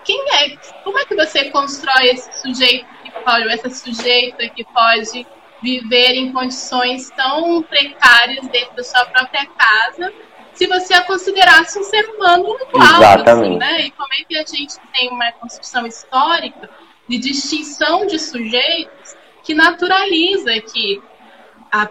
quem 0.04 0.24
é, 0.36 0.58
como 0.84 1.00
é 1.00 1.06
que 1.06 1.16
você 1.16 1.50
constrói 1.50 2.10
esse 2.10 2.42
sujeito 2.42 2.86
que 3.04 3.12
pode, 3.12 3.50
essa 3.50 3.70
sujeita 3.70 4.48
que 4.50 4.64
pode 4.66 5.26
viver 5.62 6.16
em 6.16 6.32
condições 6.32 7.10
tão 7.12 7.64
precárias 7.64 8.48
dentro 8.50 8.76
da 8.76 8.84
sua 8.84 9.06
própria 9.06 9.46
casa, 9.46 10.14
se 10.54 10.68
você 10.68 10.94
a 10.94 11.02
considerasse 11.02 11.80
um 11.80 11.84
ser 11.84 12.06
humano 12.10 12.58
igual, 12.68 13.04
assim, 13.26 13.58
né? 13.58 13.82
E 13.82 13.92
como 13.92 14.14
é 14.14 14.24
que 14.24 14.38
a 14.38 14.46
gente 14.46 14.76
tem 14.94 15.10
uma 15.10 15.32
construção 15.34 15.88
histórica 15.88 16.70
de 17.08 17.18
distinção 17.18 18.06
de 18.06 18.20
sujeitos 18.20 19.16
que 19.44 19.54
naturaliza 19.54 20.52
que 20.62 21.02
a 21.72 21.88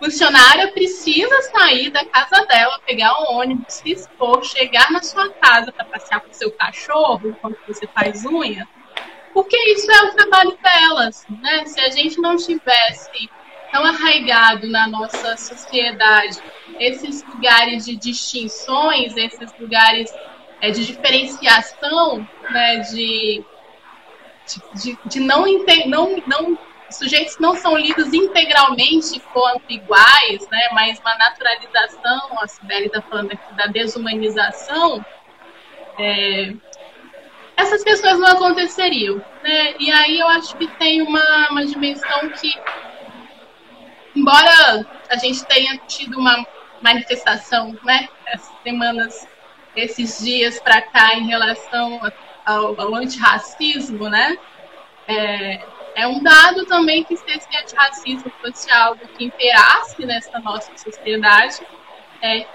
funcionária 0.00 0.72
precisa 0.72 1.42
sair 1.42 1.90
da 1.90 2.04
casa 2.06 2.44
dela, 2.46 2.80
pegar 2.86 3.12
um 3.20 3.34
ônibus, 3.34 3.74
se 3.74 3.92
expor, 3.92 4.42
chegar 4.42 4.90
na 4.90 5.02
sua 5.02 5.30
casa 5.34 5.70
para 5.70 5.84
passear 5.84 6.20
com 6.20 6.32
seu 6.32 6.50
cachorro 6.52 7.28
enquanto 7.28 7.58
você 7.68 7.86
faz 7.86 8.24
unha, 8.24 8.66
porque 9.34 9.56
isso 9.72 9.90
é 9.92 10.02
o 10.04 10.14
trabalho 10.14 10.58
delas, 10.62 11.26
né? 11.28 11.66
Se 11.66 11.80
a 11.80 11.90
gente 11.90 12.18
não 12.18 12.36
tivesse 12.36 13.30
tão 13.70 13.84
arraigado 13.84 14.66
na 14.68 14.88
nossa 14.88 15.36
sociedade 15.36 16.42
esses 16.78 17.22
lugares 17.24 17.84
de 17.84 17.94
distinções, 17.94 19.16
esses 19.16 19.52
lugares 19.60 20.12
é, 20.60 20.70
de 20.70 20.84
diferenciação, 20.84 22.26
né, 22.50 22.78
de, 22.78 23.44
de, 24.74 24.98
de 25.04 25.20
não, 25.20 25.44
não, 25.86 26.16
não 26.26 26.58
sujeitos 26.90 27.38
não 27.38 27.54
são 27.54 27.76
lidos 27.76 28.12
integralmente 28.12 29.20
quanto 29.32 29.70
iguais, 29.70 30.48
né, 30.50 30.68
mas 30.72 30.98
uma 31.00 31.16
naturalização, 31.16 32.38
a 32.40 32.46
Sibeli 32.46 32.86
está 32.86 33.02
falando 33.02 33.32
aqui 33.32 33.54
da 33.54 33.66
desumanização, 33.66 35.04
é, 35.98 36.54
essas 37.56 37.84
questões 37.84 38.18
não 38.18 38.28
aconteceriam. 38.28 39.22
Né? 39.42 39.74
E 39.78 39.90
aí 39.92 40.18
eu 40.18 40.28
acho 40.28 40.56
que 40.56 40.66
tem 40.66 41.02
uma, 41.02 41.48
uma 41.50 41.64
dimensão 41.64 42.30
que, 42.30 42.52
embora 44.16 44.86
a 45.08 45.16
gente 45.16 45.44
tenha 45.44 45.76
tido 45.86 46.18
uma 46.18 46.44
manifestação, 46.80 47.76
né, 47.84 48.08
essas 48.26 48.54
semanas, 48.62 49.28
esses 49.76 50.24
dias 50.24 50.58
para 50.60 50.80
cá 50.80 51.14
em 51.14 51.26
relação 51.26 52.00
ao, 52.44 52.80
ao 52.80 52.94
antirracismo, 52.94 54.08
né, 54.08 54.38
é, 55.06 55.60
é 56.00 56.06
um 56.06 56.22
dado 56.22 56.64
também 56.64 57.04
que 57.04 57.16
se 57.16 57.30
esse 57.30 57.48
antirracismo 57.56 58.32
fosse 58.40 58.70
algo 58.70 59.06
que 59.08 59.24
imperasse 59.24 60.04
nessa 60.06 60.38
nossa 60.40 60.72
sociedade, 60.76 61.60
é, 62.22 62.46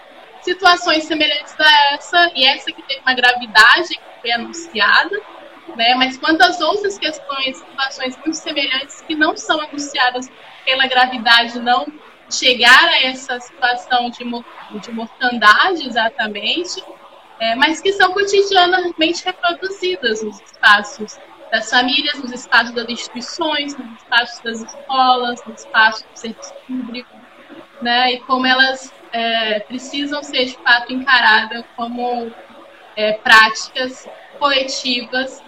situações 0.41 1.03
semelhantes 1.03 1.55
a 1.59 1.93
essa, 1.93 2.31
e 2.35 2.45
essa 2.45 2.71
que 2.71 2.81
teve 2.81 3.01
uma 3.01 3.13
gravidade 3.13 3.89
que 3.89 4.21
foi 4.21 4.31
anunciada, 4.31 5.15
né, 5.75 5.93
mas 5.95 6.17
quantas 6.17 6.59
outras 6.59 6.97
questões, 6.97 7.57
situações 7.57 8.17
muito 8.17 8.35
semelhantes 8.35 9.01
que 9.01 9.15
não 9.15 9.37
são 9.37 9.59
anunciadas 9.61 10.27
pela 10.63 10.87
gravidade 10.87 11.59
não 11.59 11.85
chegar 12.29 12.85
a 12.85 13.03
essa 13.03 13.39
situação 13.39 14.09
de, 14.09 14.23
de 14.79 14.91
mortandade 14.91 15.87
exatamente, 15.87 16.83
é, 17.39 17.55
mas 17.55 17.79
que 17.79 17.93
são 17.93 18.11
cotidianamente 18.11 19.23
reproduzidas 19.23 20.23
nos 20.23 20.41
espaços 20.41 21.19
das 21.51 21.69
famílias, 21.69 22.19
nos 22.19 22.31
espaços 22.31 22.71
das 22.73 22.87
instituições, 22.89 23.77
nos 23.77 23.97
espaços 23.97 24.39
das 24.41 24.61
escolas, 24.61 25.45
nos 25.45 25.61
espaços 25.61 26.03
do 26.03 26.17
serviço 26.17 26.53
público, 26.67 27.15
né? 27.81 28.13
E 28.13 28.19
como 28.21 28.45
elas 28.45 28.93
é, 29.11 29.59
precisam 29.61 30.23
ser 30.23 30.45
de 30.45 30.57
fato 30.57 30.91
encaradas 30.93 31.63
como 31.75 32.31
é, 32.95 33.13
práticas 33.13 34.07
coletivas 34.39 35.41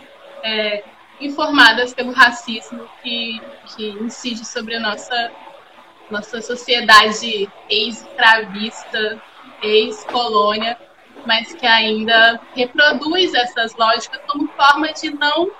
é, 0.43 0.83
informadas 1.19 1.93
pelo 1.93 2.11
racismo 2.11 2.87
que, 3.01 3.41
que 3.75 3.89
incide 3.89 4.45
sobre 4.45 4.75
a 4.75 4.79
nossa, 4.79 5.31
nossa 6.09 6.41
sociedade 6.41 7.49
ex-escravista, 7.69 9.21
ex-colônia, 9.61 10.77
mas 11.25 11.53
que 11.53 11.65
ainda 11.65 12.39
reproduz 12.55 13.33
essas 13.33 13.75
lógicas 13.75 14.21
como 14.27 14.47
forma 14.49 14.93
de 14.93 15.09
não 15.09 15.51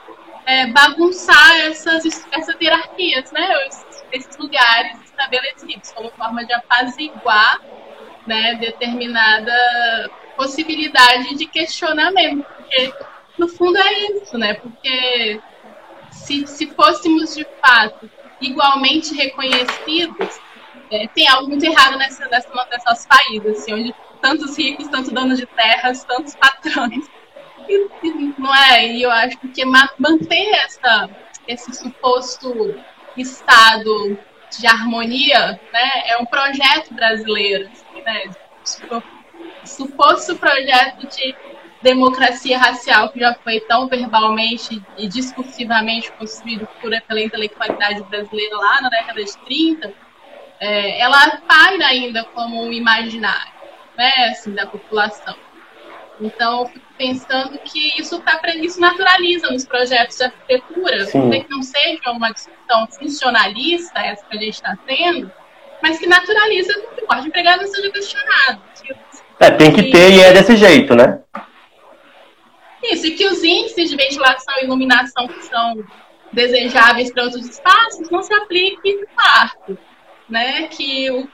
é, 0.48 0.66
bagunçar 0.68 1.58
essas, 1.66 2.06
essas 2.32 2.56
hierarquias, 2.60 3.32
né? 3.34 3.68
Esses, 4.14 4.38
lugares 4.38 4.98
estabelecidos, 5.04 5.92
como 5.92 6.10
forma 6.12 6.46
de 6.46 6.54
apaziguar 6.54 7.60
né, 8.26 8.56
determinada 8.56 9.54
possibilidade 10.38 11.36
de 11.36 11.46
questionamento. 11.48 12.46
Porque, 12.46 12.94
no 13.38 13.50
fundo, 13.50 13.78
é 13.78 13.94
isso, 14.14 14.38
né? 14.38 14.54
Porque 14.54 15.42
se, 16.12 16.48
se 16.48 16.68
fôssemos, 16.68 17.36
de 17.36 17.46
fato, 17.62 18.10
igualmente 18.40 19.14
reconhecidos, 19.14 20.40
é, 20.90 21.08
tem 21.08 21.28
algo 21.28 21.50
muito 21.50 21.66
errado 21.66 21.98
nessa, 21.98 22.26
nessa, 22.30 22.50
nessas 22.72 23.06
países, 23.06 23.60
assim, 23.60 23.74
onde 23.74 23.94
tantos 24.22 24.58
ricos, 24.58 24.88
tantos 24.88 25.12
donos 25.12 25.38
de 25.38 25.46
terras, 25.46 26.06
tantos 26.06 26.36
patrões 26.36 27.06
não 28.38 28.54
é? 28.54 28.88
E 28.88 29.02
eu 29.02 29.12
acho 29.12 29.38
que 29.38 29.66
manter 29.66 30.50
essa, 30.66 31.10
esse 31.48 31.74
suposto 31.74 32.76
estado 33.16 34.18
de 34.58 34.68
harmonia 34.68 35.60
né, 35.74 35.92
é 36.06 36.18
um 36.18 36.26
projeto 36.26 36.94
brasileiro. 36.94 37.70
Assim, 37.72 38.02
né? 38.02 38.24
Suposto 39.64 40.36
projeto 40.36 41.08
de 41.08 41.36
democracia 41.82 42.58
racial 42.58 43.10
que 43.10 43.20
já 43.20 43.34
foi 43.36 43.60
tão 43.62 43.88
verbalmente 43.88 44.82
e 44.98 45.08
discursivamente 45.08 46.12
construído 46.14 46.68
por, 46.82 46.92
pela 47.02 47.22
intelectualidade 47.22 48.04
brasileira 48.04 48.58
lá 48.58 48.82
na 48.82 48.90
década 48.90 49.24
de 49.24 49.38
30, 49.40 49.94
é, 50.60 51.00
ela 51.00 51.38
paira 51.48 51.88
ainda 51.88 52.24
como 52.24 52.64
um 52.64 52.74
imaginário 52.74 53.54
né, 53.98 54.12
assim, 54.30 54.54
da 54.54 54.66
população. 54.66 55.36
Então, 56.20 56.62
eu 56.62 56.66
fico 56.68 56.86
pensando 56.98 57.60
que 57.60 58.00
isso, 58.00 58.20
tá, 58.22 58.42
isso 58.56 58.80
naturaliza 58.80 59.52
nos 59.52 59.66
projetos 59.66 60.18
de 60.18 60.24
arquitetura, 60.24 61.06
que 61.06 61.50
não 61.50 61.62
seja 61.62 62.12
uma 62.12 62.32
discussão 62.32 62.88
funcionalista, 62.88 64.00
essa 64.00 64.26
que 64.26 64.36
a 64.36 64.40
gente 64.40 64.56
está 64.56 64.78
tendo, 64.88 65.32
mas 65.82 66.00
que 66.00 66.08
naturaliza 66.08 66.74
que 66.74 67.04
o 67.04 67.08
corte 67.08 67.28
empregado 67.28 67.62
não 67.62 67.68
seja 67.68 67.92
questionado. 67.92 68.62
É, 69.40 69.52
tem 69.52 69.72
que 69.72 69.92
ter 69.92 70.12
e 70.12 70.22
é 70.22 70.34
desse 70.34 70.58
jeito, 70.58 70.96
né? 70.96 71.20
Isso, 72.84 73.08
e 73.08 73.12
que 73.12 73.26
os 73.28 73.44
índices 73.44 73.90
de 73.90 73.96
ventilação 73.96 74.56
e 74.60 74.66
iluminação 74.66 75.28
que 75.28 75.44
são 75.46 75.76
desejáveis 76.32 77.12
para 77.12 77.24
outros 77.24 77.46
espaços 77.46 78.10
não 78.10 78.24
se 78.24 78.34
apliquem 78.34 79.02
no 79.02 79.08
quarto, 79.08 79.78
né? 80.28 80.68
Que 80.70 81.12
o, 81.12 81.28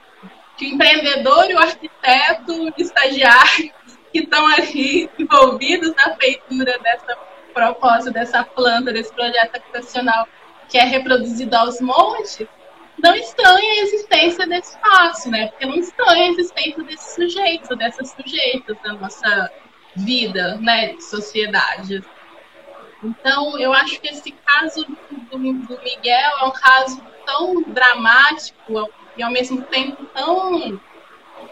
que 0.58 0.66
o 0.66 0.68
empreendedor 0.74 1.50
e 1.50 1.54
o 1.54 1.58
arquiteto, 1.58 2.52
o 2.52 2.72
estagiário 2.76 3.72
que 4.14 4.20
estão 4.20 4.46
ali 4.46 5.10
envolvidos 5.18 5.92
na 5.96 6.14
feitura 6.14 6.78
dessa 6.78 7.18
proposta, 7.52 8.12
dessa 8.12 8.44
planta, 8.44 8.92
desse 8.92 9.12
projeto 9.12 9.56
habitacional 9.56 10.28
que 10.68 10.78
é 10.78 10.84
reproduzido 10.84 11.56
aos 11.56 11.80
montes, 11.80 12.46
não 13.02 13.12
estranha 13.16 13.72
a 13.72 13.82
existência 13.82 14.46
desse 14.46 14.76
espaço, 14.76 15.28
né? 15.28 15.48
Porque 15.48 15.66
não 15.66 15.74
estranha 15.74 16.26
a 16.26 16.30
existência 16.30 16.84
desse 16.84 17.14
sujeito, 17.16 17.74
dessas 17.74 18.10
sujeitas 18.12 18.76
da 18.84 18.92
nossa 18.92 19.50
vida, 19.96 20.58
né, 20.58 20.94
de 20.94 21.02
sociedade. 21.02 22.04
Então, 23.02 23.58
eu 23.58 23.72
acho 23.72 24.00
que 24.00 24.08
esse 24.08 24.30
caso 24.30 24.86
do, 25.30 25.36
do 25.38 25.82
Miguel 25.82 26.30
é 26.40 26.44
um 26.44 26.52
caso 26.52 27.02
tão 27.26 27.62
dramático 27.62 28.88
e, 29.16 29.22
ao 29.24 29.32
mesmo 29.32 29.62
tempo, 29.62 30.04
tão 30.14 30.80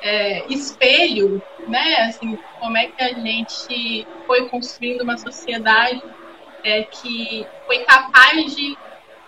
é, 0.00 0.46
espelho, 0.52 1.42
né? 1.66 2.02
Assim, 2.08 2.38
como 2.58 2.76
é 2.76 2.86
que 2.86 3.02
a 3.02 3.12
gente 3.14 4.06
foi 4.26 4.48
construindo 4.48 5.02
uma 5.02 5.16
sociedade 5.16 6.02
é, 6.64 6.84
que 6.84 7.46
foi 7.66 7.80
capaz 7.80 8.54
de 8.54 8.76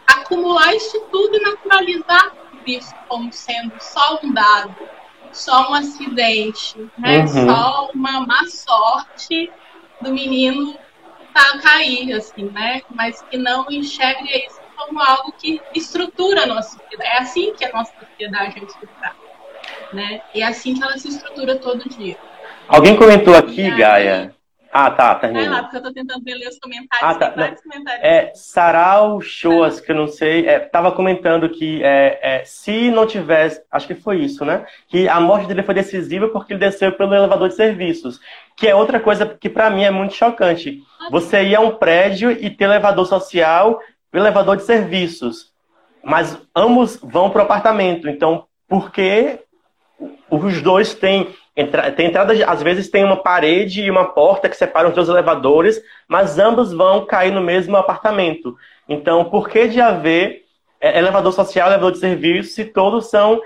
acumular 0.06 0.74
isso 0.74 1.00
tudo 1.10 1.36
e 1.36 1.40
naturalizar 1.40 2.34
isso 2.66 2.94
como 3.08 3.32
sendo 3.32 3.72
só 3.78 4.20
um 4.22 4.32
dado, 4.32 4.74
só 5.32 5.70
um 5.70 5.74
acidente, 5.74 6.78
né? 6.96 7.20
Uhum. 7.20 7.28
Só 7.28 7.90
uma 7.94 8.26
má 8.26 8.46
sorte 8.46 9.50
do 10.00 10.12
menino 10.12 10.76
tá 11.32 11.58
cair, 11.58 12.12
assim, 12.12 12.44
né? 12.44 12.82
Mas 12.90 13.20
que 13.22 13.36
não 13.36 13.66
enxergue 13.70 14.46
isso 14.46 14.60
como 14.76 15.00
algo 15.00 15.32
que 15.32 15.60
estrutura 15.74 16.42
a 16.42 16.46
nossa 16.46 16.78
sociedade. 16.78 17.10
É 17.10 17.18
assim 17.18 17.52
que 17.54 17.64
a 17.64 17.72
nossa 17.72 17.92
sociedade 17.98 18.60
é 18.60 18.64
estruturada, 18.64 19.16
né? 19.94 20.20
E 20.34 20.42
é 20.42 20.46
assim 20.46 20.74
que 20.74 20.82
ela 20.82 20.98
se 20.98 21.08
estrutura 21.08 21.56
todo 21.56 21.88
dia. 21.88 22.16
Alguém 22.68 22.96
comentou 22.96 23.34
aqui, 23.34 23.62
aí, 23.62 23.76
Gaia, 23.76 24.34
ah, 24.76 24.90
tá, 24.90 25.14
termina. 25.14 25.48
Vai 25.48 25.50
lá, 25.50 25.62
porque 25.62 25.76
eu 25.76 25.82
tô 25.84 25.92
tentando 25.92 26.24
ler 26.26 26.48
os 26.48 26.58
comentários. 26.58 27.00
Ah, 27.00 27.14
tá. 27.14 27.30
comentários. 27.30 28.02
É, 28.02 28.32
Sarau 28.34 29.20
Shoas, 29.20 29.78
que 29.78 29.92
eu 29.92 29.94
não 29.94 30.08
sei, 30.08 30.48
é, 30.48 30.58
tava 30.58 30.90
comentando 30.90 31.48
que 31.48 31.80
é, 31.84 32.18
é, 32.20 32.44
se 32.44 32.90
não 32.90 33.06
tivesse, 33.06 33.62
acho 33.70 33.86
que 33.86 33.94
foi 33.94 34.18
isso, 34.18 34.44
né? 34.44 34.66
Que 34.88 35.08
a 35.08 35.20
morte 35.20 35.46
dele 35.46 35.62
foi 35.62 35.76
decisiva 35.76 36.28
porque 36.28 36.52
ele 36.52 36.58
desceu 36.58 36.90
pelo 36.90 37.14
elevador 37.14 37.50
de 37.50 37.54
serviços. 37.54 38.18
Que 38.56 38.66
é 38.66 38.74
outra 38.74 38.98
coisa 38.98 39.24
que 39.24 39.48
para 39.48 39.70
mim 39.70 39.84
é 39.84 39.92
muito 39.92 40.14
chocante. 40.14 40.82
Você 41.08 41.44
ia 41.44 41.58
a 41.58 41.60
um 41.60 41.76
prédio 41.76 42.32
e 42.32 42.50
ter 42.50 42.64
elevador 42.64 43.06
social 43.06 43.80
e 44.12 44.16
elevador 44.16 44.56
de 44.56 44.64
serviços. 44.64 45.52
Mas 46.02 46.36
ambos 46.54 46.98
vão 47.00 47.30
para 47.30 47.42
o 47.42 47.44
apartamento. 47.44 48.08
Então, 48.08 48.46
por 48.66 48.90
que 48.90 49.38
os 50.30 50.62
dois 50.62 50.94
têm 50.94 51.34
Entra, 51.56 51.92
tem 51.92 52.06
entrada, 52.06 52.32
às 52.46 52.62
vezes 52.62 52.90
tem 52.90 53.04
uma 53.04 53.22
parede 53.22 53.82
e 53.82 53.90
uma 53.90 54.06
porta 54.06 54.48
que 54.48 54.56
separam 54.56 54.88
os 54.88 54.94
dois 54.94 55.08
elevadores, 55.08 55.80
mas 56.08 56.36
ambos 56.36 56.72
vão 56.72 57.06
cair 57.06 57.30
no 57.30 57.40
mesmo 57.40 57.76
apartamento. 57.76 58.56
Então, 58.88 59.24
por 59.26 59.48
que 59.48 59.68
de 59.68 59.80
haver 59.80 60.42
é, 60.80 60.98
elevador 60.98 61.32
social, 61.32 61.68
elevador 61.68 61.92
de 61.92 61.98
serviço, 61.98 62.54
se 62.54 62.64
todos 62.64 63.08
são 63.08 63.40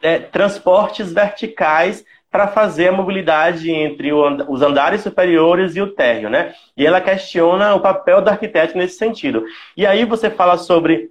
é, 0.00 0.20
transportes 0.20 1.12
verticais 1.12 2.04
para 2.30 2.46
fazer 2.46 2.88
a 2.88 2.92
mobilidade 2.92 3.72
entre 3.72 4.12
os 4.12 4.62
andares 4.62 5.00
superiores 5.00 5.74
e 5.74 5.80
o 5.80 5.92
térreo, 5.94 6.30
né? 6.30 6.54
E 6.76 6.86
ela 6.86 7.00
questiona 7.00 7.74
o 7.74 7.80
papel 7.80 8.22
do 8.22 8.28
arquiteto 8.28 8.78
nesse 8.78 8.98
sentido. 8.98 9.44
E 9.76 9.84
aí 9.84 10.04
você 10.04 10.30
fala 10.30 10.58
sobre 10.58 11.10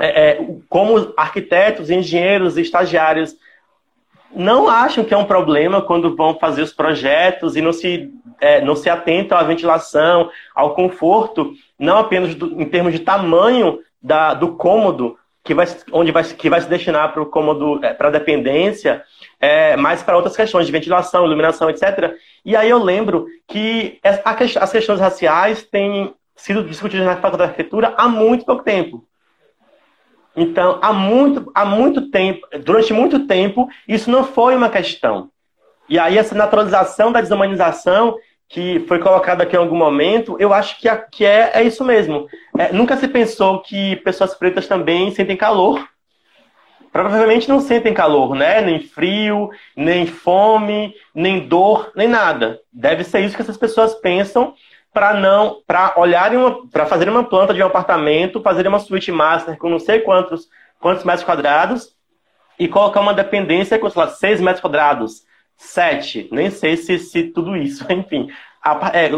é, 0.00 0.30
é 0.30 0.46
como 0.68 1.12
arquitetos, 1.16 1.90
engenheiros 1.90 2.56
estagiários 2.56 3.36
não 4.36 4.68
acham 4.68 5.02
que 5.02 5.14
é 5.14 5.16
um 5.16 5.24
problema 5.24 5.80
quando 5.80 6.14
vão 6.14 6.38
fazer 6.38 6.60
os 6.60 6.72
projetos 6.72 7.56
e 7.56 7.62
não 7.62 7.72
se, 7.72 8.12
é, 8.38 8.60
não 8.60 8.76
se 8.76 8.90
atentam 8.90 9.38
à 9.38 9.42
ventilação, 9.42 10.30
ao 10.54 10.74
conforto, 10.74 11.54
não 11.78 11.96
apenas 11.96 12.34
do, 12.34 12.60
em 12.60 12.66
termos 12.66 12.92
de 12.92 12.98
tamanho 12.98 13.78
da, 14.00 14.34
do 14.34 14.52
cômodo, 14.56 15.16
que 15.42 15.54
vai, 15.54 15.66
onde 15.90 16.12
vai, 16.12 16.22
que 16.22 16.50
vai 16.50 16.60
se 16.60 16.68
destinar 16.68 17.12
para 17.14 17.22
o 17.22 17.26
cômodo, 17.26 17.82
é, 17.82 17.94
para 17.94 18.08
a 18.08 18.10
dependência, 18.10 19.02
é, 19.40 19.74
mas 19.76 20.02
para 20.02 20.16
outras 20.16 20.36
questões 20.36 20.66
de 20.66 20.72
ventilação, 20.72 21.24
iluminação, 21.24 21.70
etc. 21.70 22.14
E 22.44 22.54
aí 22.54 22.68
eu 22.68 22.82
lembro 22.82 23.26
que 23.48 23.98
as 24.02 24.70
questões 24.70 25.00
raciais 25.00 25.62
têm 25.62 26.12
sido 26.34 26.62
discutidas 26.62 27.06
na 27.06 27.16
Faculdade 27.16 27.52
de 27.52 27.54
Arquitetura 27.54 27.94
há 27.96 28.06
muito 28.06 28.44
pouco 28.44 28.62
tempo. 28.62 29.02
Então, 30.36 30.78
há 30.82 30.92
muito, 30.92 31.50
há 31.54 31.64
muito 31.64 32.10
tempo, 32.10 32.46
durante 32.62 32.92
muito 32.92 33.26
tempo, 33.26 33.68
isso 33.88 34.10
não 34.10 34.22
foi 34.22 34.54
uma 34.54 34.68
questão. 34.68 35.30
E 35.88 35.98
aí, 35.98 36.18
essa 36.18 36.34
naturalização 36.34 37.10
da 37.10 37.22
desumanização, 37.22 38.16
que 38.48 38.84
foi 38.86 38.98
colocada 38.98 39.42
aqui 39.42 39.56
em 39.56 39.58
algum 39.58 39.76
momento, 39.76 40.36
eu 40.38 40.52
acho 40.52 40.78
que, 40.78 40.94
que 41.10 41.24
é, 41.24 41.52
é 41.54 41.62
isso 41.62 41.82
mesmo. 41.84 42.26
É, 42.58 42.70
nunca 42.72 42.96
se 42.96 43.08
pensou 43.08 43.62
que 43.62 43.96
pessoas 43.96 44.34
pretas 44.34 44.68
também 44.68 45.10
sentem 45.10 45.36
calor. 45.36 45.88
Provavelmente 46.92 47.48
não 47.48 47.60
sentem 47.60 47.92
calor, 47.92 48.34
né? 48.34 48.60
Nem 48.60 48.80
frio, 48.80 49.50
nem 49.76 50.06
fome, 50.06 50.94
nem 51.14 51.46
dor, 51.46 51.92
nem 51.96 52.08
nada. 52.08 52.60
Deve 52.72 53.04
ser 53.04 53.20
isso 53.20 53.36
que 53.36 53.42
essas 53.42 53.56
pessoas 53.56 53.94
pensam 53.94 54.54
para 54.96 55.12
não 55.12 55.60
para 55.66 55.92
olharem 55.98 56.38
para 56.72 56.86
fazer 56.86 57.06
uma 57.06 57.22
planta 57.22 57.52
de 57.52 57.62
um 57.62 57.66
apartamento, 57.66 58.40
fazer 58.40 58.66
uma 58.66 58.78
suíte 58.78 59.12
master 59.12 59.58
com 59.58 59.68
não 59.68 59.78
sei 59.78 60.00
quantos 60.00 60.48
quantos 60.80 61.04
metros 61.04 61.22
quadrados 61.22 61.94
e 62.58 62.66
colocar 62.66 63.00
uma 63.00 63.12
dependência 63.12 63.78
com 63.78 63.90
sei 63.90 64.02
lá, 64.02 64.08
6 64.08 64.40
metros 64.40 64.62
quadrados, 64.62 65.26
7, 65.58 66.30
nem 66.32 66.48
sei 66.48 66.78
se, 66.78 66.98
se 66.98 67.24
tudo 67.24 67.54
isso, 67.54 67.84
enfim, 67.92 68.30
é, 68.94 69.10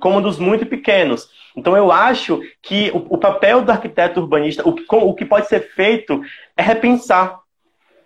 cômodos 0.00 0.38
muito 0.38 0.64
pequenos. 0.64 1.28
Então 1.54 1.76
eu 1.76 1.92
acho 1.92 2.40
que 2.62 2.90
o, 2.94 3.04
o 3.10 3.18
papel 3.18 3.60
do 3.60 3.70
arquiteto 3.70 4.20
urbanista, 4.20 4.66
o, 4.66 4.74
o 4.90 5.14
que 5.14 5.26
pode 5.26 5.48
ser 5.48 5.60
feito 5.74 6.18
é 6.56 6.62
repensar 6.62 7.40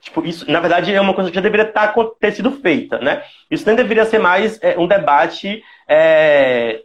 Tipo, 0.01 0.25
isso, 0.25 0.51
na 0.51 0.61
verdade, 0.61 0.95
é 0.95 1.01
uma 1.01 1.13
coisa 1.13 1.29
que 1.31 1.37
já 1.37 1.43
deveria 1.43 1.67
estar, 1.67 1.89
tá, 1.89 2.05
ter 2.19 2.33
sido 2.33 2.51
feita, 2.53 2.99
né? 2.99 3.23
Isso 3.51 3.67
nem 3.67 3.77
deveria 3.77 4.07
ser 4.07 4.19
mais 4.19 4.59
é, 4.63 4.79
um 4.79 4.87
debate 4.89 5.63
é, 5.87 6.81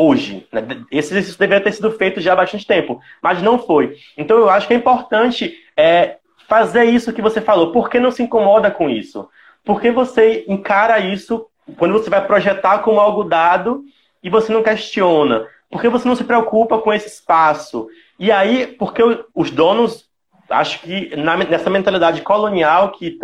hoje. 0.00 0.46
Né? 0.52 0.62
Esse 0.90 1.12
exercício 1.12 1.38
deveria 1.38 1.62
ter 1.62 1.72
sido 1.72 1.90
feito 1.92 2.20
já 2.20 2.32
há 2.32 2.36
bastante 2.36 2.66
tempo, 2.66 3.00
mas 3.22 3.42
não 3.42 3.58
foi. 3.58 3.96
Então 4.16 4.38
eu 4.38 4.48
acho 4.48 4.66
que 4.66 4.74
é 4.74 4.76
importante 4.76 5.54
é, 5.76 6.16
fazer 6.48 6.84
isso 6.84 7.12
que 7.12 7.22
você 7.22 7.40
falou. 7.40 7.72
Por 7.72 7.90
que 7.90 8.00
não 8.00 8.10
se 8.10 8.22
incomoda 8.22 8.70
com 8.70 8.88
isso? 8.88 9.28
Por 9.64 9.80
que 9.80 9.90
você 9.90 10.44
encara 10.48 10.98
isso 10.98 11.46
quando 11.76 11.92
você 11.92 12.08
vai 12.08 12.26
projetar 12.26 12.78
como 12.78 13.00
algo 13.00 13.24
dado 13.24 13.84
e 14.22 14.30
você 14.30 14.52
não 14.52 14.62
questiona? 14.62 15.46
Por 15.70 15.80
que 15.80 15.88
você 15.88 16.08
não 16.08 16.16
se 16.16 16.24
preocupa 16.24 16.78
com 16.78 16.92
esse 16.92 17.06
espaço? 17.06 17.88
E 18.18 18.32
aí, 18.32 18.66
porque 18.66 19.02
os 19.34 19.50
donos, 19.50 20.08
acho 20.48 20.80
que 20.80 21.14
nessa 21.16 21.70
mentalidade 21.70 22.22
colonial 22.22 22.90
que, 22.90 23.18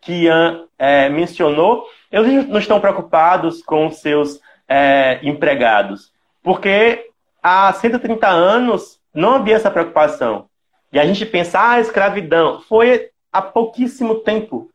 que 0.00 0.24
Ian 0.24 0.64
é, 0.78 1.08
mencionou, 1.08 1.86
eles 2.12 2.46
não 2.46 2.60
estão 2.60 2.80
preocupados 2.80 3.62
com 3.62 3.90
seus 3.90 4.40
é, 4.68 5.18
empregados. 5.22 6.12
Porque 6.48 7.10
há 7.42 7.70
130 7.74 8.26
anos 8.26 8.98
não 9.12 9.34
havia 9.34 9.56
essa 9.56 9.70
preocupação. 9.70 10.46
E 10.90 10.98
a 10.98 11.04
gente 11.04 11.26
pensa, 11.26 11.60
ah, 11.60 11.78
escravidão. 11.78 12.62
Foi 12.62 13.10
há 13.30 13.42
pouquíssimo 13.42 14.14
tempo. 14.20 14.70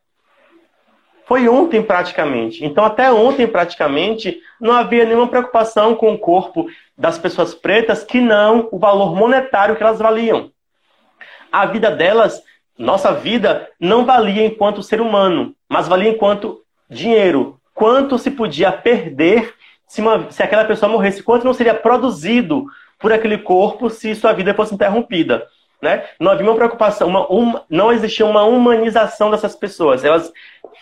Foi 1.26 1.50
ontem 1.50 1.82
praticamente. 1.82 2.64
Então, 2.64 2.86
até 2.86 3.12
ontem 3.12 3.48
praticamente, 3.48 4.40
não 4.62 4.72
havia 4.72 5.04
nenhuma 5.04 5.28
preocupação 5.28 5.96
com 5.96 6.14
o 6.14 6.20
corpo 6.20 6.68
das 6.96 7.18
pessoas 7.18 7.56
pretas 7.56 8.04
que 8.04 8.22
não 8.22 8.70
o 8.72 8.78
valor 8.78 9.16
monetário 9.16 9.76
que 9.76 9.82
elas 9.82 9.98
valiam. 9.98 10.52
A 11.52 11.66
vida 11.66 11.90
delas, 11.90 12.40
nossa 12.78 13.12
vida, 13.12 13.68
não 13.80 14.06
valia 14.06 14.46
enquanto 14.46 14.84
ser 14.84 15.02
humano, 15.02 15.56
mas 15.68 15.88
valia 15.88 16.12
enquanto 16.12 16.62
dinheiro. 16.88 17.60
Quanto 17.74 18.20
se 18.20 18.30
podia 18.30 18.72
perder 18.72 19.56
se, 19.94 20.02
uma, 20.02 20.32
se 20.32 20.42
aquela 20.42 20.66
pessoa 20.66 20.92
morresse, 20.92 21.22
quanto 21.22 21.46
não 21.46 21.54
seria 21.54 21.76
produzido 21.76 22.66
por 22.98 23.14
aquele 23.14 23.38
corpo 23.38 23.92
se 23.92 24.16
sua 24.16 24.34
vida 24.34 24.52
fosse 24.52 24.74
interrompida. 24.74 25.46
Né? 25.80 26.04
Não 26.20 26.32
havia 26.32 26.48
uma 26.48 26.56
preocupação, 26.56 27.08
uma, 27.08 27.28
uma, 27.28 27.64
não 27.70 27.92
existia 27.92 28.26
uma 28.26 28.44
humanização 28.44 29.30
dessas 29.30 29.56
pessoas. 29.56 30.04
Elas 30.04 30.34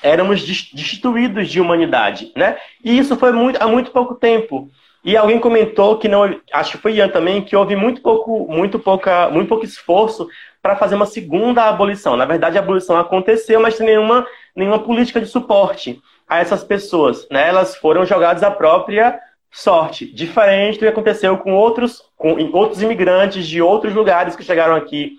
éramos 0.01 0.41
destituídos 0.45 1.49
de 1.49 1.59
humanidade. 1.59 2.32
Né? 2.38 2.57
E 2.82 2.97
isso 2.97 3.18
foi 3.18 3.34
muito, 3.34 3.62
há 3.62 3.68
muito 3.68 3.91
pouco 3.91 4.16
tempo. 4.16 4.70
E 5.03 5.18
alguém 5.18 5.39
comentou 5.39 5.97
que 5.97 6.07
não, 6.07 6.34
acho 6.53 6.72
que 6.72 6.78
foi 6.78 6.93
Ian 6.93 7.09
também, 7.09 7.41
que 7.41 7.53
houve 7.53 7.76
muito 7.76 8.01
pouco, 8.01 8.47
muito 8.49 8.80
pouca, 8.80 9.30
muito 9.30 9.49
pouco 9.49 9.66
esforço 9.66 10.26
para 10.62 10.78
fazer 10.78 10.95
uma 10.95 11.05
segunda 11.05 11.66
abolição. 11.66 12.16
Na 12.16 12.24
verdade, 12.24 12.57
a 12.57 12.62
abolição 12.62 12.97
aconteceu, 12.97 13.59
mas 13.59 13.76
sem 13.76 13.86
nenhuma, 13.86 14.26
nenhuma 14.55 14.80
política 14.80 15.20
de 15.20 15.28
suporte 15.28 16.01
a 16.32 16.39
essas 16.39 16.63
pessoas. 16.63 17.27
Né? 17.29 17.49
Elas 17.49 17.75
foram 17.75 18.05
jogadas 18.05 18.41
à 18.41 18.49
própria 18.49 19.19
sorte, 19.51 20.05
diferente 20.05 20.75
do 20.75 20.79
que 20.79 20.88
aconteceu 20.88 21.38
com 21.38 21.53
outros, 21.53 22.01
com 22.15 22.38
outros 22.53 22.82
imigrantes 22.82 23.45
de 23.45 23.61
outros 23.61 23.93
lugares 23.93 24.34
que 24.34 24.43
chegaram 24.43 24.73
aqui 24.73 25.17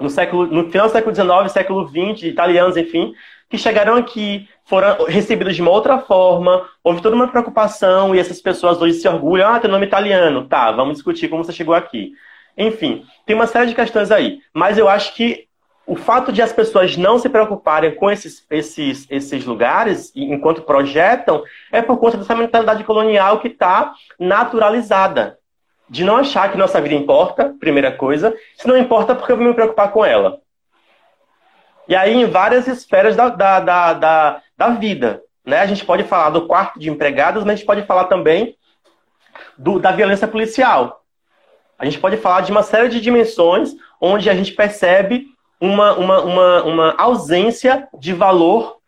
no 0.00 0.08
século, 0.08 0.46
no 0.46 0.70
final 0.70 0.86
do 0.86 0.92
século 0.92 1.14
XIX, 1.14 1.52
século 1.52 1.86
XX, 1.86 2.22
italianos, 2.22 2.78
enfim, 2.78 3.12
que 3.50 3.58
chegaram 3.58 3.94
aqui, 3.94 4.48
foram 4.64 5.04
recebidos 5.04 5.54
de 5.54 5.60
uma 5.60 5.70
outra 5.70 5.98
forma, 5.98 6.66
houve 6.82 7.02
toda 7.02 7.14
uma 7.14 7.28
preocupação 7.28 8.14
e 8.14 8.18
essas 8.18 8.40
pessoas 8.40 8.80
hoje 8.80 8.94
se 8.94 9.06
orgulham, 9.06 9.52
ah, 9.52 9.60
tem 9.60 9.70
nome 9.70 9.84
italiano, 9.84 10.48
tá, 10.48 10.72
vamos 10.72 10.94
discutir 10.94 11.28
como 11.28 11.44
você 11.44 11.52
chegou 11.52 11.74
aqui. 11.74 12.12
Enfim, 12.56 13.04
tem 13.26 13.36
uma 13.36 13.46
série 13.46 13.66
de 13.66 13.74
questões 13.74 14.10
aí, 14.10 14.38
mas 14.54 14.78
eu 14.78 14.88
acho 14.88 15.14
que 15.14 15.46
o 15.86 15.96
fato 15.96 16.32
de 16.32 16.40
as 16.40 16.52
pessoas 16.52 16.96
não 16.96 17.18
se 17.18 17.28
preocuparem 17.28 17.94
com 17.94 18.10
esses, 18.10 18.46
esses, 18.50 19.06
esses 19.10 19.44
lugares, 19.44 20.12
enquanto 20.14 20.62
projetam, 20.62 21.42
é 21.72 21.82
por 21.82 21.98
conta 21.98 22.16
dessa 22.16 22.34
mentalidade 22.34 22.84
colonial 22.84 23.40
que 23.40 23.48
está 23.48 23.92
naturalizada. 24.18 25.38
De 25.88 26.04
não 26.04 26.16
achar 26.16 26.50
que 26.50 26.56
nossa 26.56 26.80
vida 26.80 26.94
importa, 26.94 27.54
primeira 27.60 27.92
coisa. 27.92 28.34
Se 28.56 28.66
não 28.66 28.78
importa, 28.78 29.14
porque 29.14 29.32
eu 29.32 29.36
vou 29.36 29.46
me 29.46 29.54
preocupar 29.54 29.90
com 29.90 30.04
ela. 30.04 30.40
E 31.88 31.94
aí, 31.94 32.14
em 32.14 32.26
várias 32.26 32.66
esferas 32.68 33.16
da, 33.16 33.28
da, 33.28 33.60
da, 33.60 33.92
da, 33.92 34.42
da 34.56 34.68
vida. 34.70 35.22
Né? 35.44 35.58
A 35.58 35.66
gente 35.66 35.84
pode 35.84 36.04
falar 36.04 36.30
do 36.30 36.46
quarto 36.46 36.78
de 36.78 36.88
empregados, 36.88 37.42
mas 37.42 37.54
a 37.54 37.56
gente 37.56 37.66
pode 37.66 37.82
falar 37.82 38.04
também 38.04 38.56
do, 39.58 39.78
da 39.78 39.90
violência 39.90 40.28
policial. 40.28 41.04
A 41.78 41.84
gente 41.84 41.98
pode 41.98 42.16
falar 42.16 42.42
de 42.42 42.52
uma 42.52 42.62
série 42.62 42.88
de 42.88 43.00
dimensões 43.00 43.74
onde 44.00 44.30
a 44.30 44.34
gente 44.34 44.52
percebe 44.52 45.26
uma, 45.62 45.94
uma, 45.94 46.20
uma, 46.22 46.64
uma 46.64 46.94
ausência 46.98 47.86
de 47.96 48.12
valor 48.12 48.78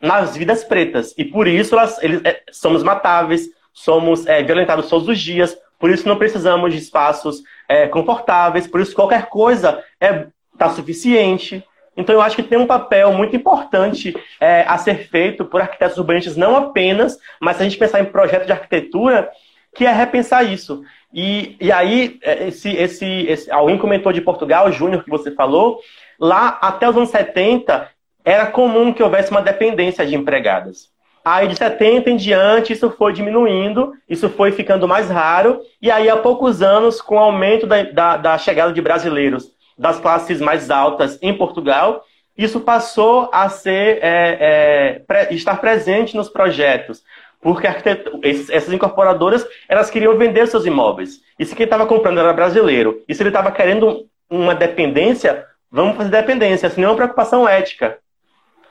nas 0.00 0.36
vidas 0.36 0.64
pretas. 0.64 1.14
E 1.16 1.24
por 1.24 1.46
isso 1.46 1.76
elas, 1.76 2.02
eles, 2.02 2.20
é, 2.24 2.42
somos 2.50 2.82
matáveis, 2.82 3.48
somos 3.72 4.26
é, 4.26 4.42
violentados 4.42 4.88
todos 4.88 5.06
os 5.06 5.20
dias, 5.20 5.56
por 5.78 5.90
isso 5.90 6.08
não 6.08 6.16
precisamos 6.16 6.72
de 6.72 6.80
espaços 6.80 7.40
é, 7.68 7.86
confortáveis, 7.86 8.66
por 8.66 8.80
isso 8.80 8.96
qualquer 8.96 9.26
coisa 9.26 9.80
é 10.00 10.26
tá 10.58 10.68
suficiente. 10.70 11.64
Então 11.96 12.12
eu 12.12 12.20
acho 12.20 12.34
que 12.34 12.42
tem 12.42 12.58
um 12.58 12.66
papel 12.66 13.12
muito 13.12 13.36
importante 13.36 14.12
é, 14.40 14.64
a 14.66 14.76
ser 14.76 15.08
feito 15.08 15.44
por 15.44 15.60
arquitetos 15.60 15.98
urbanistas, 15.98 16.36
não 16.36 16.56
apenas, 16.56 17.16
mas 17.40 17.56
se 17.56 17.62
a 17.62 17.64
gente 17.64 17.78
pensar 17.78 18.00
em 18.00 18.06
projeto 18.06 18.44
de 18.44 18.52
arquitetura, 18.52 19.30
que 19.72 19.86
é 19.86 19.92
repensar 19.92 20.42
isso. 20.42 20.82
E, 21.12 21.56
e 21.60 21.70
aí, 21.70 22.18
é, 22.22 22.48
esse, 22.48 22.70
esse, 22.70 23.06
esse, 23.28 23.50
alguém 23.52 23.78
comentou 23.78 24.12
de 24.12 24.20
Portugal, 24.20 24.72
Júnior, 24.72 25.04
que 25.04 25.10
você 25.10 25.30
falou, 25.30 25.78
lá 26.18 26.58
até 26.60 26.88
os 26.88 26.96
anos 26.96 27.10
70 27.10 27.88
era 28.24 28.46
comum 28.46 28.92
que 28.92 29.02
houvesse 29.02 29.30
uma 29.30 29.42
dependência 29.42 30.06
de 30.06 30.14
empregadas. 30.14 30.88
Aí 31.24 31.48
de 31.48 31.56
70 31.56 32.10
em 32.10 32.16
diante 32.16 32.72
isso 32.74 32.90
foi 32.90 33.12
diminuindo, 33.12 33.94
isso 34.08 34.28
foi 34.28 34.52
ficando 34.52 34.86
mais 34.86 35.08
raro, 35.08 35.60
e 35.80 35.90
aí 35.90 36.08
há 36.08 36.16
poucos 36.16 36.60
anos, 36.60 37.00
com 37.00 37.16
o 37.16 37.18
aumento 37.18 37.66
da, 37.66 37.82
da, 37.82 38.16
da 38.18 38.38
chegada 38.38 38.72
de 38.72 38.82
brasileiros 38.82 39.50
das 39.76 39.98
classes 39.98 40.40
mais 40.40 40.70
altas 40.70 41.18
em 41.22 41.34
Portugal, 41.34 42.04
isso 42.36 42.60
passou 42.60 43.30
a 43.32 43.48
ser 43.48 44.00
é, 44.02 45.00
é, 45.08 45.34
estar 45.34 45.56
presente 45.60 46.16
nos 46.16 46.28
projetos, 46.28 47.02
porque 47.40 47.66
essas 47.66 48.72
incorporadoras 48.72 49.46
elas 49.68 49.90
queriam 49.90 50.16
vender 50.18 50.46
seus 50.46 50.66
imóveis. 50.66 51.20
E 51.38 51.44
se 51.46 51.54
quem 51.54 51.64
estava 51.64 51.86
comprando 51.86 52.18
era 52.18 52.32
brasileiro, 52.32 53.02
e 53.08 53.14
se 53.14 53.22
ele 53.22 53.30
estava 53.30 53.52
querendo 53.52 54.06
uma 54.28 54.54
dependência, 54.54 55.46
vamos 55.74 55.96
fazer 55.96 56.10
dependência, 56.10 56.68
assim, 56.68 56.80
não 56.80 56.88
é 56.88 56.90
uma 56.92 56.96
preocupação 56.96 57.48
ética 57.48 57.98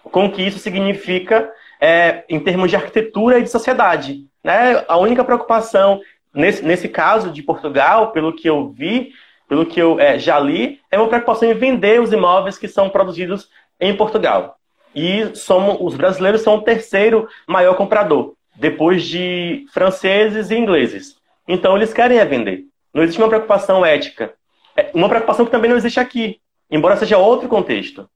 com 0.04 0.26
o 0.26 0.32
que 0.32 0.42
isso 0.42 0.58
significa 0.58 1.52
é, 1.82 2.24
em 2.30 2.40
termos 2.40 2.70
de 2.70 2.78
arquitetura 2.78 3.40
e 3.40 3.44
de 3.44 3.50
sociedade. 3.50 4.26
Né? 4.42 4.86
A 4.88 4.96
única 4.96 5.22
preocupação, 5.22 6.00
nesse, 6.34 6.64
nesse 6.64 6.88
caso 6.88 7.30
de 7.30 7.44
Portugal, 7.44 8.14
pelo 8.14 8.32
que 8.32 8.50
eu 8.50 8.70
vi, 8.70 9.12
pelo 9.50 9.66
que 9.66 9.82
eu 9.82 10.00
é, 10.00 10.18
já 10.18 10.40
li, 10.40 10.80
é 10.90 10.98
uma 10.98 11.10
preocupação 11.10 11.52
em 11.52 11.54
vender 11.54 12.00
os 12.00 12.14
imóveis 12.14 12.58
que 12.58 12.70
são 12.70 12.90
produzidos 12.90 13.50
em 13.82 13.94
Portugal. 13.94 14.56
E 14.96 15.36
somos, 15.36 15.78
os 15.82 15.96
brasileiros 15.96 16.42
são 16.42 16.56
o 16.56 16.62
terceiro 16.62 17.28
maior 17.46 17.76
comprador, 17.76 18.34
depois 18.56 19.04
de 19.04 19.66
franceses 19.74 20.52
e 20.52 20.56
ingleses. 20.56 21.18
Então 21.46 21.76
eles 21.76 21.92
querem 21.92 22.18
é 22.18 22.24
vender. 22.24 22.64
Não 22.94 23.04
existe 23.04 23.22
uma 23.22 23.28
preocupação 23.28 23.86
ética. 23.86 24.34
É 24.76 24.90
uma 24.94 25.10
preocupação 25.10 25.46
que 25.46 25.52
também 25.52 25.70
não 25.70 25.78
existe 25.78 26.00
aqui, 26.00 26.40
embora 26.74 26.98
seja 26.98 27.18
outro 27.18 27.48
contexto. 27.48 28.10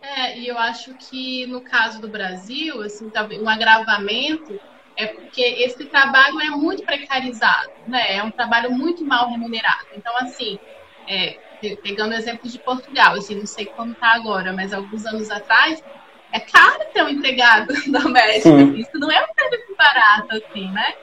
É, 0.00 0.38
e 0.38 0.46
eu 0.46 0.58
acho 0.58 0.94
que 0.94 1.46
no 1.46 1.62
caso 1.62 2.00
do 2.00 2.08
Brasil, 2.08 2.82
assim, 2.82 3.10
um 3.40 3.48
agravamento 3.48 4.60
é 4.96 5.06
porque 5.06 5.40
esse 5.40 5.86
trabalho 5.86 6.38
é 6.40 6.50
muito 6.50 6.82
precarizado, 6.84 7.70
né? 7.86 8.16
É 8.16 8.22
um 8.22 8.30
trabalho 8.30 8.70
muito 8.70 9.04
mal 9.04 9.30
remunerado. 9.30 9.86
Então, 9.96 10.14
assim, 10.18 10.58
é, 11.08 11.38
pegando 11.82 12.12
o 12.12 12.16
exemplo 12.16 12.48
de 12.48 12.58
Portugal, 12.58 13.14
assim, 13.14 13.34
não 13.36 13.46
sei 13.46 13.66
como 13.66 13.92
está 13.92 14.12
agora, 14.12 14.52
mas 14.52 14.72
alguns 14.74 15.06
anos 15.06 15.30
atrás, 15.30 15.82
é 16.32 16.40
caro 16.40 16.84
ter 16.92 17.02
um 17.02 17.08
empregado 17.08 17.72
doméstico. 17.90 18.58
Sim. 18.58 18.74
Isso 18.74 18.98
não 18.98 19.10
é 19.10 19.22
um 19.22 19.34
serviço 19.34 19.74
barato, 19.76 20.28
assim, 20.36 20.70
né? 20.72 20.94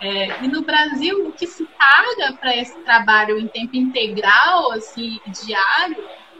É, 0.00 0.44
e 0.44 0.48
no 0.48 0.64
Brasil, 0.64 1.26
o 1.26 1.32
que 1.32 1.46
se 1.46 1.66
paga 1.78 2.36
para 2.38 2.56
esse 2.56 2.78
trabalho 2.82 3.38
em 3.38 3.48
tempo 3.48 3.76
integral, 3.76 4.72
assim, 4.72 5.20
diário, 5.26 5.96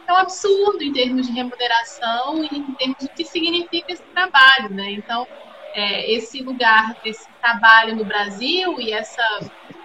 é 0.08 0.12
um 0.12 0.16
absurdo 0.16 0.82
em 0.82 0.92
termos 0.92 1.26
de 1.26 1.32
remuneração 1.32 2.44
e 2.44 2.48
em 2.58 2.74
termos 2.74 2.96
de 3.00 3.08
que 3.08 3.24
significa 3.24 3.92
esse 3.92 4.04
trabalho, 4.12 4.70
né? 4.70 4.92
Então, 4.92 5.26
é, 5.74 6.12
esse 6.12 6.42
lugar, 6.42 6.94
esse 7.02 7.28
trabalho 7.40 7.96
no 7.96 8.04
Brasil 8.04 8.76
e 8.80 8.92
essa 8.92 9.22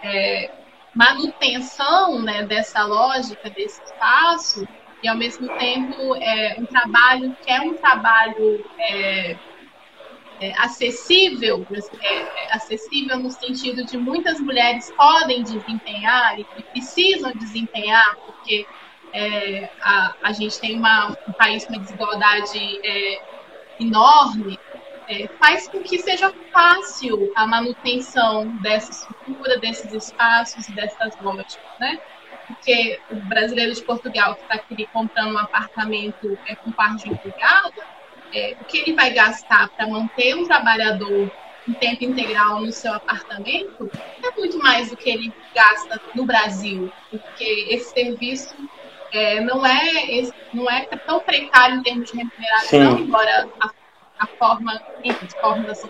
é, 0.04 0.52
manutenção 0.94 2.22
né, 2.24 2.46
dessa 2.46 2.84
lógica, 2.86 3.50
desse 3.50 3.82
espaço, 3.84 4.68
e 5.02 5.08
ao 5.08 5.18
mesmo 5.18 5.50
tempo 5.58 6.16
é 6.22 6.56
um 6.60 6.66
trabalho 6.66 7.36
que 7.42 7.50
é 7.52 7.62
um 7.62 7.76
trabalho 7.76 8.64
é, 10.42 10.52
acessível, 10.58 11.68
é, 12.02 12.18
é, 12.18 12.54
acessível 12.56 13.20
no 13.20 13.30
sentido 13.30 13.86
de 13.86 13.96
muitas 14.00 14.40
mulheres 14.40 14.92
podem 14.98 15.44
desempenhar 15.44 16.40
e 16.40 16.66
precisam 16.74 17.32
desempenhar, 17.36 18.18
porque 18.26 18.66
é, 19.14 19.70
a, 19.80 20.16
a 20.24 20.34
gente 20.34 20.60
tem 20.60 20.76
uma, 20.80 21.16
um 21.28 21.34
país 21.34 21.66
com 21.66 21.74
uma 21.74 21.82
desigualdade 21.82 22.58
é, 22.84 23.22
enorme, 23.80 24.60
é, 25.08 25.28
faz 25.38 25.68
com 25.70 25.84
que 25.84 26.00
seja 26.00 26.34
fácil 26.52 27.32
a 27.36 27.46
manutenção 27.46 28.50
dessa 28.58 28.90
estrutura, 28.90 29.60
desses 29.60 29.94
espaços 29.94 30.68
e 30.68 30.74
dessas 30.74 31.16
lógicas, 31.20 31.70
né? 31.80 32.00
Porque 32.48 33.00
o 33.10 33.22
brasileiro 33.22 33.74
de 33.74 33.86
Portugal 33.86 34.36
que 34.36 34.42
está 34.42 34.56
aqui 34.56 34.88
comprando 34.92 35.34
um 35.34 35.38
apartamento 35.38 36.40
é, 36.48 36.56
com 36.56 36.72
parte 36.72 37.08
empregada, 37.08 37.82
é, 38.34 38.56
o 38.60 38.66
que 38.66 38.80
ele 38.80 38.94
vai 38.94 39.12
gastar 39.12 39.70
para 39.70 39.88
manter 39.88 40.36
um 40.36 40.46
trabalhador 40.46 41.32
em 41.68 41.74
tempo 41.74 42.04
integral 42.04 42.62
no 42.62 42.72
seu 42.72 42.94
apartamento 42.94 43.90
é 44.24 44.32
muito 44.32 44.58
mais 44.60 44.90
do 44.90 44.98
que 44.98 45.10
ele 45.10 45.34
gasta 45.54 46.02
no 46.16 46.26
Brasil, 46.26 46.92
porque 47.10 47.68
esse 47.70 47.94
serviço 47.94 48.56
é, 49.12 49.42
não, 49.42 49.66
é, 49.66 50.24
não 50.54 50.70
é 50.70 50.86
tão 51.06 51.20
precário 51.20 51.78
em 51.78 51.84
termos 51.84 52.10
de 52.10 52.18
remuneração, 52.18 52.98
Sim. 52.98 53.04
embora 53.04 53.50
a, 53.60 53.70
a 54.20 54.28
forma, 54.28 54.82
enfim, 55.04 55.28
formas, 55.40 55.82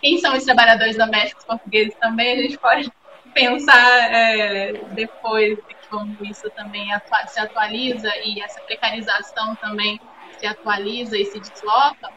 quem 0.00 0.18
são 0.18 0.34
os 0.34 0.44
trabalhadores 0.44 0.96
domésticos 0.96 1.44
portugueses 1.44 1.94
também, 2.00 2.38
a 2.38 2.42
gente 2.42 2.58
pode 2.58 2.90
pensar 3.34 4.12
é, 4.12 4.72
depois 4.92 5.56
de 5.56 5.76
como 5.88 6.16
isso 6.24 6.48
também 6.50 6.92
atua 6.92 7.26
se 7.26 7.38
atualiza 7.38 8.10
e 8.24 8.40
essa 8.40 8.60
precarização 8.62 9.54
também 9.56 10.00
se 10.40 10.46
atualiza 10.46 11.18
e 11.18 11.26
se 11.26 11.38
desloca. 11.38 12.10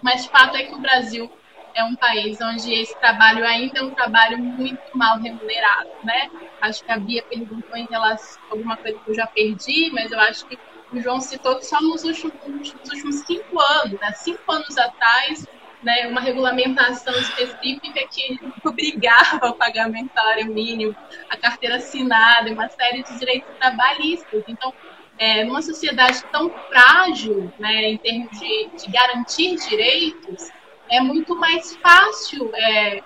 Mas 0.00 0.26
fato 0.26 0.56
é 0.56 0.62
que 0.62 0.74
o 0.74 0.80
Brasil 0.80 1.30
é 1.74 1.84
um 1.84 1.96
país 1.96 2.40
onde 2.40 2.72
esse 2.72 2.96
trabalho 2.98 3.44
ainda 3.44 3.80
é 3.80 3.82
um 3.82 3.90
trabalho 3.90 4.38
muito 4.38 4.80
mal 4.94 5.18
remunerado, 5.18 5.90
né? 6.04 6.30
Acho 6.60 6.84
que 6.84 6.92
a 6.92 6.98
Bia 6.98 7.22
perguntou 7.28 7.76
em 7.76 7.86
relação 7.86 8.40
a 8.48 8.54
alguma 8.54 8.76
coisa 8.76 8.98
que 8.98 9.10
eu 9.10 9.14
já 9.14 9.26
perdi, 9.26 9.90
mas 9.92 10.10
eu 10.10 10.20
acho 10.20 10.46
que 10.46 10.58
o 10.92 11.00
João 11.00 11.20
citou 11.20 11.56
que 11.56 11.66
só 11.66 11.80
nos 11.80 12.04
últimos, 12.04 12.34
nos 12.46 12.90
últimos 12.90 13.16
cinco 13.26 13.60
anos, 13.60 14.00
né? 14.00 14.12
cinco 14.12 14.50
anos 14.50 14.76
atrás, 14.76 15.46
né, 15.82 16.08
uma 16.08 16.20
regulamentação 16.20 17.14
específica 17.14 18.00
que 18.10 18.38
obrigava 18.64 19.48
o 19.48 19.54
pagamento 19.54 20.08
do 20.08 20.14
salário 20.14 20.52
mínimo, 20.52 20.94
a 21.28 21.36
carteira 21.36 21.76
assinada, 21.76 22.52
uma 22.52 22.68
série 22.68 23.02
de 23.02 23.18
direitos 23.18 23.48
trabalhistas. 23.58 24.42
Então, 24.46 24.74
é, 25.20 25.44
numa 25.44 25.60
sociedade 25.60 26.24
tão 26.32 26.50
frágil, 26.68 27.52
né, 27.58 27.90
em 27.90 27.98
termos 27.98 28.40
de, 28.40 28.70
de 28.74 28.90
garantir 28.90 29.54
direitos, 29.56 30.50
é 30.90 30.98
muito 30.98 31.36
mais 31.36 31.76
fácil 31.76 32.50
é, 32.54 33.02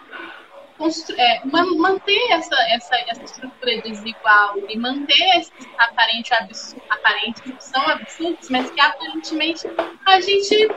é, 1.19 1.45
manter 1.45 2.31
essa, 2.31 2.57
essa, 2.71 2.97
essa 3.09 3.25
estrutura 3.25 3.83
desigual 3.83 4.55
e 4.69 4.79
manter 4.79 5.39
esses 5.39 5.53
aparentes 5.77 6.31
absurdos, 6.33 6.85
aparentes 6.89 7.43
que 7.43 7.65
são 7.65 7.83
absurdos, 7.89 8.49
mas 8.49 8.71
que 8.71 8.81
aparentemente 8.81 9.67
a 10.07 10.21
gente 10.21 10.69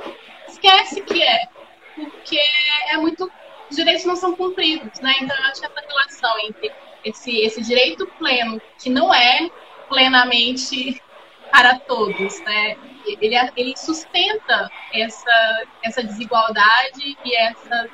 esquece 0.48 1.02
que 1.02 1.22
é, 1.22 1.48
porque 1.96 2.40
é 2.90 2.98
muito 2.98 3.32
os 3.70 3.76
direitos 3.76 4.06
não 4.06 4.16
são 4.16 4.36
cumpridos, 4.36 5.00
né? 5.02 5.14
Então 5.22 5.36
eu 5.36 5.44
acho 5.44 5.60
que 5.60 5.68
essa 5.68 5.82
relação 5.88 6.40
entre 6.40 6.72
esse, 7.04 7.38
esse 7.42 7.62
direito 7.62 8.08
pleno, 8.18 8.62
que 8.82 8.90
não 8.90 9.14
é 9.14 9.50
plenamente 9.90 11.02
para 11.52 11.80
todos, 11.80 12.40
né? 12.42 12.76
Ele, 13.22 13.36
ele 13.56 13.78
sustenta 13.78 14.70
essa, 14.94 15.64
essa 15.84 16.04
desigualdade 16.04 17.18
e 17.24 17.36
essas 17.36 17.90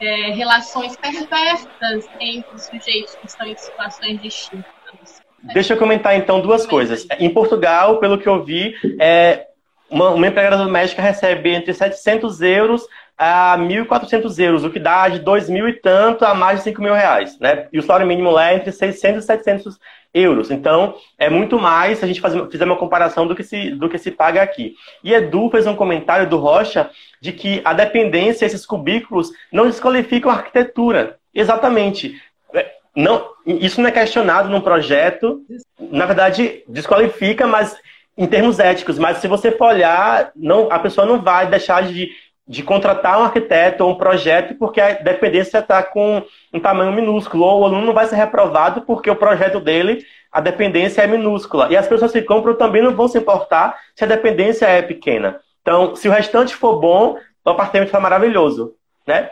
é, 0.00 0.32
relações 0.32 0.96
perversas 0.96 2.08
entre 2.20 2.54
os 2.54 2.62
sujeitos 2.64 3.14
que 3.14 3.26
estão 3.26 3.46
em 3.46 3.56
situações 3.56 4.20
distintas. 4.20 5.22
Né? 5.42 5.54
Deixa 5.54 5.72
eu 5.74 5.78
comentar 5.78 6.16
então 6.16 6.40
duas 6.40 6.66
coisas. 6.66 7.06
Em 7.18 7.30
Portugal, 7.30 7.98
pelo 7.98 8.18
que 8.18 8.28
eu 8.28 8.44
vi, 8.44 8.74
é, 9.00 9.46
uma, 9.88 10.10
uma 10.10 10.26
empregada 10.26 10.56
doméstica 10.56 11.00
recebe 11.00 11.50
entre 11.50 11.72
700 11.72 12.40
euros 12.40 12.86
a 13.16 13.56
1.400 13.58 14.38
euros, 14.38 14.64
o 14.64 14.70
que 14.70 14.80
dá 14.80 15.08
de 15.08 15.20
2 15.20 15.48
mil 15.48 15.68
e 15.68 15.74
tanto 15.74 16.24
a 16.24 16.34
mais 16.34 16.58
de 16.58 16.64
5 16.64 16.82
mil 16.82 16.94
reais, 16.94 17.38
né? 17.38 17.68
E 17.72 17.78
o 17.78 17.82
salário 17.82 18.06
mínimo 18.06 18.30
lá 18.30 18.50
é 18.50 18.56
entre 18.56 18.72
600 18.72 19.22
e 19.22 19.26
700 19.26 19.78
euros. 20.14 20.50
Então, 20.50 20.94
é 21.18 21.30
muito 21.30 21.58
mais 21.58 21.98
se 21.98 22.04
a 22.04 22.08
gente 22.08 22.20
fazer, 22.20 22.46
fizer 22.50 22.64
uma 22.64 22.76
comparação 22.76 23.26
do 23.26 23.34
que, 23.34 23.42
se, 23.42 23.70
do 23.70 23.88
que 23.88 23.98
se 23.98 24.10
paga 24.10 24.42
aqui. 24.42 24.74
E 25.02 25.14
Edu 25.14 25.50
fez 25.50 25.66
um 25.66 25.76
comentário 25.76 26.28
do 26.28 26.38
Rocha 26.38 26.90
de 27.20 27.32
que 27.32 27.60
a 27.64 27.72
dependência, 27.72 28.44
esses 28.44 28.66
cubículos, 28.66 29.30
não 29.52 29.66
desqualificam 29.66 30.30
a 30.30 30.34
arquitetura. 30.34 31.18
Exatamente. 31.34 32.20
É, 32.54 32.70
não, 32.94 33.30
isso 33.46 33.80
não 33.80 33.88
é 33.88 33.92
questionado 33.92 34.48
num 34.48 34.60
projeto. 34.60 35.40
Na 35.78 36.04
verdade, 36.04 36.62
desqualifica, 36.68 37.46
mas 37.46 37.76
em 38.16 38.26
termos 38.26 38.58
éticos. 38.58 38.98
Mas 38.98 39.18
se 39.18 39.28
você 39.28 39.50
for 39.50 39.68
olhar, 39.68 40.30
não, 40.36 40.70
a 40.70 40.78
pessoa 40.78 41.06
não 41.06 41.22
vai 41.22 41.46
deixar 41.46 41.82
de 41.84 42.10
de 42.46 42.62
contratar 42.62 43.18
um 43.18 43.24
arquiteto 43.24 43.84
ou 43.84 43.92
um 43.92 43.94
projeto 43.94 44.54
porque 44.56 44.80
a 44.80 44.94
dependência 44.94 45.58
está 45.58 45.82
com 45.82 46.22
um 46.52 46.60
tamanho 46.60 46.92
minúsculo, 46.92 47.44
ou 47.44 47.60
o 47.60 47.64
aluno 47.64 47.86
não 47.86 47.94
vai 47.94 48.06
ser 48.06 48.16
reprovado 48.16 48.82
porque 48.82 49.10
o 49.10 49.16
projeto 49.16 49.60
dele, 49.60 50.04
a 50.30 50.40
dependência 50.40 51.02
é 51.02 51.06
minúscula. 51.06 51.68
E 51.70 51.76
as 51.76 51.86
pessoas 51.86 52.12
que 52.12 52.22
compram 52.22 52.54
também 52.56 52.82
não 52.82 52.94
vão 52.94 53.08
se 53.08 53.18
importar 53.18 53.78
se 53.94 54.04
a 54.04 54.08
dependência 54.08 54.66
é 54.66 54.82
pequena. 54.82 55.40
Então, 55.60 55.94
se 55.94 56.08
o 56.08 56.12
restante 56.12 56.54
for 56.54 56.80
bom, 56.80 57.16
o 57.44 57.50
apartamento 57.50 57.88
está 57.88 58.00
maravilhoso, 58.00 58.74
né? 59.06 59.30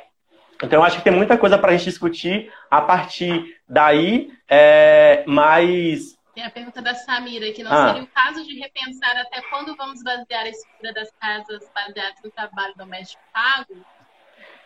Então, 0.62 0.84
acho 0.84 0.98
que 0.98 1.04
tem 1.04 1.12
muita 1.12 1.38
coisa 1.38 1.56
para 1.56 1.72
a 1.72 1.76
gente 1.76 1.86
discutir 1.86 2.50
a 2.70 2.82
partir 2.82 3.56
daí, 3.68 4.30
é, 4.48 5.24
mas 5.26 6.16
tem 6.40 6.46
a 6.46 6.50
pergunta 6.50 6.80
da 6.80 6.94
Samira, 6.94 7.52
que 7.52 7.62
não 7.62 7.70
ah. 7.70 7.88
seria 7.88 8.02
o 8.02 8.06
caso 8.06 8.46
de 8.46 8.58
repensar 8.58 9.16
até 9.18 9.42
quando 9.42 9.76
vamos 9.76 10.02
basear 10.02 10.44
a 10.44 10.48
estrutura 10.48 10.94
das 10.94 11.10
casas 11.20 11.70
baseadas 11.74 12.18
no 12.24 12.30
trabalho 12.30 12.72
doméstico 12.76 13.22
pago? 13.32 13.76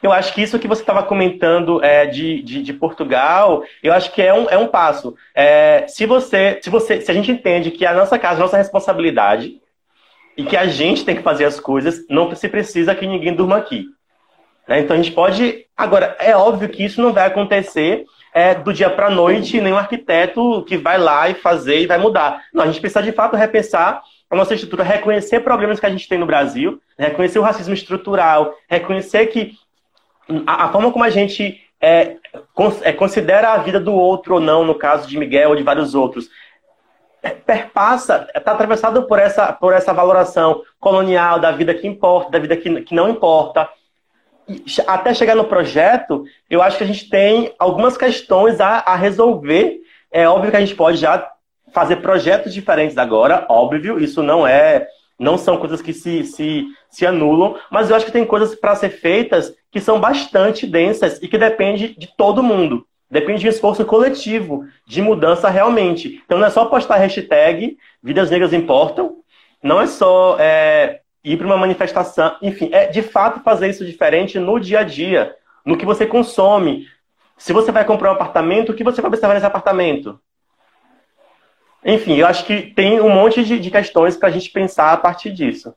Eu 0.00 0.12
acho 0.12 0.32
que 0.34 0.42
isso 0.42 0.58
que 0.58 0.68
você 0.68 0.82
estava 0.82 1.02
comentando 1.02 1.82
é, 1.82 2.06
de, 2.06 2.42
de, 2.42 2.62
de, 2.62 2.72
Portugal, 2.74 3.64
eu 3.82 3.92
acho 3.92 4.12
que 4.12 4.22
é 4.22 4.32
um, 4.32 4.48
é 4.48 4.58
um 4.58 4.68
passo. 4.68 5.16
É, 5.34 5.86
se 5.88 6.06
você, 6.06 6.60
se 6.62 6.70
você, 6.70 7.00
se 7.00 7.10
a 7.10 7.14
gente 7.14 7.32
entende 7.32 7.70
que 7.70 7.86
a 7.86 7.94
nossa 7.94 8.18
casa 8.18 8.38
é 8.38 8.42
nossa 8.42 8.58
responsabilidade 8.58 9.60
e 10.36 10.44
que 10.44 10.56
a 10.56 10.66
gente 10.66 11.04
tem 11.04 11.16
que 11.16 11.22
fazer 11.22 11.46
as 11.46 11.58
coisas, 11.58 12.06
não 12.08 12.32
se 12.34 12.48
precisa 12.48 12.94
que 12.94 13.06
ninguém 13.06 13.34
durma 13.34 13.56
aqui. 13.56 13.86
Né? 14.68 14.80
Então 14.80 14.94
a 14.94 15.02
gente 15.02 15.12
pode. 15.12 15.66
Agora, 15.76 16.16
é 16.20 16.36
óbvio 16.36 16.68
que 16.68 16.84
isso 16.84 17.02
não 17.02 17.12
vai 17.12 17.26
acontecer 17.26 18.04
é, 18.34 18.52
do 18.52 18.72
dia 18.72 18.90
para 18.90 19.06
a 19.06 19.10
noite, 19.10 19.60
nenhum 19.60 19.78
arquiteto 19.78 20.64
que 20.64 20.76
vai 20.76 20.98
lá 20.98 21.30
e 21.30 21.34
fazer 21.34 21.80
e 21.80 21.86
vai 21.86 21.98
mudar. 21.98 22.42
Não, 22.52 22.64
a 22.64 22.66
gente 22.66 22.80
precisa 22.80 23.00
de 23.00 23.12
fato 23.12 23.36
repensar 23.36 24.02
a 24.28 24.34
nossa 24.34 24.54
estrutura, 24.54 24.82
reconhecer 24.82 25.38
problemas 25.40 25.78
que 25.78 25.86
a 25.86 25.90
gente 25.90 26.08
tem 26.08 26.18
no 26.18 26.26
Brasil, 26.26 26.82
reconhecer 26.98 27.38
o 27.38 27.42
racismo 27.42 27.72
estrutural, 27.72 28.52
reconhecer 28.68 29.26
que 29.26 29.52
a, 30.44 30.64
a 30.64 30.68
forma 30.72 30.90
como 30.90 31.04
a 31.04 31.10
gente 31.10 31.62
é, 31.80 32.16
é, 32.82 32.92
considera 32.92 33.52
a 33.52 33.58
vida 33.58 33.78
do 33.78 33.94
outro 33.94 34.34
ou 34.34 34.40
não, 34.40 34.64
no 34.64 34.74
caso 34.74 35.06
de 35.06 35.16
Miguel 35.16 35.50
ou 35.50 35.56
de 35.56 35.62
vários 35.62 35.94
outros, 35.94 36.28
é, 37.22 37.30
perpassa, 37.30 38.28
está 38.34 38.50
atravessado 38.50 39.04
por 39.04 39.20
essa, 39.20 39.52
por 39.52 39.72
essa 39.72 39.92
valoração 39.92 40.62
colonial 40.80 41.38
da 41.38 41.52
vida 41.52 41.72
que 41.72 41.86
importa, 41.86 42.32
da 42.32 42.38
vida 42.40 42.56
que, 42.56 42.82
que 42.82 42.94
não 42.96 43.08
importa 43.08 43.68
até 44.86 45.14
chegar 45.14 45.34
no 45.34 45.44
projeto, 45.44 46.24
eu 46.50 46.62
acho 46.62 46.78
que 46.78 46.84
a 46.84 46.86
gente 46.86 47.08
tem 47.08 47.54
algumas 47.58 47.96
questões 47.96 48.60
a, 48.60 48.78
a 48.78 48.96
resolver. 48.96 49.80
É 50.10 50.28
óbvio 50.28 50.50
que 50.50 50.56
a 50.56 50.60
gente 50.60 50.74
pode 50.74 50.98
já 50.98 51.30
fazer 51.72 51.96
projetos 51.96 52.54
diferentes 52.54 52.96
agora, 52.96 53.46
óbvio, 53.48 53.98
isso 53.98 54.22
não 54.22 54.46
é. 54.46 54.86
Não 55.18 55.38
são 55.38 55.56
coisas 55.56 55.80
que 55.80 55.92
se, 55.92 56.24
se, 56.24 56.66
se 56.90 57.06
anulam, 57.06 57.56
mas 57.70 57.88
eu 57.88 57.96
acho 57.96 58.06
que 58.06 58.12
tem 58.12 58.24
coisas 58.24 58.54
para 58.54 58.74
ser 58.74 58.90
feitas 58.90 59.54
que 59.70 59.80
são 59.80 60.00
bastante 60.00 60.66
densas 60.66 61.22
e 61.22 61.28
que 61.28 61.38
depende 61.38 61.96
de 61.96 62.08
todo 62.16 62.42
mundo. 62.42 62.86
Depende 63.10 63.40
de 63.40 63.46
um 63.46 63.50
esforço 63.50 63.84
coletivo 63.84 64.64
de 64.86 65.00
mudança 65.00 65.48
realmente. 65.48 66.20
Então 66.24 66.38
não 66.38 66.46
é 66.46 66.50
só 66.50 66.64
postar 66.64 66.96
hashtag 66.96 67.76
Vidas 68.02 68.30
Negras 68.30 68.52
Importam, 68.52 69.18
não 69.62 69.80
é 69.80 69.86
só 69.86 70.36
é, 70.38 71.00
ir 71.24 71.38
para 71.38 71.46
uma 71.46 71.56
manifestação, 71.56 72.36
enfim, 72.42 72.68
é 72.70 72.86
de 72.86 73.02
fato 73.02 73.40
fazer 73.40 73.68
isso 73.68 73.84
diferente 73.84 74.38
no 74.38 74.60
dia 74.60 74.80
a 74.80 74.84
dia, 74.84 75.34
no 75.64 75.76
que 75.76 75.86
você 75.86 76.06
consome. 76.06 76.86
Se 77.38 77.52
você 77.52 77.72
vai 77.72 77.84
comprar 77.84 78.10
um 78.10 78.14
apartamento, 78.14 78.70
o 78.70 78.74
que 78.74 78.84
você 78.84 79.00
vai 79.00 79.08
observar 79.08 79.34
nesse 79.34 79.46
apartamento? 79.46 80.20
Enfim, 81.82 82.16
eu 82.16 82.26
acho 82.26 82.44
que 82.44 82.62
tem 82.62 83.00
um 83.00 83.10
monte 83.10 83.42
de, 83.42 83.58
de 83.58 83.70
questões 83.70 84.16
para 84.16 84.28
a 84.28 84.32
gente 84.32 84.50
pensar 84.50 84.92
a 84.92 84.96
partir 84.96 85.32
disso. 85.32 85.74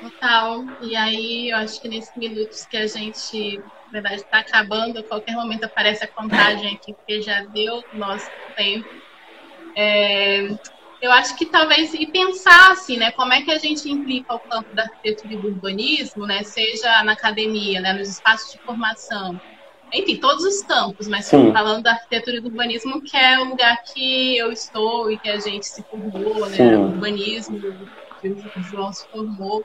Total. 0.00 0.64
E 0.80 0.96
aí, 0.96 1.50
eu 1.50 1.56
acho 1.58 1.80
que 1.80 1.88
nesses 1.88 2.16
minutos 2.16 2.64
que 2.64 2.76
a 2.76 2.86
gente, 2.86 3.58
na 3.86 4.00
verdade, 4.00 4.16
está 4.16 4.38
acabando, 4.38 4.98
a 4.98 5.02
qualquer 5.02 5.34
momento 5.34 5.64
aparece 5.64 6.02
a 6.02 6.08
contagem 6.08 6.74
aqui, 6.74 6.94
porque 6.94 7.20
já 7.20 7.44
deu 7.44 7.84
nosso 7.92 8.30
tempo. 8.56 8.88
É, 9.76 10.48
eu 11.00 11.10
acho 11.12 11.34
que 11.36 11.46
talvez 11.46 11.94
e 11.94 12.06
pensar 12.06 12.72
assim, 12.72 12.98
né, 12.98 13.10
como 13.12 13.32
é 13.32 13.40
que 13.40 13.50
a 13.50 13.58
gente 13.58 13.90
implica 13.90 14.34
o 14.34 14.40
campo 14.40 14.74
da 14.74 14.82
arquitetura 14.82 15.32
e 15.32 15.36
do 15.38 15.48
urbanismo, 15.48 16.26
né, 16.26 16.42
seja 16.42 17.02
na 17.04 17.12
academia, 17.12 17.80
né, 17.80 17.94
nos 17.94 18.08
espaços 18.08 18.52
de 18.52 18.58
formação, 18.58 19.40
enfim, 19.92 20.16
todos 20.16 20.44
os 20.44 20.62
campos, 20.62 21.08
mas 21.08 21.24
Sim. 21.24 21.52
falando 21.52 21.82
da 21.82 21.92
arquitetura 21.92 22.36
e 22.36 22.40
do 22.40 22.48
urbanismo, 22.48 23.02
que 23.02 23.16
é 23.16 23.38
o 23.40 23.44
lugar 23.44 23.82
que 23.82 24.36
eu 24.36 24.52
estou 24.52 25.10
e 25.10 25.18
que 25.18 25.28
a 25.28 25.38
gente 25.38 25.66
se 25.66 25.82
formou, 25.84 26.46
né, 26.48 26.76
o 26.76 26.82
urbanismo, 26.82 27.58
que 28.20 28.28
o 28.28 28.62
João 28.62 28.92
se 28.92 29.08
formou. 29.10 29.64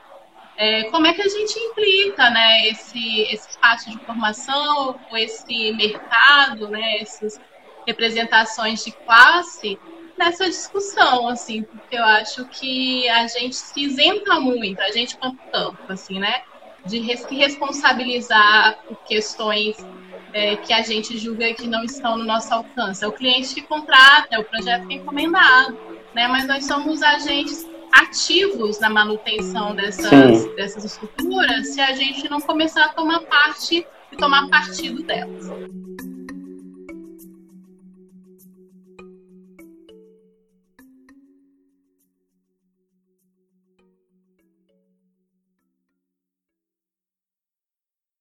É, 0.57 0.85
como 0.85 1.05
é 1.05 1.13
que 1.13 1.21
a 1.21 1.27
gente 1.27 1.59
implica, 1.59 2.29
né, 2.29 2.69
esse, 2.69 3.23
esse 3.23 3.49
espaço 3.49 3.91
de 3.91 3.99
formação, 4.05 4.97
esse 5.11 5.73
mercado, 5.73 6.69
né, 6.69 7.01
essas 7.01 7.41
representações 7.85 8.83
de 8.85 8.93
classe 9.05 9.77
nessa 10.17 10.45
discussão, 10.45 11.27
assim, 11.27 11.63
porque 11.63 11.95
eu 11.95 12.03
acho 12.03 12.45
que 12.45 13.07
a 13.09 13.27
gente 13.27 13.55
se 13.55 13.79
isenta 13.79 14.39
muito, 14.39 14.81
a 14.81 14.91
gente 14.91 15.17
quanto 15.17 15.37
campo, 15.51 15.77
assim, 15.89 16.19
né? 16.19 16.43
De 16.85 17.17
se 17.17 17.35
responsabilizar 17.35 18.77
por 18.87 18.97
questões 19.05 19.75
é, 20.33 20.55
que 20.57 20.71
a 20.71 20.81
gente 20.81 21.17
julga 21.17 21.53
que 21.53 21.67
não 21.67 21.83
estão 21.83 22.17
no 22.17 22.23
nosso 22.23 22.53
alcance. 22.53 23.03
É 23.03 23.07
o 23.07 23.11
cliente 23.11 23.55
que 23.55 23.61
contrata, 23.61 24.27
é 24.31 24.39
o 24.39 24.43
projeto 24.43 24.87
que 24.87 24.93
é 24.93 24.97
encomendado, 24.97 25.77
né? 26.13 26.27
Mas 26.27 26.45
nós 26.47 26.65
somos 26.65 27.01
agentes 27.01 27.65
ativos 27.91 28.79
na 28.79 28.89
manutenção 28.89 29.73
dessas, 29.73 30.53
dessas 30.55 30.83
estruturas 30.83 31.69
se 31.69 31.79
a 31.79 31.93
gente 31.93 32.29
não 32.29 32.41
começar 32.41 32.85
a 32.85 32.89
tomar 32.89 33.21
parte 33.21 33.87
e 34.11 34.17
tomar 34.17 34.49
partido 34.49 35.01
delas. 35.03 35.49